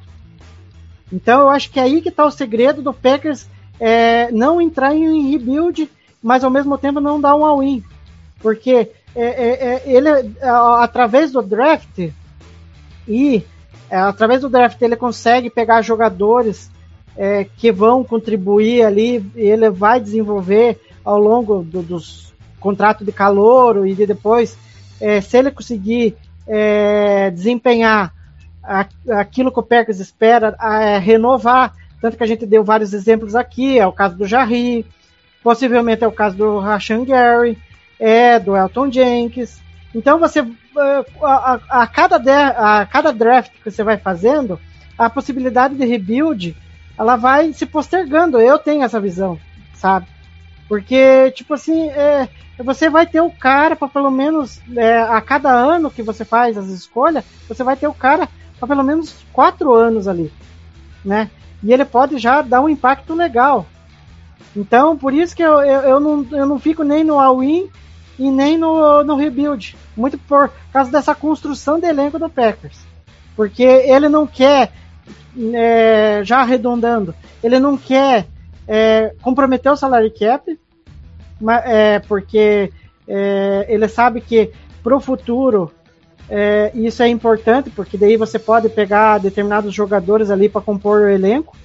[1.11, 3.49] Então eu acho que é aí que está o segredo do Packers
[3.81, 5.91] é, não entrar em rebuild,
[6.23, 7.83] mas ao mesmo tempo não dar um all-in.
[8.41, 10.09] Porque é, é, é ele,
[10.79, 12.11] através do draft,
[13.09, 13.45] e
[13.91, 16.70] é, através do draft ele consegue pegar jogadores
[17.16, 23.86] é, que vão contribuir ali, ele vai desenvolver ao longo do, dos contratos de calor
[23.86, 24.56] e de depois,
[25.01, 26.16] é, se ele conseguir
[26.47, 28.12] é, desempenhar
[28.62, 32.93] a, aquilo que o Packers espera, a, é, renovar, tanto que a gente deu vários
[32.93, 34.86] exemplos aqui, é o caso do Jarry,
[35.43, 37.59] possivelmente é o caso do Rashan Gary,
[37.98, 39.60] é do Elton Jenkins.
[39.94, 40.40] Então você
[40.76, 44.59] a, a, a, cada de, a cada draft que você vai fazendo,
[44.97, 46.56] a possibilidade de rebuild
[46.98, 48.40] ela vai se postergando.
[48.40, 49.39] Eu tenho essa visão,
[49.74, 50.06] sabe?
[50.69, 52.28] Porque, tipo assim, é,
[52.59, 56.56] você vai ter o cara para pelo menos é, a cada ano que você faz
[56.56, 58.28] as escolhas, você vai ter o cara
[58.59, 60.32] para pelo menos quatro anos ali,
[61.05, 61.31] né?
[61.62, 63.66] E ele pode já dar um impacto legal.
[64.55, 67.69] Então, por isso que eu, eu, eu não, eu não fico nem no all-in
[68.19, 69.77] e nem no, no rebuild.
[69.97, 72.78] Muito por causa dessa construção de elenco do Packers.
[73.35, 74.73] Porque ele não quer,
[75.54, 78.26] é, já arredondando, ele não quer
[78.66, 80.59] é, comprometer o salário cap,
[81.40, 82.72] mas, é, porque
[83.09, 84.50] é, ele sabe que
[84.82, 85.72] para o futuro
[86.28, 91.09] é, isso é importante, porque daí você pode pegar determinados jogadores ali para compor o
[91.09, 91.56] elenco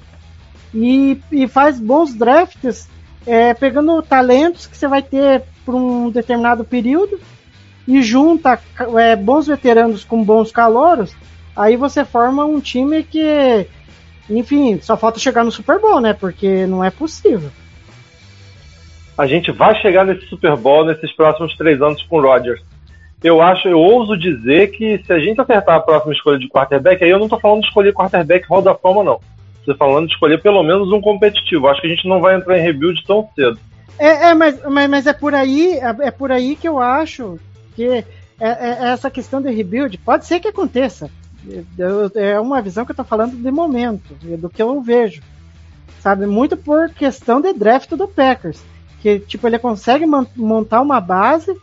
[0.73, 2.89] e, e faz bons drafts
[3.26, 7.19] é, pegando talentos que você vai ter por um determinado período
[7.88, 8.60] e junta
[9.23, 11.15] bons veteranos com bons calouros,
[11.58, 13.68] aí você forma um time que,
[14.30, 16.14] enfim, só falta chegar no Super Bowl, né?
[16.14, 17.50] Porque não é possível.
[19.18, 22.62] A gente vai chegar nesse Super Bowl nesses próximos três anos com o Rodgers.
[23.24, 27.04] Eu acho, eu ouso dizer que se a gente acertar a próxima escolha de quarterback,
[27.04, 29.20] aí eu não tô falando de escolher quarterback Hall da Fama, não.
[29.66, 31.68] Tô falando de escolher pelo menos um competitivo.
[31.68, 33.60] Acho que a gente não vai entrar em rebuild tão cedo.
[33.98, 37.40] É, é mas, mas, mas, é por aí, é, é, por aí que eu acho
[37.76, 38.06] que é,
[38.40, 41.10] é essa questão de rebuild pode ser que aconteça.
[42.15, 45.22] É uma visão que eu tô falando de momento, do que eu vejo.
[45.99, 48.61] Sabe, muito por questão de draft do Packers.
[49.02, 50.06] Que, tipo, ele consegue
[50.36, 51.56] montar uma base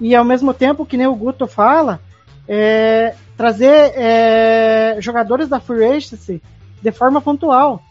[0.00, 2.00] e ao mesmo tempo, que nem o Guto fala,
[2.46, 6.42] é, trazer é, jogadores da Free Agency
[6.82, 7.82] de forma pontual.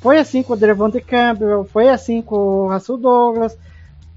[0.00, 3.56] Foi assim com o Devontae Campbell, foi assim com o Russell Douglas.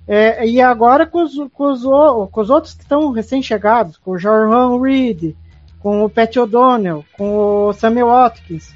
[0.07, 1.83] É, e agora com os, com os,
[2.31, 5.35] com os outros que estão recém-chegados, com o Jordan Reed,
[5.79, 8.75] com o Pat O'Donnell, com o Samuel Watkins.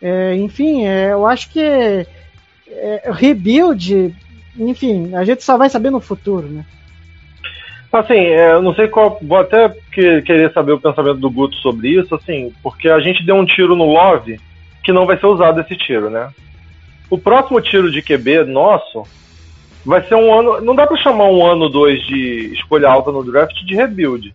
[0.00, 4.14] É, enfim, é, eu acho que é, rebuild,
[4.56, 6.64] enfim, a gente só vai saber no futuro, né?
[7.92, 9.18] Assim, é, eu não sei qual.
[9.20, 13.24] Vou até que, querer saber o pensamento do Guto sobre isso, assim, porque a gente
[13.24, 14.40] deu um tiro no Love
[14.84, 16.30] que não vai ser usado esse tiro, né?
[17.10, 19.02] O próximo tiro de QB nosso
[19.84, 20.60] vai ser um ano.
[20.60, 24.32] Não dá para chamar um ano dois de escolha alta no draft de rebuild.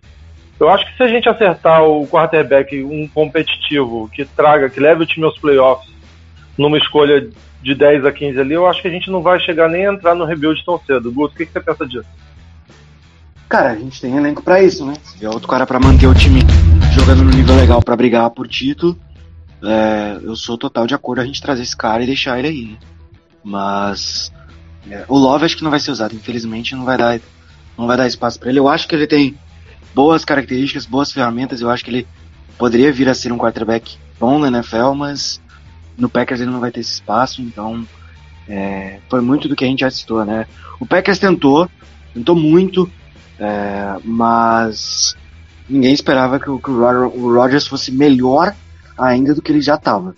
[0.59, 5.03] Eu acho que se a gente acertar o quarterback um competitivo que traga, que leve
[5.03, 5.93] o time aos playoffs
[6.57, 7.27] numa escolha
[7.61, 9.93] de 10 a 15 ali, eu acho que a gente não vai chegar nem a
[9.93, 11.11] entrar no rebuild tão cedo.
[11.11, 12.07] Guto, o que, que você pensa disso?
[13.49, 14.93] Cara, a gente tem elenco pra isso, né?
[15.03, 16.39] Se outro cara pra manter o time
[16.93, 18.97] jogando no nível legal pra brigar por título,
[19.63, 22.65] é, eu sou total de acordo a gente trazer esse cara e deixar ele aí,
[22.65, 22.77] né?
[23.43, 24.31] Mas
[24.89, 27.19] é, o Love acho que não vai ser usado, infelizmente não vai dar,
[27.77, 28.59] não vai dar espaço pra ele.
[28.59, 29.35] Eu acho que ele tem
[29.95, 32.07] boas características, boas ferramentas, eu acho que ele
[32.57, 35.41] poderia vir a ser um quarterback bom na NFL, mas
[35.97, 37.87] no Packers ele não vai ter esse espaço, então
[38.47, 40.45] é, foi muito do que a gente já citou, né?
[40.79, 41.69] O Packers tentou,
[42.13, 42.91] tentou muito,
[43.39, 45.15] é, mas
[45.69, 48.53] ninguém esperava que, o, que o Ro- o Rodgers fosse melhor
[48.97, 50.13] ainda do que ele já estava.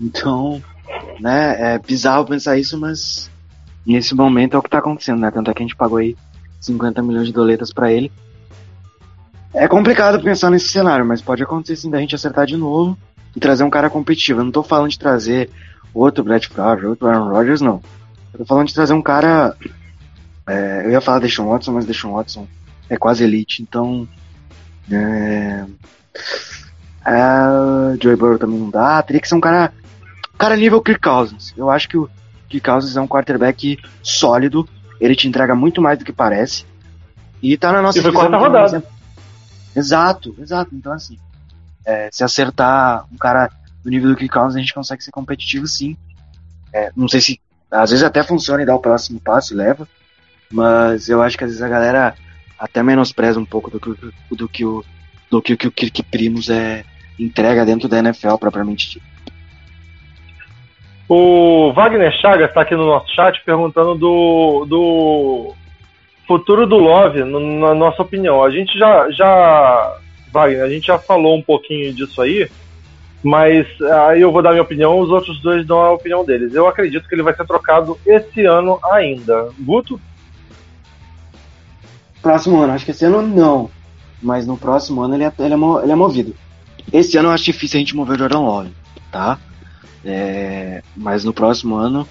[0.00, 0.60] Então,
[1.20, 3.30] né, é bizarro pensar isso, mas
[3.86, 5.30] nesse momento é o que está acontecendo, né?
[5.30, 6.16] Tanto é que a gente pagou aí
[6.60, 8.10] 50 milhões de doletas para ele.
[9.52, 12.96] É complicado pensar nesse cenário, mas pode acontecer sim da gente acertar de novo
[13.34, 14.40] e trazer um cara competitivo.
[14.40, 15.50] Eu não tô falando de trazer
[15.92, 17.80] outro Brett Favre, outro Aaron Rodgers, não.
[18.32, 19.56] Eu tô falando de trazer um cara.
[20.46, 22.46] é, eu ia falar Deshaun Watson, mas Deshaun Watson
[22.88, 24.06] é quase elite, então.
[24.90, 25.64] É,
[27.06, 29.02] é, Joey Burrow também não dá.
[29.02, 29.72] Teria que ser um cara.
[30.38, 31.52] Cara nível Kirk Cousins.
[31.56, 32.08] Eu acho que o
[32.48, 34.68] Kirk Cousins é um quarterback sólido.
[35.00, 36.64] Ele te entrega muito mais do que parece.
[37.42, 38.84] E tá na nossa E foi quarta rodada.
[39.74, 40.74] Exato, exato.
[40.74, 41.18] Então, assim,
[41.84, 43.50] é, se acertar um cara
[43.82, 45.96] do nível do Kirk Cousins, a gente consegue ser competitivo sim.
[46.72, 47.40] É, não sei se
[47.70, 49.88] às vezes até funciona e dá o próximo passo e leva,
[50.50, 52.14] mas eu acho que às vezes a galera
[52.58, 54.84] até menospreza um pouco do que, do que o
[55.30, 56.84] do que, que o Kirk Primos é
[57.18, 59.06] entrega dentro da NFL propriamente dito.
[61.08, 65.54] O Wagner Chagas está aqui no nosso chat perguntando do, do
[66.30, 68.44] futuro do Love, na nossa opinião.
[68.44, 69.96] A gente já, já,
[70.32, 72.48] Wagner, a gente já falou um pouquinho disso aí,
[73.20, 73.66] mas
[74.06, 76.54] aí eu vou dar minha opinião, os outros dois dão a opinião deles.
[76.54, 79.48] Eu acredito que ele vai ser trocado esse ano ainda.
[79.58, 80.00] Guto?
[82.22, 83.68] Próximo ano, acho que esse ano não,
[84.22, 86.32] mas no próximo ano ele é, ele é, ele é movido.
[86.92, 88.70] Esse ano eu acho difícil a gente mover o Jordan Love,
[89.10, 89.36] tá?
[90.04, 92.06] É, mas no próximo ano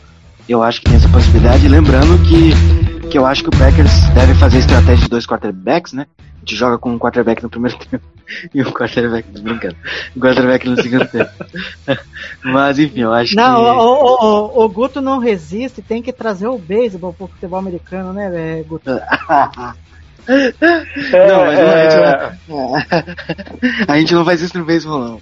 [0.50, 1.70] eu acho que tem essa possibilidade.
[1.70, 5.94] Lembrando que, que eu acho que o Packers deve fazer a estratégia de dois quarterbacks,
[5.94, 6.06] né?
[6.20, 8.06] A gente joga com um quarterback no primeiro tempo
[8.54, 9.76] e um quarterback, tô brincando,
[10.16, 11.32] um quarterback no segundo tempo.
[12.44, 13.62] Mas enfim, eu acho Não, que.
[13.62, 18.14] o, o, o, o Guto não resiste, tem que trazer o beisebol pro futebol americano,
[18.14, 18.90] né, é, Guto?
[20.30, 22.76] Não, mas não, a, gente é, não,
[23.88, 25.22] a gente não faz isso no beisebol, não.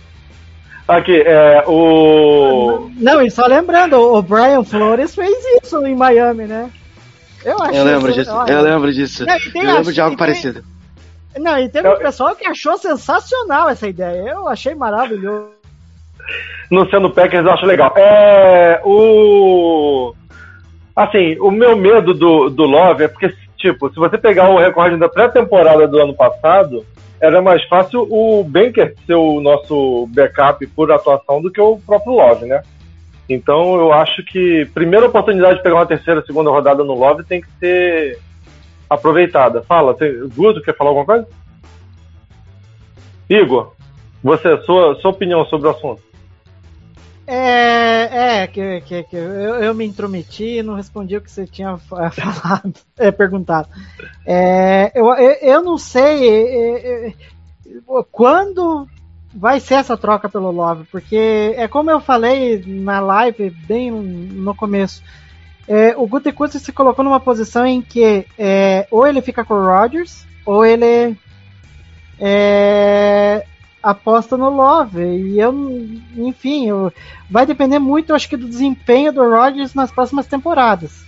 [0.86, 2.90] aqui, é, o.
[2.98, 6.70] Não, e só lembrando, o Brian Flores fez isso em Miami, né?
[7.50, 9.26] Eu acho Eu lembro isso- disso, olha, eu lembro disso.
[9.26, 10.64] Não, Eu lembro de algo tem- parecido.
[11.40, 14.22] Não, e teve Eu- um pessoal que achou sensacional essa ideia.
[14.32, 15.52] Eu achei maravilhoso.
[16.70, 17.94] no sendo Packers eu acho legal.
[17.96, 20.14] É, o.
[20.96, 24.98] Assim, o meu medo do, do Love é porque, tipo, se você pegar o recorde
[24.98, 26.84] da pré-temporada do ano passado,
[27.22, 32.14] era mais fácil o Banker ser o nosso backup por atuação do que o próprio
[32.14, 32.62] Love, né?
[33.30, 37.42] Então eu acho que primeira oportunidade de pegar uma terceira, segunda rodada no Love tem
[37.42, 38.20] que ser
[38.90, 39.62] aproveitada.
[39.64, 41.28] Fala, tem, Guto, quer falar alguma coisa?
[43.30, 43.74] Igor,
[44.24, 46.02] você, sua, sua opinião sobre o assunto.
[47.30, 51.46] É, é, que, que, que eu, eu me intrometi e não respondi o que você
[51.46, 53.68] tinha fa- falado, é, perguntado.
[54.26, 57.14] É, eu, eu, não sei é, é,
[58.10, 58.88] quando
[59.38, 64.56] vai ser essa troca pelo Love, porque é como eu falei na live bem no
[64.56, 65.04] começo.
[65.68, 69.64] É, o Gutekunst se colocou numa posição em que é, ou ele fica com o
[69.64, 71.16] Rodgers, ou ele
[72.20, 73.46] é,
[73.84, 75.04] aposta no Love.
[75.04, 75.54] E eu,
[76.16, 76.92] enfim, eu,
[77.30, 81.06] vai depender muito, acho que, do desempenho do Rodgers nas próximas temporadas.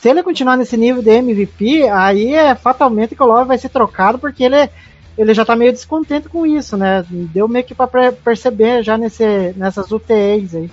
[0.00, 3.68] Se ele continuar nesse nível de MVP, aí é fatalmente que o Love vai ser
[3.68, 4.70] trocado, porque ele,
[5.16, 7.04] ele já tá meio descontente com isso, né?
[7.10, 10.70] Deu meio que pra pre- perceber já nesse, nessas UTAs aí.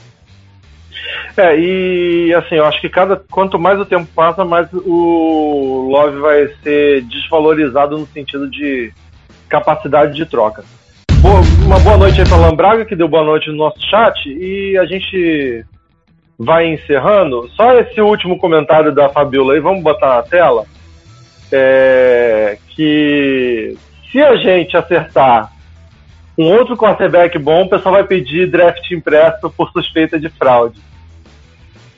[1.36, 6.20] É, e assim, eu acho que cada quanto mais o tempo passa, mais o Love
[6.20, 8.91] vai ser desvalorizado no sentido de
[9.49, 10.64] capacidade de troca.
[11.20, 14.78] Boa- uma boa noite aí para Lambraga, que deu boa noite no nosso chat, e
[14.78, 15.65] a gente
[16.38, 17.49] vai encerrando.
[17.56, 20.65] Só esse último comentário da Fabiola aí, vamos botar na tela.
[21.52, 23.32] É, que
[24.14, 25.52] se a gente acertar
[26.38, 30.80] um outro quarterback bom, o pessoal vai pedir draft impresso por suspeita de fraude.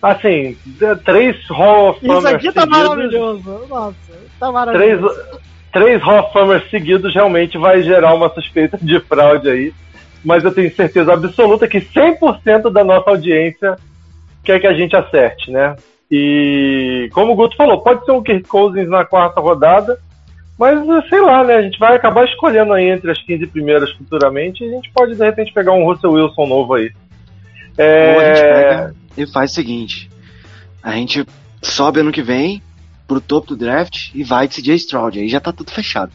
[0.02, 0.58] Assim,
[1.04, 3.68] três Hall of Isso Famers aqui tá seguidos, maravilhoso.
[3.68, 3.96] Nossa,
[4.40, 5.40] tá três, maravilhoso.
[5.74, 9.74] três Hall of Famers seguidos realmente vai gerar uma suspeita de fraude aí.
[10.24, 13.76] Mas eu tenho certeza absoluta que 100% da nossa audiência
[14.44, 15.76] quer que a gente acerte, né?
[16.10, 20.00] E como o Guto falou, pode ser um Kirk Cousins na quarta rodada,
[20.58, 21.56] mas sei lá, né?
[21.56, 25.16] A gente vai acabar escolhendo aí entre as 15 primeiras futuramente e a gente pode
[25.16, 26.92] de repente pegar um Russell Wilson novo aí.
[27.78, 28.14] É...
[28.14, 30.10] Ou a gente pega e faz o seguinte:
[30.82, 31.26] a gente
[31.62, 32.62] sobe ano que vem
[33.08, 35.20] pro topo do draft e vai de CJ Stroud.
[35.20, 36.12] Aí já tá tudo fechado.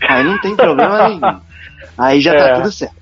[0.00, 1.40] Aí não tem problema nenhum.
[1.96, 2.36] Aí já É.
[2.36, 2.96] tá tudo certo.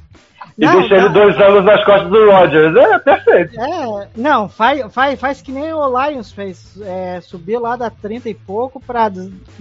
[0.59, 1.13] E Não, deixa ele não.
[1.13, 2.77] dois anos nas costas do Rodgers.
[2.77, 3.59] É, perfeito.
[3.61, 6.79] É, não, faz, faz, faz que nem o Lions fez.
[6.83, 9.11] É, subiu lá da 30 e pouco pra.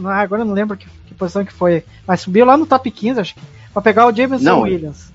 [0.06, 1.84] Agora eu não lembro que, que posição que foi.
[2.06, 3.42] Mas subiu lá no top 15, acho que.
[3.74, 5.12] Pra pegar o Jameson Não, Williams.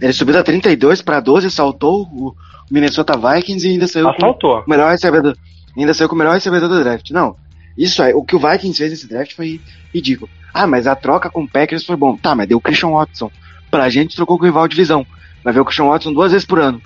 [0.00, 2.34] Ele subiu da 32 pra 12, saltou o
[2.68, 4.64] Minnesota Vikings e ainda saiu com Assaltou.
[4.66, 5.36] o melhor recebedor.
[5.78, 7.10] Ainda saiu com o melhor recebedor do draft.
[7.10, 7.36] Não.
[7.78, 9.60] Isso aí, o que o Vikings fez nesse draft foi
[9.94, 10.28] ridículo.
[10.52, 12.16] Ah, mas a troca com o Packers foi bom.
[12.16, 13.30] Tá, mas deu o Christian Watson.
[13.72, 15.06] Pra gente trocou com o rival de divisão.
[15.42, 16.78] Vai ver o Christian Watson duas vezes por ano.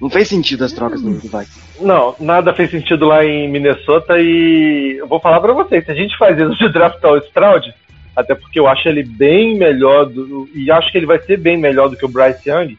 [0.00, 1.60] Não fez sentido as trocas do, do Vikings.
[1.80, 5.94] Não, nada fez sentido lá em Minnesota e eu vou falar pra vocês, se a
[5.94, 7.72] gente faz isso de draftar o Stroud,
[8.16, 11.56] até porque eu acho ele bem melhor do, e acho que ele vai ser bem
[11.56, 12.76] melhor do que o Bryce Young,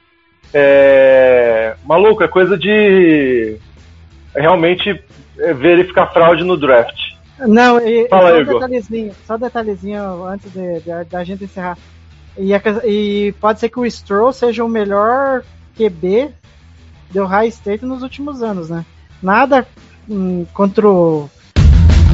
[0.54, 3.56] é, maluco, é coisa de
[4.36, 5.02] realmente
[5.40, 7.00] é, verificar fraude no draft.
[7.40, 8.54] Não, e, Fala, só um Igor.
[8.56, 11.78] detalhezinho, só um detalhezinho antes de, de- da gente encerrar.
[12.38, 15.44] E, a- e pode ser que o Stroll seja o melhor
[15.78, 16.30] QB
[17.12, 18.86] do High State nos últimos anos, né?
[19.22, 19.68] Nada
[20.10, 21.30] hum, contra o,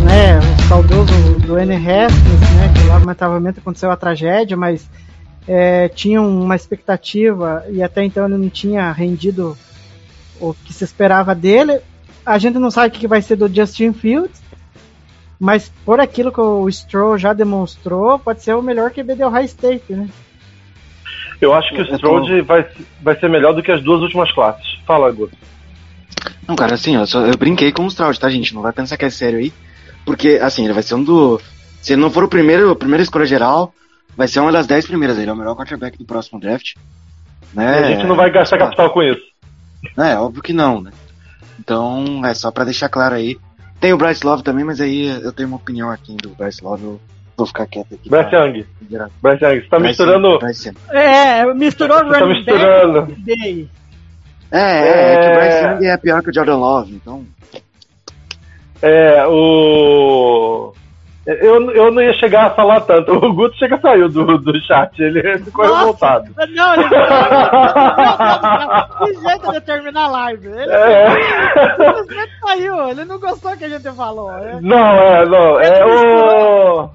[0.04, 1.76] né, o saudoso do N.
[1.76, 2.74] Haskins, né?
[2.76, 4.90] Que lamentavelmente aconteceu a tragédia, mas
[5.48, 9.58] é, tinha uma expectativa e até então ele não tinha rendido
[10.42, 11.80] o que se esperava dele.
[12.26, 14.42] A gente não sabe o que que vai ser do Justin Fields.
[15.40, 19.46] Mas por aquilo que o Stroll já demonstrou, pode ser o melhor QB do High
[19.46, 20.10] State, né?
[21.40, 22.68] Eu acho que o Eu tô- Stroud vai,
[23.02, 24.80] vai ser melhor do que as duas últimas classes.
[24.86, 25.38] Fala, Guto.
[26.48, 28.56] Não, cara, assim, eu, só, eu brinquei com o Stroud, tá, gente?
[28.56, 29.54] Não vai pensar que é sério aí.
[30.06, 31.40] Porque, assim, ele vai ser um do.
[31.82, 33.74] Se ele não for o primeiro, a primeira escolha geral,
[34.16, 35.18] vai ser uma das dez primeiras.
[35.18, 36.74] Ele é o melhor quarterback do próximo draft.
[37.54, 37.80] Né?
[37.80, 39.22] a gente não vai gastar capital com isso.
[39.98, 40.92] É, óbvio que não, né?
[41.60, 43.38] Então, é só pra deixar claro aí.
[43.80, 46.84] Tem o Bryce Love também, mas aí eu tenho uma opinião aqui do Bryce Love,
[46.84, 47.00] eu
[47.38, 48.10] vou ficar quieto aqui.
[48.10, 48.66] Bryce pra- Young.
[49.22, 50.28] Bryce Young, você tá Bryce misturando.
[50.30, 50.78] Young, Bryce Young.
[50.90, 53.02] É, misturou Você tá misturando.
[53.04, 53.70] back day.
[54.52, 55.74] É, é, é que o Bryce É.
[55.74, 57.26] Young é pior que o Jordan Love, então.
[58.82, 60.74] É, o.
[61.28, 63.12] Eu, eu não ia chegar a falar tanto.
[63.14, 65.80] O Guto chega saiu do, do chat, ele ficou Nossa!
[65.80, 66.32] revoltado.
[66.56, 66.84] Não, ele
[68.98, 70.48] Que jeito de terminar a live.
[70.48, 71.08] Ele É.
[72.46, 74.32] saiu, ele não gostou que a gente falou.
[74.32, 74.60] é.
[74.62, 75.60] Não, é, não.
[75.60, 76.90] É o.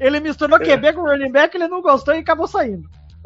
[0.00, 2.82] Ele misturou QB com running back, ele não gostou e acabou saindo.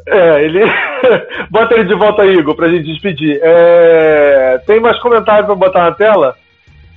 [0.06, 0.60] É, ele.
[1.50, 3.40] Bota ele de volta aí, Igor, pra gente despedir.
[3.42, 4.58] É...
[4.66, 6.34] Tem mais comentários pra botar na tela?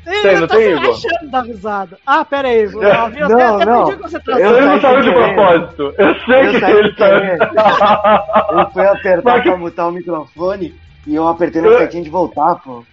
[0.07, 1.97] Ele não tá tem, achando da risada.
[2.05, 2.63] Ah, pera aí.
[2.63, 3.85] Eu, É, até, não, até não.
[3.85, 4.43] pedi concentração.
[4.45, 5.33] Eu ele não saiu de querer.
[5.35, 5.93] propósito.
[5.97, 7.07] Eu sei Eu que saí ele tá.
[8.55, 10.75] Ele foi apertar Mas que- pra mutar o microfone
[11.07, 12.83] e eu apertei na Eu- setinha de voltar, pô.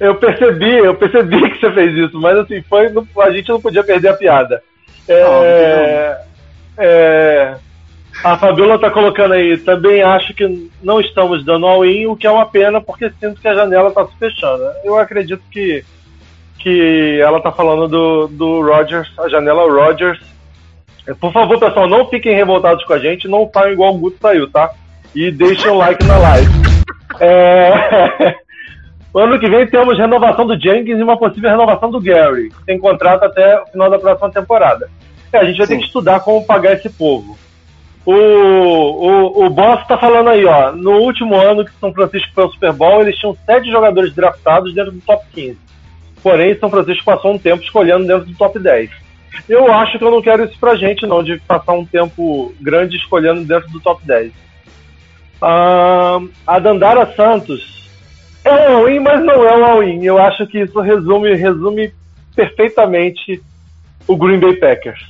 [0.00, 3.60] Eu percebi, eu percebi que você fez isso, mas assim, foi, não- a gente não
[3.60, 4.62] podia perder a piada.
[5.08, 6.18] É,
[6.78, 7.54] é,
[8.24, 12.30] a Fabiola tá colocando aí, também acho que não estamos dando all-in, o que é
[12.30, 14.64] uma pena, porque sinto que a janela tá se fechando.
[14.84, 15.84] Eu acredito que,
[16.66, 20.18] que ela tá falando do, do Rogers, a janela Rogers.
[21.06, 24.16] É, Por favor, pessoal, não fiquem revoltados com a gente, não saiam igual o Guto
[24.20, 24.72] saiu, tá?
[25.14, 26.50] E deixem o like na live.
[27.20, 28.34] É...
[29.14, 32.78] Ano que vem temos renovação do Jenkins e uma possível renovação do Gary, que tem
[32.78, 34.90] contrato até o final da próxima temporada.
[35.32, 35.80] É, a gente vai ter Sim.
[35.80, 37.34] que estudar como pagar esse povo.
[38.04, 40.70] O, o, o Boss tá falando aí, ó.
[40.72, 44.74] No último ano que São Francisco foi ao Super Bowl, eles tinham sete jogadores draftados
[44.74, 45.65] dentro do top 15.
[46.26, 48.90] Porém, São Francisco passou um tempo escolhendo dentro do top 10.
[49.48, 52.96] Eu acho que eu não quero isso pra gente, não, de passar um tempo grande
[52.96, 54.32] escolhendo dentro do top 10.
[55.40, 57.88] Ah, a Dandara Santos
[58.44, 60.02] é um all-in, mas não é um all-in.
[60.02, 61.94] Eu acho que isso resume, resume
[62.34, 63.40] perfeitamente
[64.08, 65.06] o Green Bay Packers.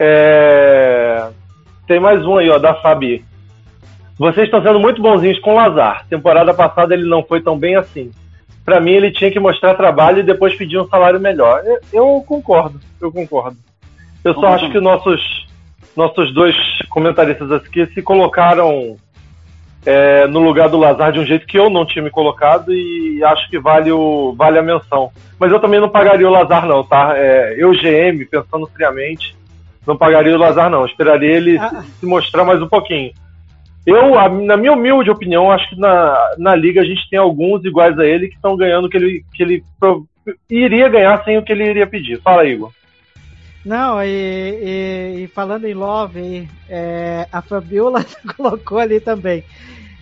[0.00, 1.28] É,
[1.86, 3.27] Tem mais um aí, ó, da Fabi.
[4.18, 6.04] Vocês estão sendo muito bonzinhos com o Lazar.
[6.08, 8.10] Temporada passada ele não foi tão bem assim.
[8.64, 11.62] Pra mim, ele tinha que mostrar trabalho e depois pedir um salário melhor.
[11.64, 13.56] Eu, eu concordo, eu concordo.
[14.24, 15.46] Eu só acho que nossos,
[15.96, 16.54] nossos dois
[16.90, 18.96] comentaristas aqui se colocaram
[19.86, 23.22] é, no lugar do Lazar de um jeito que eu não tinha me colocado e
[23.24, 25.10] acho que vale, o, vale a menção.
[25.38, 27.12] Mas eu também não pagaria o Lazar, não, tá?
[27.16, 29.34] É, eu, GM, pensando friamente,
[29.86, 30.84] não pagaria o Lazar, não.
[30.84, 31.84] Esperaria ele Ah.
[31.98, 33.12] se mostrar mais um pouquinho.
[33.88, 37.64] Eu, a- na minha humilde opinião, acho que na, na liga a gente tem alguns
[37.64, 40.06] iguais a ele que estão ganhando o que ele, que ele pro-
[40.50, 42.20] iria ganhar sem o que ele iria pedir.
[42.20, 42.70] Fala, Igor.
[43.64, 48.04] Não, e, e- e falando em Love, é, a Fabiola
[48.36, 49.42] colocou ali também.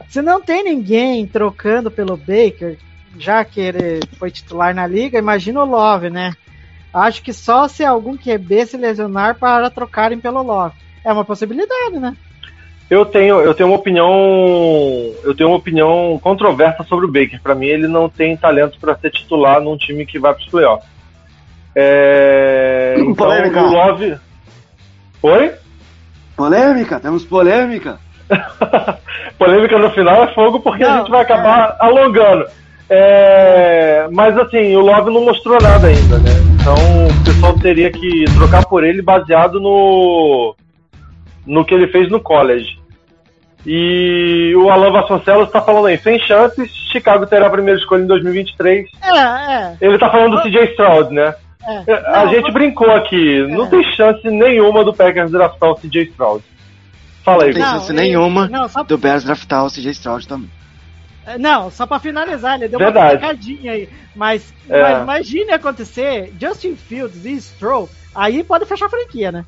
[0.09, 2.77] Se não tem ninguém trocando pelo Baker,
[3.21, 6.33] já que ele foi titular na liga, imagina o Love, né?
[6.93, 10.75] Acho que só se algum QB se lesionar para trocarem pelo Love.
[11.05, 12.17] É uma possibilidade, né?
[12.89, 14.09] Eu tenho, eu tenho uma opinião,
[15.25, 17.41] eu tenho uma opinião controversa sobre o Baker.
[17.43, 20.49] Para mim, ele não tem talento para ser titular num time que vai para os
[20.49, 20.89] playoffs.
[21.75, 23.63] É, então, Polêmica.
[23.63, 24.17] o Love.
[25.23, 25.53] Oi?
[26.37, 27.99] Polêmica, temos polêmica.
[29.39, 32.47] Polêmica no final é fogo porque a Não, gente vai acabar alongando.
[32.89, 36.31] É, mas assim, o Love não mostrou nada ainda, né?
[36.61, 40.55] Então o pessoal teria que trocar por ele baseado no
[41.45, 42.76] no que ele fez no college.
[43.67, 48.07] E o Alan Vasconcelos está falando aí, sem chances, Chicago terá a primeira escolha em
[48.07, 48.89] 2023.
[49.03, 49.19] É,
[49.55, 49.77] é.
[49.81, 51.35] Ele tá falando do CJ Stroud, né?
[51.67, 51.93] é.
[52.17, 53.69] A Não, gente brincou aqui, não É.
[53.69, 56.45] tem chance nenhuma do Packers draftar o CJ Stroud.
[57.25, 60.49] Fala aí, Não tem chance nenhuma Não, só, do Bears draftar o CJ Stroud também.
[61.41, 63.17] não, só pra finalizar, ele deu Verdade.
[63.17, 63.89] uma picadinha aí.
[64.15, 64.81] Mas, É.
[64.81, 69.45] mas imagine acontecer Justin Fields e Stroll, aí pode fechar a franquia, né?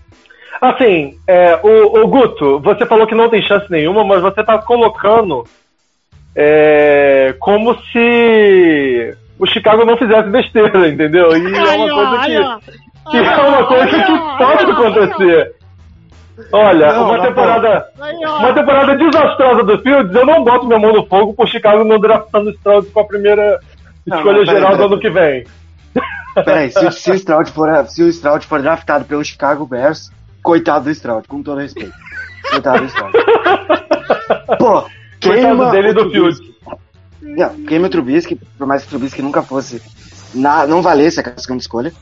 [0.61, 4.59] Assim, é, o, o Guto, você falou que não tem chance nenhuma, mas você tá
[4.59, 5.45] colocando
[6.35, 11.37] é, como se o Chicago não fizesse besteira, entendeu?
[11.37, 15.59] E é uma coisa que, que é uma coisa que pode acontecer.
[16.53, 18.39] Olha, Não, uma temporada, ó.
[18.39, 21.99] uma temporada desastrosa do Fields, eu não boto minha mão no fogo por Chicago não
[21.99, 23.59] draftando o Stroud com a primeira
[24.07, 25.45] Não, escolha não, geral do ano que vem.
[26.45, 30.13] Peraí, se, se, o Stroud for, se o Stroud for draftado pelo Chicago Bears,
[30.43, 31.95] coitado do Stroud, com todo respeito.
[32.51, 33.13] Coitado do Stroud.
[34.59, 34.85] Pô,
[35.21, 36.11] queima Coitado dele do.
[36.11, 36.41] Fields.
[37.21, 39.83] Não, queima o Trubisky, por mais que o Trubisky nunca fosse,
[40.35, 41.93] na, não valesse a segunda escolha.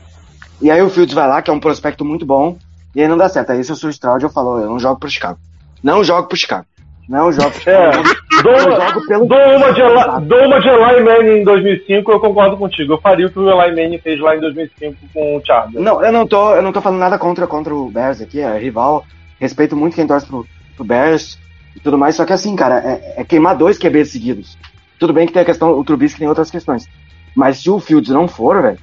[0.61, 2.57] E aí o Fields vai lá, que é um prospecto muito bom,
[2.95, 3.51] e aí não dá certo.
[3.51, 5.39] Aí se eu sou o Stroud, eu falo, eu não jogo pro Chicago.
[5.83, 6.65] Não jogo pro Chicago.
[7.07, 7.91] Não jogo É,
[8.43, 9.25] dou Eu jogo pelo...
[9.27, 12.93] dou uma de, Eli- dou uma de Eli Manning em 2005, eu concordo contigo.
[12.93, 15.83] Eu faria o que o Eli Manning fez lá em 2005 com o Chargers.
[15.83, 18.57] Não, eu não tô, eu não tô falando nada contra, contra o Bears aqui, é
[18.57, 19.05] rival.
[19.39, 21.37] Respeito muito quem torce pro, pro Bears
[21.75, 24.57] e tudo mais, só que assim, cara, é, é queimar dois QBs seguidos.
[24.99, 26.87] Tudo bem que tem a questão, o Trubisky tem outras questões.
[27.35, 28.79] Mas se o Fields não for, velho,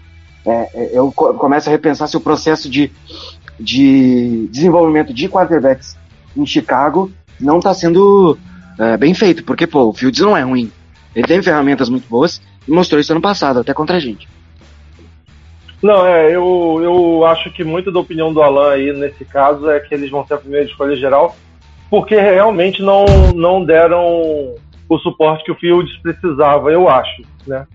[0.47, 2.93] é, é, eu co- começo a repensar se o processo de,
[3.59, 5.97] de desenvolvimento de quarterbacks
[6.37, 7.11] em Chicago
[7.41, 8.39] não tá sendo
[8.79, 10.71] é, bem feito, porque, pô, o Fields não é ruim.
[11.15, 14.29] Ele tem ferramentas muito boas e mostrou isso ano passado, até contra a gente.
[15.83, 19.79] Não, é, eu, eu acho que muito da opinião do Alan aí nesse caso é
[19.79, 21.37] que eles vão ser a primeira escolha geral,
[21.91, 23.05] porque realmente não,
[23.35, 24.55] não deram
[24.89, 27.67] o suporte que o Fields precisava, eu acho, né?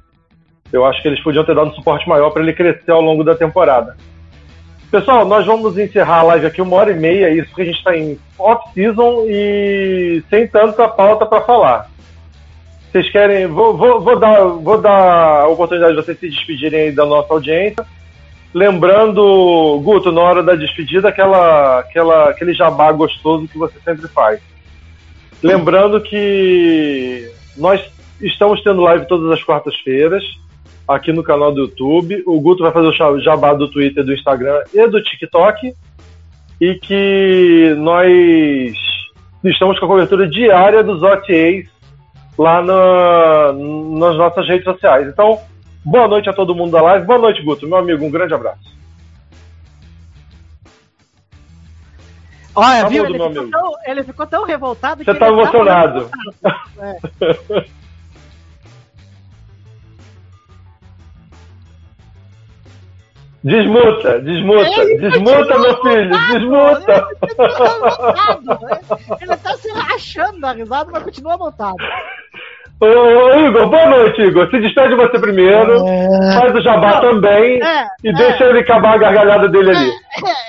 [0.72, 3.23] Eu acho que eles podiam ter dado um suporte maior para ele crescer ao longo
[3.23, 3.95] da temporada.
[4.91, 7.77] Pessoal, nós vamos encerrar a live aqui uma hora e meia, isso porque a gente
[7.77, 11.91] está em off-season e sem tanta pauta para falar.
[12.91, 13.45] Vocês querem.
[13.45, 17.31] Vou, vou, vou, dar, vou dar a oportunidade de vocês se despedirem aí da nossa
[17.31, 17.85] audiência.
[18.51, 24.41] Lembrando, Guto, na hora da despedida, aquela, aquela, aquele jabá gostoso que você sempre faz.
[25.43, 27.79] Lembrando que nós
[28.19, 30.23] estamos tendo live todas as quartas-feiras
[30.89, 32.23] aqui no canal do YouTube.
[32.25, 35.73] O Guto vai fazer o jabá do Twitter, do Instagram e do TikTok.
[36.59, 38.75] E que nós
[39.45, 41.67] estamos com a cobertura diária dos OTAs
[42.37, 45.07] lá na, nas nossas redes sociais.
[45.07, 45.39] Então,
[45.85, 47.05] boa noite a todo mundo da live.
[47.05, 47.67] Boa noite, Guto.
[47.67, 48.77] Meu amigo, um grande abraço.
[52.55, 53.05] Olha, Tá viu?
[53.05, 56.09] Ele ficou, tão, ele ficou tão revoltado Você que tá ele emocionado.
[63.41, 67.07] Desmuta, desmuta, desmuta, meu filho, desmuta.
[69.21, 71.77] Ele tá se rachando da risada, mas continua montado.
[72.81, 74.49] Ô, ô, Igor, boa noite, Igor.
[74.49, 75.85] Se despede você primeiro,
[76.33, 78.13] faz o jabá Não, também é, e é.
[78.13, 79.91] deixa ele acabar a gargalhada dele ali.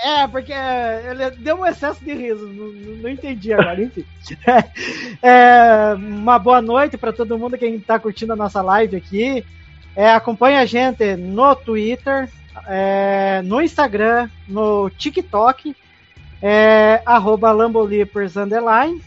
[0.05, 2.67] É, é, porque ele deu um excesso de riso, não,
[3.03, 4.05] não- entendi agora, enfim.
[5.23, 9.45] É, uma boa noite para todo mundo que está curtindo a nossa live aqui.
[9.97, 12.29] É, acompanhe a gente no Twitter,
[12.67, 15.75] é, no Instagram, no TikTok,
[16.43, 17.53] é, arroba
[18.37, 19.03] underline.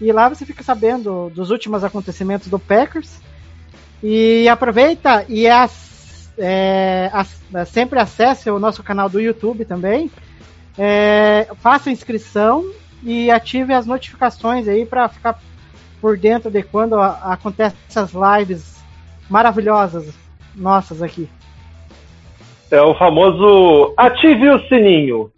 [0.00, 3.20] E lá você fica sabendo dos últimos acontecimentos do Packers.
[4.02, 10.10] E aproveita e as- é, as- sempre acesse o nosso canal do YouTube também.
[10.76, 12.64] É, faça inscrição
[13.02, 15.38] e ative as notificações aí para ficar
[16.00, 18.74] por dentro de quando acontecem essas lives
[19.30, 20.12] maravilhosas
[20.54, 21.28] nossas aqui.
[22.70, 25.30] É o famoso ative o sininho.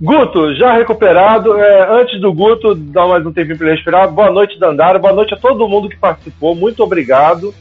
[0.00, 1.56] Guto, já recuperado.
[1.56, 4.98] É, antes do Guto dar mais um tempinho para ele respirar, boa noite, Dandara.
[4.98, 6.54] Boa noite a todo mundo que participou.
[6.54, 7.54] Muito obrigado.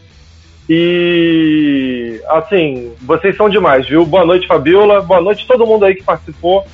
[0.68, 4.06] E assim, vocês são demais, viu?
[4.06, 5.02] Boa noite, Fabiola.
[5.02, 6.66] Boa noite todo mundo aí que participou.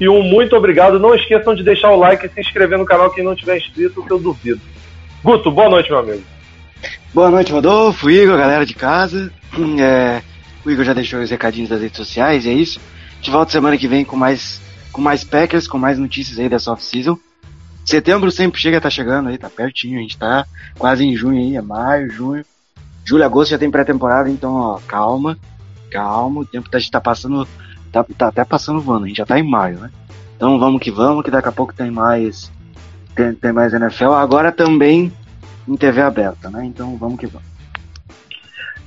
[0.00, 1.00] E um muito obrigado.
[1.00, 4.04] Não esqueçam de deixar o like e se inscrever no canal quem não tiver inscrito,
[4.04, 4.60] que eu duvido.
[5.24, 6.22] Guto, boa noite, meu amigo.
[7.12, 9.32] Boa noite, Rodolfo, Igor, galera de casa.
[9.80, 10.22] É,
[10.68, 12.80] o Igor já deixou os recadinhos das redes sociais, e é isso.
[13.16, 14.60] Gente volta semana que vem com mais,
[14.92, 17.18] com mais Packers, com mais notícias aí dessa off-season.
[17.84, 20.46] Setembro sempre chega, tá chegando aí, tá pertinho, a gente tá
[20.78, 22.44] quase em junho aí, é maio, junho.
[23.04, 25.38] Julho, agosto já tem pré-temporada, então, ó, calma,
[25.90, 27.48] calma, o tempo tá, tá passando,
[27.90, 29.90] tá, tá até passando voando, a gente já tá em maio, né?
[30.36, 32.52] Então vamos que vamos, que daqui a pouco tem mais,
[33.14, 34.12] tem, tem mais NFL.
[34.12, 35.10] Agora também
[35.66, 36.64] em TV aberta, né?
[36.66, 37.57] Então vamos que vamos.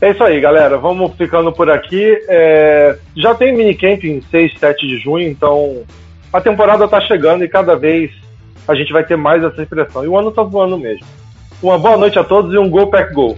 [0.01, 0.79] É isso aí, galera.
[0.79, 2.17] Vamos ficando por aqui.
[2.27, 5.83] É, Já tem minicamp em 6, 7 de junho, então
[6.33, 8.11] a temporada tá chegando e cada vez
[8.67, 10.03] a gente vai ter mais essa impressão.
[10.03, 11.05] E o ano tá voando mesmo.
[11.61, 13.37] Uma boa noite a todos e um Go Pack Go.